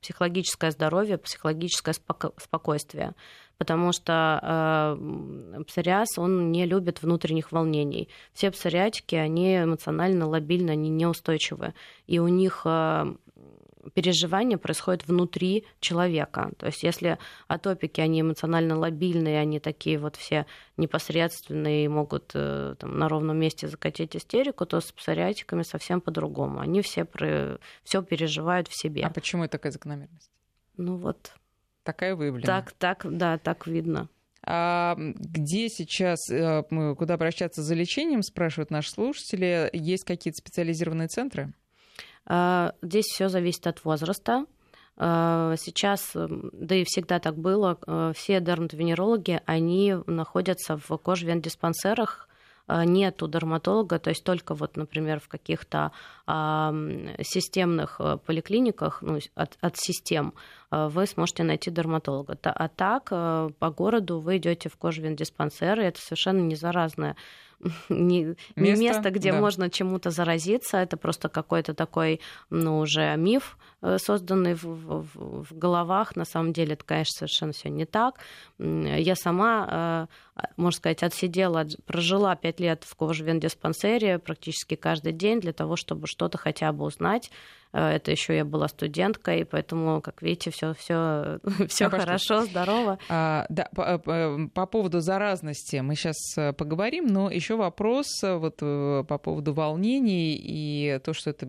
психологическое 0.00 0.70
здоровье, 0.70 1.18
психологическое 1.18 1.92
споко... 1.92 2.32
спокойствие. 2.36 3.14
Потому 3.56 3.90
что 3.90 4.38
э, 4.40 5.64
псориаз, 5.64 6.16
он 6.16 6.52
не 6.52 6.64
любит 6.64 7.02
внутренних 7.02 7.50
волнений. 7.50 8.08
Все 8.32 8.52
псориатики, 8.52 9.16
они 9.16 9.56
эмоционально 9.56 10.28
лобильны, 10.28 10.70
они 10.70 10.90
неустойчивы. 10.90 11.74
И 12.06 12.20
у 12.20 12.28
них 12.28 12.62
э, 12.64 13.16
переживания 13.94 14.58
происходят 14.58 15.06
внутри 15.06 15.64
человека. 15.80 16.52
То 16.58 16.66
есть 16.66 16.82
если 16.82 17.18
атопики, 17.46 18.00
они 18.00 18.20
эмоционально 18.20 18.76
лобильные, 18.76 19.40
они 19.40 19.60
такие 19.60 19.98
вот 19.98 20.16
все 20.16 20.46
непосредственные 20.76 21.84
и 21.84 21.88
могут 21.88 22.32
э, 22.34 22.74
там, 22.78 22.98
на 22.98 23.08
ровном 23.08 23.38
месте 23.38 23.68
закатить 23.68 24.16
истерику, 24.16 24.66
то 24.66 24.80
с 24.80 24.92
псориатиками 24.92 25.62
совсем 25.62 26.00
по-другому. 26.00 26.60
Они 26.60 26.82
все, 26.82 27.04
про... 27.04 27.58
все 27.84 28.02
переживают 28.02 28.68
в 28.68 28.80
себе. 28.80 29.02
А 29.04 29.10
почему 29.10 29.44
это 29.44 29.52
такая 29.52 29.72
закономерность? 29.72 30.30
Ну 30.76 30.96
вот. 30.96 31.32
Такая 31.82 32.14
выявлена. 32.14 32.46
Так, 32.46 32.72
так, 32.72 33.06
да, 33.08 33.38
так 33.38 33.66
видно. 33.66 34.08
А 34.42 34.96
где 34.96 35.68
сейчас, 35.68 36.30
э, 36.30 36.62
куда 36.96 37.14
обращаться 37.14 37.62
за 37.62 37.74
лечением, 37.74 38.22
спрашивают 38.22 38.70
наши 38.70 38.90
слушатели. 38.90 39.68
Есть 39.72 40.04
какие-то 40.04 40.38
специализированные 40.38 41.08
центры? 41.08 41.52
А, 42.28 42.74
здесь 42.82 43.06
все 43.06 43.28
зависит 43.28 43.66
от 43.66 43.84
возраста. 43.84 44.44
А, 44.98 45.54
сейчас, 45.56 46.12
да 46.14 46.74
и 46.74 46.84
всегда 46.84 47.18
так 47.18 47.36
было, 47.36 47.78
а, 47.86 48.12
все 48.12 48.40
дерматовенерологи, 48.40 49.40
они 49.46 49.96
находятся 50.06 50.76
в 50.76 50.96
кожвен-диспансерах, 50.98 52.26
нету 52.84 53.28
дерматолога, 53.28 53.98
то 53.98 54.10
есть 54.10 54.22
только 54.24 54.52
вот, 54.52 54.76
например, 54.76 55.20
в 55.20 55.28
каких-то 55.28 55.90
системных 56.26 57.98
поликлиниках, 58.26 59.00
ну, 59.00 59.20
от, 59.34 59.56
от 59.62 59.78
систем, 59.78 60.34
вы 60.70 61.06
сможете 61.06 61.44
найти 61.44 61.70
дерматолога. 61.70 62.36
А 62.42 62.68
так 62.68 63.08
по 63.08 63.70
городу 63.70 64.20
вы 64.20 64.36
идете 64.36 64.68
в 64.68 64.76
кожвен-диспансер, 64.76 65.80
и 65.80 65.84
это 65.84 65.98
совершенно 65.98 66.40
не 66.40 66.56
заразное 66.56 67.16
не, 67.88 68.36
место, 68.56 68.82
место 68.82 69.10
где 69.10 69.32
да. 69.32 69.40
можно 69.40 69.70
чему-то 69.70 70.10
заразиться, 70.10 70.78
это 70.78 70.96
просто 70.96 71.28
какой-то 71.28 71.74
такой, 71.74 72.20
ну, 72.50 72.78
уже 72.78 73.14
миф, 73.16 73.56
созданный 73.98 74.54
в, 74.54 74.64
в, 74.64 75.44
в 75.44 75.56
головах. 75.56 76.16
На 76.16 76.24
самом 76.24 76.52
деле 76.52 76.74
это, 76.74 76.84
конечно, 76.84 77.18
совершенно 77.18 77.52
все 77.52 77.68
не 77.68 77.84
так. 77.84 78.20
Я 78.58 79.14
сама, 79.14 80.08
можно 80.56 80.76
сказать, 80.76 81.02
отсидела, 81.02 81.66
прожила 81.86 82.34
пять 82.36 82.60
лет 82.60 82.84
в 82.84 82.96
кожевен-диспансере 82.96 84.18
практически 84.18 84.74
каждый 84.74 85.12
день 85.12 85.40
для 85.40 85.52
того, 85.52 85.76
чтобы 85.76 86.06
что-то 86.06 86.38
хотя 86.38 86.72
бы 86.72 86.84
узнать 86.84 87.30
Э, 87.72 87.90
это 87.90 88.10
еще 88.10 88.36
я 88.36 88.44
была 88.44 88.68
студенткой, 88.68 89.44
поэтому, 89.44 90.00
как 90.00 90.22
видите, 90.22 90.50
все 90.50 90.74
все 90.74 91.38
все 91.68 91.88
хорошо, 91.88 92.44
здорово. 92.44 92.98
А, 93.08 93.46
да, 93.48 93.68
по, 93.74 93.98
по, 93.98 94.48
по 94.54 94.66
поводу 94.66 95.00
заразности 95.00 95.76
мы 95.76 95.94
сейчас 95.94 96.16
э, 96.36 96.52
поговорим, 96.52 97.06
но 97.06 97.30
еще 97.30 97.56
вопрос 97.56 98.06
э, 98.22 98.36
вот 98.36 98.58
по 98.58 99.18
поводу 99.18 99.52
волнений 99.52 100.34
и 100.34 100.98
то, 101.00 101.12
что 101.12 101.30
это 101.30 101.48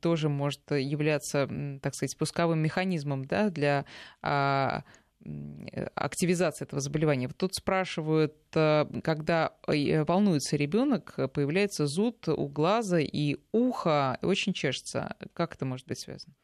тоже 0.00 0.28
может 0.28 0.70
являться, 0.70 1.29
так 1.32 1.94
сказать, 1.94 2.12
спусковым 2.12 2.58
механизмом, 2.60 3.24
да, 3.24 3.50
для 3.50 3.84
а, 4.22 4.84
Э, 5.22 5.86
активизация 5.94 6.64
этого 6.64 6.80
заболевания. 6.80 7.26
Вот 7.26 7.36
тут 7.36 7.54
спрашивают, 7.54 8.34
э, 8.54 8.86
когда 9.04 9.52
э, 9.66 10.02
волнуется 10.04 10.56
ребенок, 10.56 11.14
появляется 11.34 11.86
зуд 11.86 12.28
у 12.28 12.48
глаза 12.48 13.00
и 13.00 13.36
уха, 13.52 14.18
очень 14.22 14.54
чешется. 14.54 15.16
Как 15.34 15.54
это 15.54 15.66
может 15.66 15.86
быть 15.86 16.00
связано? 16.00 16.34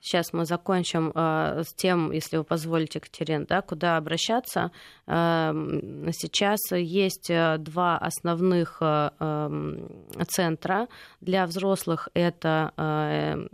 Сейчас 0.00 0.32
мы 0.32 0.46
закончим 0.46 1.12
э, 1.14 1.62
с 1.64 1.72
тем, 1.74 2.10
если 2.10 2.38
вы 2.38 2.42
позволите, 2.42 2.98
Екатерина, 2.98 3.46
да, 3.46 3.62
куда 3.62 3.96
обращаться. 3.96 4.72
Э, 5.06 5.52
сейчас 6.12 6.58
есть 6.72 7.30
два 7.58 7.98
основных 7.98 8.78
э, 8.80 9.10
центра. 10.26 10.88
Для 11.20 11.46
взрослых 11.46 12.08
это 12.14 13.48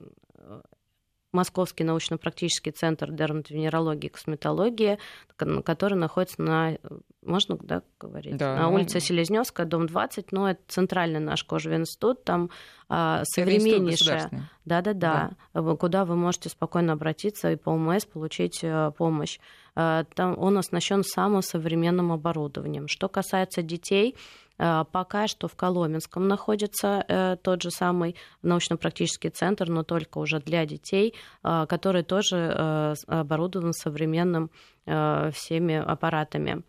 Московский 1.30 1.84
научно-практический 1.84 2.70
центр 2.70 3.12
дерматовенерологии 3.12 4.06
и 4.06 4.10
косметологии, 4.10 4.98
который 5.36 5.94
находится 5.94 6.40
на, 6.40 6.78
можно 7.22 7.58
да, 7.60 7.82
говорить, 8.00 8.38
да, 8.38 8.56
на 8.56 8.70
улице 8.70 8.98
Селезневская, 8.98 9.66
дом 9.66 9.86
20, 9.86 10.32
но 10.32 10.50
это 10.50 10.60
центральный 10.68 11.20
наш 11.20 11.44
кожевый 11.44 11.76
институт, 11.76 12.24
там 12.24 12.48
а, 12.88 13.24
современнейшая, 13.24 14.30
да-да-да, 14.64 15.32
да. 15.52 15.76
куда 15.76 16.06
вы 16.06 16.16
можете 16.16 16.48
спокойно 16.48 16.94
обратиться 16.94 17.52
и 17.52 17.56
по 17.56 17.70
ОМС 17.70 18.06
получить 18.06 18.60
а, 18.62 18.90
помощь. 18.92 19.38
А, 19.74 20.04
там 20.14 20.38
он 20.38 20.56
оснащен 20.56 21.04
самым 21.04 21.42
современным 21.42 22.10
оборудованием. 22.10 22.88
Что 22.88 23.10
касается 23.10 23.60
детей, 23.60 24.14
Э, 24.14 24.47
пока 24.58 25.28
что 25.28 25.46
в 25.48 25.54
Коломенском 25.54 26.26
находится 26.26 27.04
э, 27.06 27.36
тот 27.40 27.62
же 27.62 27.70
самый 27.70 28.16
научно-практический 28.42 29.30
центр, 29.30 29.68
но 29.68 29.84
только 29.84 30.18
уже 30.18 30.40
для 30.40 30.66
детей, 30.66 31.14
э, 31.44 31.66
который 31.68 32.02
тоже 32.02 32.96
оборудован 33.06 33.72
современным 33.72 34.50
всеми 34.84 35.74
аппаратами. 35.74 36.62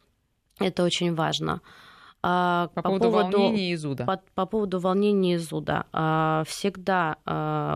Это 0.59 0.83
очень 0.83 1.15
важно. 1.15 1.61
А, 2.21 2.67
по, 2.75 2.81
по 2.81 2.89
поводу, 2.89 3.11
поводу 3.11 3.37
волнения 3.37 3.71
и 3.71 3.75
зуда. 3.75 4.05
По, 4.05 4.21
по 4.35 4.45
поводу 4.45 4.79
волнения 4.79 5.35
и 5.35 5.37
зуда. 5.37 5.85
А, 5.93 6.43
всегда, 6.45 7.15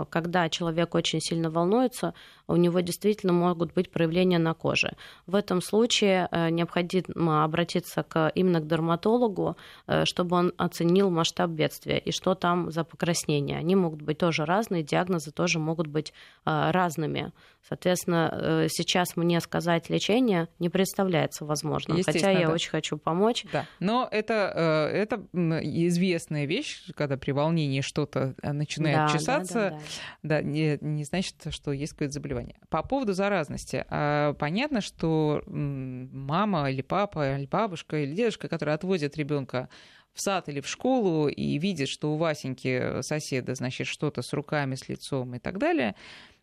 когда 0.10 0.50
человек 0.50 0.96
очень 0.96 1.22
сильно 1.22 1.50
волнуется, 1.50 2.14
у 2.48 2.56
него 2.56 2.80
действительно 2.82 3.34
могут 3.34 3.74
быть 3.74 3.92
проявления 3.92 4.40
на 4.40 4.54
коже. 4.54 4.94
В 5.28 5.36
этом 5.36 5.62
случае 5.62 6.28
необходимо 6.32 7.44
обратиться 7.44 8.04
к, 8.04 8.32
именно 8.36 8.60
к 8.60 8.68
дерматологу, 8.68 9.58
чтобы 10.04 10.36
он 10.36 10.54
оценил 10.58 11.10
масштаб 11.10 11.50
бедствия 11.52 11.98
и 11.98 12.12
что 12.12 12.36
там 12.36 12.72
за 12.72 12.84
покраснение. 12.84 13.58
Они 13.58 13.76
могут 13.76 14.02
быть 14.02 14.18
тоже 14.18 14.46
разные, 14.46 14.84
диагнозы 14.84 15.32
тоже 15.32 15.60
могут 15.60 15.88
быть 15.88 16.14
разными. 16.46 17.32
Соответственно, 17.68 18.68
сейчас 18.70 19.16
мне 19.16 19.40
сказать 19.40 19.90
лечение 19.90 20.50
не 20.60 20.70
представляется 20.70 21.46
возможным, 21.46 22.02
хотя 22.04 22.30
я 22.32 22.48
да. 22.48 22.54
очень 22.54 22.70
хочу 22.70 22.98
помочь. 22.98 23.46
Да. 23.52 23.66
Но 23.80 24.08
это 24.12 24.84
это, 24.94 25.26
э, 25.34 25.60
известная 25.88 26.46
вещь, 26.46 26.92
когда 26.96 27.18
при 27.18 27.32
волнении 27.32 27.82
что-то 27.82 28.36
э, 28.42 28.52
начинает 28.52 28.98
да, 28.98 29.08
чесаться, 29.10 29.54
да, 29.54 29.70
да, 29.70 29.78
да. 29.78 29.82
да 30.24 30.42
не, 30.42 30.78
не 30.82 31.04
значит, 31.04 31.36
что 31.50 31.72
есть 31.72 31.94
какое-то 31.94 32.14
заболевание. 32.14 32.33
По 32.70 32.84
поводу 32.84 33.14
заразности. 33.14 33.86
А, 33.90 34.34
понятно, 34.34 34.82
что 34.82 35.44
мама 35.48 36.72
или 36.72 36.82
папа, 36.82 37.38
или 37.38 37.46
бабушка, 37.46 38.04
или 38.04 38.14
дедушка, 38.14 38.48
которые 38.48 38.76
отвозят 38.76 39.18
ребенка 39.18 39.70
в 40.14 40.22
сад 40.22 40.48
или 40.50 40.62
в 40.62 40.68
школу 40.68 41.28
и 41.28 41.58
видят, 41.58 41.90
что 41.90 42.14
у 42.14 42.18
Васеньки 42.18 43.02
соседа, 43.02 43.56
значит, 43.56 43.88
что-то 43.88 44.22
с 44.22 44.32
руками, 44.34 44.76
с 44.76 44.88
лицом 44.88 45.36
и 45.36 45.40
так 45.40 45.58
далее, 45.58 45.96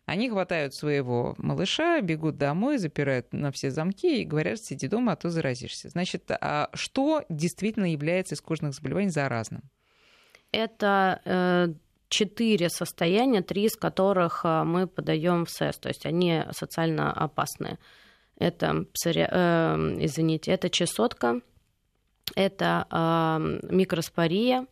они 0.05 0.29
хватают 0.29 0.73
своего 0.73 1.35
малыша, 1.37 2.01
бегут 2.01 2.37
домой, 2.37 2.77
запирают 2.77 3.31
на 3.31 3.51
все 3.51 3.71
замки 3.71 4.21
и 4.21 4.25
говорят, 4.25 4.59
сиди 4.59 4.87
дома, 4.87 5.13
а 5.13 5.15
то 5.15 5.29
заразишься. 5.29 5.89
Значит, 5.89 6.29
а 6.31 6.69
что 6.73 7.23
действительно 7.29 7.89
является 7.89 8.35
из 8.35 8.41
кожных 8.41 8.73
заболеваний 8.73 9.09
заразным? 9.09 9.61
Это 10.51 11.21
э, 11.23 11.73
четыре 12.11 12.69
состояния, 12.69 13.41
три 13.41 13.63
из 13.63 13.75
которых 13.75 14.41
э, 14.43 14.63
мы 14.63 14.85
подаем 14.85 15.45
в 15.45 15.49
СЭС, 15.49 15.77
то 15.79 15.89
есть 15.89 16.05
они 16.05 16.43
социально 16.51 17.11
опасные. 17.11 17.79
Это, 18.37 18.85
э, 19.05 19.75
извините, 19.99 20.51
это 20.51 20.69
чесотка, 20.69 21.41
это 22.35 22.85
э, 22.91 23.59
микроспория, 23.73 24.67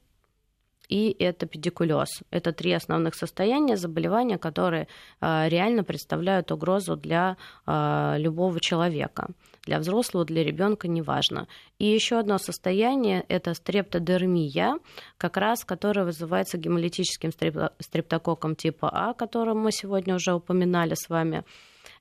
и 0.89 1.15
это 1.19 1.45
педикулез. 1.45 2.23
Это 2.31 2.51
три 2.51 2.73
основных 2.73 3.15
состояния 3.15 3.77
заболевания, 3.77 4.37
которые 4.37 4.87
а, 5.21 5.47
реально 5.47 5.83
представляют 5.83 6.51
угрозу 6.51 6.97
для 6.97 7.37
а, 7.65 8.15
любого 8.17 8.59
человека. 8.59 9.27
Для 9.65 9.79
взрослого, 9.79 10.25
для 10.25 10.43
ребенка 10.43 10.87
неважно. 10.87 11.47
И 11.77 11.85
еще 11.85 12.17
одно 12.17 12.39
состояние– 12.39 13.23
это 13.27 13.53
стрептодермия, 13.53 14.79
как 15.17 15.37
раз 15.37 15.63
которое 15.63 16.05
вызывается 16.05 16.57
гемолитическим 16.57 17.31
стрептококком 17.79 18.55
типа 18.55 18.89
А, 18.91 19.11
о 19.11 19.13
котором 19.13 19.59
мы 19.59 19.71
сегодня 19.71 20.15
уже 20.15 20.33
упоминали 20.33 20.95
с 20.95 21.07
вами. 21.07 21.43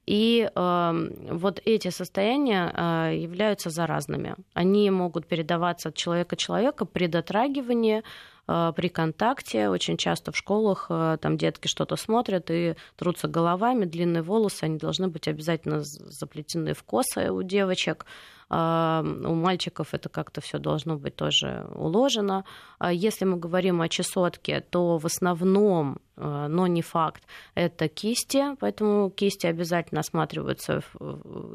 И 0.07 0.51
э, 0.55 1.11
вот 1.31 1.61
эти 1.67 1.91
состояния 1.91 2.73
э, 2.75 3.17
являются 3.17 3.69
заразными. 3.69 4.37
Они 4.55 4.91
могут 4.91 5.27
передаваться 5.27 5.91
от 5.91 5.97
человека 5.97 6.35
к 6.35 6.39
человеку 6.39 6.87
при 6.87 7.09
дотрагивании, 7.09 8.03
при 8.49 8.89
контакте. 8.89 9.69
Очень 9.69 9.99
часто 9.99 10.33
в 10.33 10.37
школах 10.37 10.87
э, 10.89 11.19
там 11.21 11.37
детки 11.37 11.69
что-то 11.69 11.97
смотрят 11.97 12.51
и 12.51 12.77
трутся 12.97 13.29
головами, 13.29 13.85
длинные 13.85 14.23
волосы, 14.23 14.65
они 14.65 14.79
должны 14.79 15.09
быть 15.09 15.29
обязательно 15.29 15.81
заплетены 15.83 16.73
в 16.73 16.83
косы 16.83 17.31
у 17.31 17.43
девочек. 17.43 18.07
А, 18.51 19.05
у 19.05 19.35
мальчиков 19.35 19.93
это 19.93 20.09
как-то 20.09 20.41
все 20.41 20.59
должно 20.59 20.97
быть 20.97 21.15
тоже 21.17 21.67
уложено. 21.75 22.45
А 22.79 22.93
если 22.93 23.27
мы 23.27 23.37
говорим 23.37 23.83
о 23.83 23.89
чесотке, 23.89 24.61
то 24.61 24.97
в 24.97 25.05
основном, 25.05 25.99
а, 26.17 26.49
но 26.49 26.67
не 26.67 26.81
факт, 26.81 27.23
это 27.55 27.89
кисти, 27.89 28.57
поэтому 28.59 29.11
кисти 29.11 29.47
обязательно 29.47 30.01
осматриваются. 30.01 30.83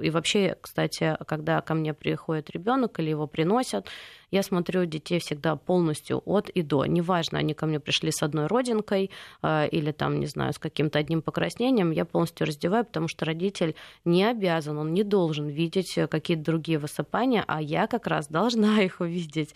И 0.01 0.09
вообще, 0.11 0.55
кстати, 0.61 1.17
когда 1.25 1.61
ко 1.61 1.73
мне 1.73 1.93
приходит 1.93 2.51
ребенок 2.51 2.99
или 2.99 3.09
его 3.09 3.25
приносят, 3.25 3.87
я 4.33 4.41
смотрю 4.41 4.85
детей 4.85 5.19
всегда 5.19 5.55
полностью 5.55 6.21
от 6.25 6.49
и 6.49 6.63
до. 6.63 6.85
Неважно, 6.85 7.37
они 7.37 7.53
ко 7.53 7.67
мне 7.67 7.79
пришли 7.79 8.11
с 8.11 8.23
одной 8.23 8.47
родинкой 8.47 9.11
э, 9.43 9.67
или 9.69 9.91
там, 9.91 10.19
не 10.19 10.25
знаю, 10.25 10.53
с 10.53 10.57
каким-то 10.57 10.97
одним 10.97 11.21
покраснением, 11.21 11.91
я 11.91 12.03
полностью 12.03 12.47
раздеваю, 12.47 12.83
потому 12.83 13.07
что 13.07 13.25
родитель 13.25 13.75
не 14.05 14.23
обязан, 14.23 14.77
он 14.79 14.91
не 14.91 15.03
должен 15.03 15.47
видеть 15.47 15.99
какие-то 16.09 16.43
другие 16.43 16.79
высыпания, 16.79 17.43
а 17.47 17.61
я 17.61 17.85
как 17.85 18.07
раз 18.07 18.27
должна 18.27 18.81
их 18.83 19.01
увидеть. 19.01 19.53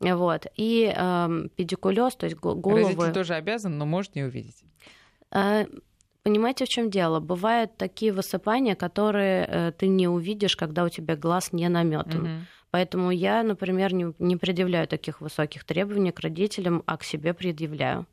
Вот. 0.00 0.46
И 0.56 0.92
э, 0.94 1.48
педикулез, 1.56 2.14
то 2.16 2.26
есть 2.26 2.36
головы... 2.36 2.82
Родитель 2.82 3.12
тоже 3.12 3.34
обязан, 3.34 3.78
но 3.78 3.86
может 3.86 4.14
не 4.14 4.24
увидеть. 4.24 4.64
Э, 5.30 5.64
понимаете, 6.22 6.66
в 6.66 6.68
чем 6.68 6.90
дело? 6.90 7.20
Бывают 7.20 7.78
такие 7.78 8.12
высыпания, 8.12 8.74
которые 8.74 9.46
э, 9.48 9.72
ты 9.72 9.88
не 9.88 10.08
увидишь, 10.08 10.56
когда 10.56 10.84
у 10.84 10.90
тебя 10.90 11.16
глаз 11.16 11.52
не 11.52 11.68
наметан. 11.70 12.22
Угу. 12.22 12.46
Поэтому 12.70 13.10
я, 13.10 13.42
например, 13.42 13.92
не, 13.92 14.12
не 14.18 14.36
предъявляю 14.36 14.86
таких 14.86 15.20
высоких 15.20 15.64
требований 15.64 16.12
к 16.12 16.20
родителям, 16.20 16.82
а 16.86 16.96
к 16.96 17.04
себе 17.04 17.34
предъявляю. 17.34 18.06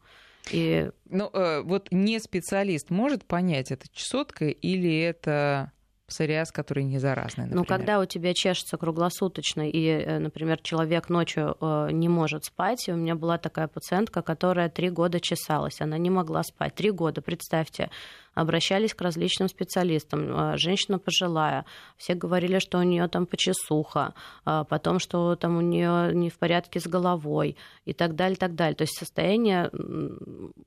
И... 0.52 0.90
Ну, 1.10 1.30
э, 1.32 1.62
вот 1.62 1.90
не 1.92 2.20
специалист 2.20 2.90
может 2.90 3.26
понять, 3.26 3.72
это 3.72 3.88
чесотка 3.92 4.46
или 4.46 5.00
это 5.00 5.72
псориаз, 6.08 6.52
который 6.52 6.84
не 6.84 7.00
заразный, 7.00 7.46
например. 7.46 7.62
Ну, 7.62 7.66
когда 7.66 8.00
у 8.00 8.06
тебя 8.06 8.34
чешется 8.34 8.78
круглосуточно, 8.78 9.70
и, 9.70 9.86
э, 9.88 10.20
например, 10.20 10.60
человек 10.62 11.10
ночью 11.10 11.58
э, 11.60 11.90
не 11.92 12.08
может 12.10 12.46
спать, 12.46 12.88
и 12.88 12.94
у 12.94 12.96
меня 12.96 13.16
была 13.16 13.38
такая 13.38 13.68
пациентка, 13.68 14.22
которая 14.22 14.70
три 14.70 14.90
года 14.90 15.20
чесалась, 15.20 15.82
она 15.82 15.98
не 15.98 16.10
могла 16.10 16.44
спать. 16.44 16.76
Три 16.76 16.92
года, 16.92 17.22
представьте 17.22 17.90
обращались 18.34 18.94
к 18.94 19.02
различным 19.02 19.50
специалистам. 19.50 20.30
А, 20.30 20.58
женщина 20.58 21.00
пожилая, 21.00 21.66
все 21.98 22.14
говорили, 22.14 22.60
что 22.60 22.78
у 22.78 22.84
нее 22.84 23.08
там 23.08 23.26
почесуха, 23.26 24.14
потом, 24.44 25.00
что 25.00 25.36
там 25.36 25.58
у 25.58 25.62
нее 25.62 26.14
не 26.14 26.30
в 26.30 26.38
порядке 26.38 26.80
с 26.80 26.86
головой 26.86 27.58
и 27.86 27.94
так 27.94 28.16
далее, 28.16 28.38
так 28.38 28.54
далее. 28.54 28.76
То 28.76 28.84
есть 28.84 28.96
состояние 28.96 29.72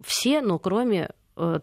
все, 0.03 0.41
ну, 0.41 0.59
кроме 0.59 1.03
э, 1.03 1.11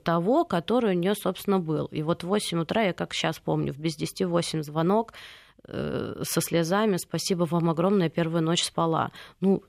того, 0.03 0.45
который 0.45 0.95
у 0.95 0.99
нее, 0.99 1.15
собственно, 1.15 1.59
был. 1.59 1.86
И 1.88 2.01
вот 2.01 2.23
в 2.23 2.28
8 2.28 2.59
утра, 2.59 2.84
я 2.84 2.93
как 2.93 3.13
сейчас 3.13 3.39
помню, 3.39 3.73
в 3.73 3.80
без 3.80 3.95
10 3.95 4.25
8 4.25 4.63
звонок 4.63 5.13
э, 5.67 6.21
со 6.23 6.41
слезами, 6.41 6.97
спасибо 6.97 7.43
вам 7.43 7.69
огромное, 7.69 8.09
первую 8.09 8.43
ночь 8.43 8.63
спала. 8.63 9.11
Ну, 9.39 9.63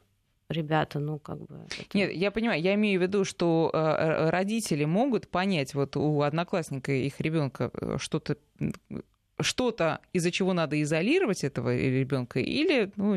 ребята, 0.49 0.99
ну 0.99 1.19
как 1.19 1.39
бы... 1.39 1.67
Это... 1.67 1.99
Нет, 1.99 2.13
я 2.13 2.31
понимаю, 2.31 2.61
я 2.61 2.75
имею 2.75 3.01
в 3.01 3.03
виду, 3.03 3.25
что 3.25 3.71
э, 3.73 4.31
родители 4.31 4.85
могут 4.85 5.29
понять, 5.29 5.75
вот 5.75 5.97
у 5.97 6.23
одноклассника 6.23 6.93
их 6.93 7.21
ребенка 7.21 7.71
что-то 7.99 8.37
что-то, 9.41 10.01
из-за 10.13 10.31
чего 10.33 10.53
надо 10.53 10.83
изолировать 10.83 11.45
этого 11.45 11.77
ребенка, 11.77 12.41
или 12.41 12.91
ну, 12.97 13.15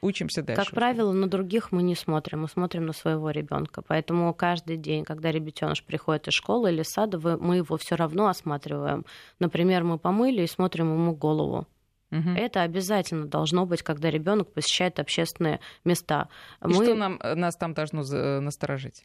учимся 0.00 0.42
дальше. 0.42 0.62
Как 0.62 0.74
правило, 0.74 1.12
на 1.12 1.28
других 1.28 1.72
мы 1.72 1.82
не 1.82 1.94
смотрим, 1.94 2.42
мы 2.42 2.48
смотрим 2.48 2.86
на 2.86 2.92
своего 2.92 3.30
ребенка. 3.30 3.82
Поэтому 3.82 4.32
каждый 4.34 4.76
день, 4.76 5.04
когда 5.04 5.30
ребятеныш 5.30 5.82
приходит 5.84 6.28
из 6.28 6.34
школы 6.34 6.72
или 6.72 6.82
сада, 6.82 7.18
мы 7.18 7.56
его 7.56 7.76
все 7.76 7.96
равно 7.96 8.28
осматриваем. 8.28 9.04
Например, 9.38 9.84
мы 9.84 9.98
помыли 9.98 10.42
и 10.42 10.46
смотрим 10.46 10.92
ему 10.92 11.14
голову. 11.14 11.66
Угу. 12.10 12.30
Это 12.36 12.62
обязательно 12.62 13.26
должно 13.26 13.66
быть, 13.66 13.82
когда 13.82 14.10
ребенок 14.10 14.52
посещает 14.52 14.98
общественные 14.98 15.60
места. 15.84 16.28
И 16.62 16.66
мы... 16.66 16.74
что 16.74 16.94
нам, 16.94 17.20
нас 17.22 17.56
там 17.56 17.72
должно 17.72 18.02
насторожить? 18.40 19.04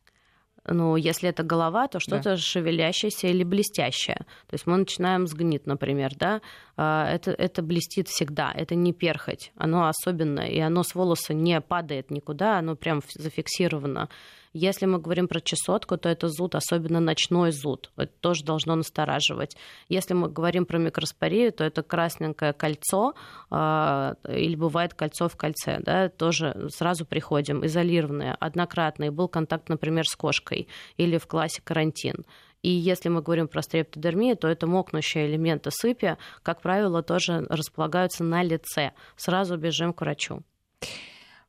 Ну, 0.68 0.95
если 0.95 1.30
это 1.30 1.43
голова, 1.43 1.88
то 1.88 1.99
что-то 1.99 2.32
да. 2.32 2.38
шевелящееся 2.38 3.28
или 3.28 3.43
блестящее. 3.43 4.18
То 4.47 4.53
есть 4.53 4.66
мы 4.66 4.78
начинаем 4.78 5.28
с 5.28 5.34
гнит, 5.34 5.68
например, 5.68 6.11
да, 6.16 6.41
а, 6.76 7.07
это, 7.09 7.32
это 7.32 7.61
блестит 7.61 8.07
всегда, 8.07 8.51
это 8.51 8.76
не 8.76 8.91
перхоть, 8.91 9.51
оно 9.57 9.88
особенное, 9.88 10.47
и 10.47 10.59
оно 10.59 10.84
с 10.84 10.95
волоса 10.95 11.34
не 11.34 11.61
падает 11.61 12.09
никуда, 12.09 12.57
оно 12.57 12.76
прям 12.76 13.01
зафиксировано. 13.13 14.09
Если 14.58 14.86
мы 14.86 14.99
говорим 14.99 15.28
про 15.28 15.41
чесотку, 15.41 15.97
то 15.97 16.08
это 16.08 16.30
зуд, 16.30 16.56
особенно 16.56 17.01
ночной 17.01 17.51
зуд. 17.51 17.91
Это 17.97 18.14
тоже 18.22 18.45
должно 18.45 18.74
настораживать. 18.76 19.58
Если 19.89 20.14
мы 20.14 20.30
говорим 20.30 20.66
про 20.66 20.78
микроспорию, 20.78 21.51
то 21.51 21.66
это 21.66 21.84
красненькое 21.84 22.53
кольцо, 22.53 23.16
э, 23.51 24.14
или 24.30 24.56
бывает 24.56 24.93
кольцо 24.93 25.28
в 25.28 25.36
кольце, 25.36 25.80
да, 25.82 26.08
тоже 26.08 26.70
сразу 26.70 27.06
приходим, 27.06 27.66
изолированное, 27.66 28.34
однократное. 28.39 29.12
Был 29.12 29.28
контакт, 29.28 29.68
например, 29.68 30.06
с 30.08 30.16
кошкой 30.16 30.70
или 30.95 31.18
в 31.18 31.28
классе 31.28 31.62
карантин. 31.62 32.26
И 32.62 32.70
если 32.70 33.10
мы 33.10 33.22
говорим 33.22 33.49
про 33.49 33.62
стрептодермию, 33.62 34.38
то 34.38 34.47
это 34.47 34.68
мокнущие 34.68 35.28
элементы 35.28 35.70
сыпи, 35.70 36.16
как 36.43 36.62
правило, 36.62 37.03
тоже 37.03 37.45
располагаются 37.49 38.24
на 38.24 38.41
лице. 38.41 38.93
Сразу 39.18 39.58
бежим 39.58 39.91
к 39.91 39.99
врачу. 39.99 40.43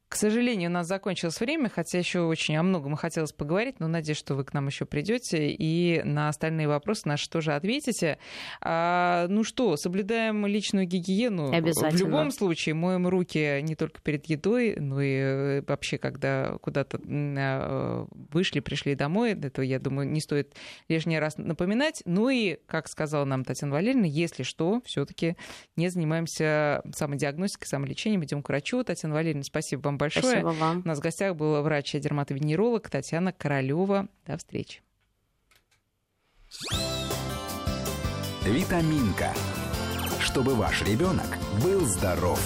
К 0.08 0.14
сожалению, 0.14 0.70
у 0.70 0.72
нас 0.72 0.86
закончилось 0.86 1.40
время, 1.40 1.68
хотя 1.68 1.98
еще 1.98 2.20
очень 2.20 2.56
о 2.56 2.62
многом 2.62 2.94
хотелось 2.94 3.32
поговорить, 3.32 3.80
но 3.80 3.88
надеюсь, 3.88 4.18
что 4.18 4.36
вы 4.36 4.44
к 4.44 4.54
нам 4.54 4.68
еще 4.68 4.86
придете 4.86 5.50
и 5.50 6.00
на 6.04 6.28
остальные 6.28 6.68
вопросы 6.68 7.08
наши 7.08 7.28
тоже 7.28 7.54
ответите. 7.54 8.18
А, 8.60 9.26
ну 9.28 9.42
что, 9.42 9.76
соблюдаем 9.76 10.46
личную 10.46 10.86
гигиену. 10.86 11.50
В 11.50 11.96
любом 11.96 12.30
случае, 12.30 12.76
моем 12.76 13.08
руки 13.08 13.60
не 13.62 13.74
только 13.74 14.00
перед 14.00 14.26
едой, 14.26 14.76
но 14.76 15.02
и 15.02 15.16
э, 15.16 15.62
вообще, 15.66 15.98
когда 15.98 16.56
куда-то 16.62 17.00
а, 17.06 18.06
вышли, 18.32 18.60
пришли 18.60 18.94
домой. 18.94 19.32
Это, 19.32 19.62
я 19.62 19.78
думаю, 19.78 20.08
не 20.08 20.20
стоит 20.20 20.54
лишний 20.88 21.18
раз 21.18 21.36
напоминать. 21.36 22.02
Ну 22.04 22.28
и, 22.28 22.58
как 22.66 22.88
сказала 22.88 23.24
нам 23.24 23.44
Татьяна 23.44 23.74
Валерьевна, 23.74 24.06
если 24.06 24.44
что, 24.44 24.80
все-таки 24.84 25.36
не 25.74 25.88
занимаемся 25.88 26.82
самодиагностикой, 26.94 27.66
самолечением, 27.66 28.24
идем 28.24 28.42
к 28.42 28.48
врачу. 28.48 28.82
Татьяна 28.84 29.14
Валерьевна, 29.14 29.42
спасибо 29.42 29.82
вам 29.82 29.98
большое. 29.98 30.05
Спасибо 30.10 30.48
вам. 30.48 30.82
У 30.84 30.88
нас 30.88 30.98
в 30.98 31.02
гостях 31.02 31.36
была 31.36 31.62
врач-дерматовенеролог 31.62 32.88
Татьяна 32.88 33.32
Королева. 33.32 34.08
До 34.26 34.36
встречи. 34.36 34.80
Витаминка. 38.44 39.32
Чтобы 40.20 40.54
ваш 40.54 40.82
ребенок 40.82 41.38
был 41.62 41.80
здоров. 41.86 42.40